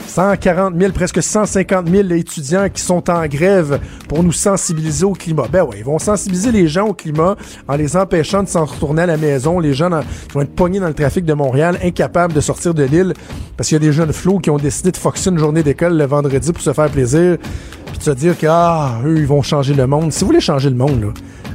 140 0.07 0.75
000, 0.79 0.93
presque 0.93 1.23
150 1.23 1.89
000 1.89 2.09
étudiants 2.11 2.69
qui 2.73 2.81
sont 2.81 3.11
en 3.11 3.27
grève 3.27 3.81
pour 4.09 4.23
nous 4.23 4.33
sensibiliser 4.33 5.05
au 5.05 5.13
climat. 5.13 5.47
Ben 5.51 5.63
oui, 5.69 5.77
ils 5.79 5.85
vont 5.85 5.99
sensibiliser 5.99 6.53
les 6.53 6.69
gens 6.69 6.87
au 6.87 6.95
climat 6.95 7.37
en 7.69 7.77
les 7.77 7.97
empêchant 7.97 8.43
de 8.43 8.49
s'en 8.49 8.65
retourner 8.65 9.03
à 9.03 9.07
la 9.07 9.17
maison. 9.17 9.61
Les 9.61 9.75
gens 9.75 9.91
vont 10.33 10.41
être 10.41 10.55
pognés 10.55 10.81
dans 10.81 10.89
le 10.89 10.95
trafic 10.95 11.25
de 11.25 11.35
Montréal, 11.35 11.79
incapables 11.83 12.33
de 12.33 12.41
sortir 12.41 12.73
de 12.73 12.85
l'île 12.85 13.15
parce 13.57 13.69
qu'il 13.69 13.77
y 13.77 13.83
a 13.83 13.87
des 13.87 13.93
jeunes 13.93 14.13
flots 14.13 14.39
qui 14.39 14.51
ont 14.51 14.59
décidé 14.59 14.91
de 14.91 14.97
foxer 14.97 15.31
une 15.31 15.39
journée 15.39 15.63
d'école 15.63 15.97
le 15.97 16.07
vendredi 16.07 16.53
pour 16.53 16.63
se 16.63 16.73
faire 16.73 16.91
plaisir 16.91 17.39
puis 17.87 17.99
de 17.99 18.03
se 18.03 18.11
dire 18.11 18.39
que, 18.39 18.47
ah, 18.49 19.01
eux, 19.05 19.19
ils 19.19 19.27
vont 19.27 19.43
changer 19.43 19.75
le 19.75 19.87
monde. 19.87 20.13
Si 20.13 20.21
vous 20.21 20.27
voulez 20.27 20.41
changer 20.41 20.71
le 20.71 20.77
monde, 20.77 21.01
là, 21.01 21.09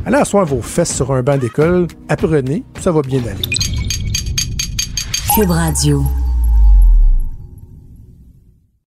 allez 0.05 0.17
asseoir 0.17 0.45
vos 0.45 0.61
fesses 0.61 0.95
sur 0.95 1.11
un 1.11 1.23
banc 1.23 1.37
d'école, 1.37 1.87
apprenez, 2.09 2.63
ça 2.79 2.91
va 2.91 3.01
bien 3.01 3.21
aller. 3.21 3.55
Cube 5.35 5.51
Radio. 5.51 6.03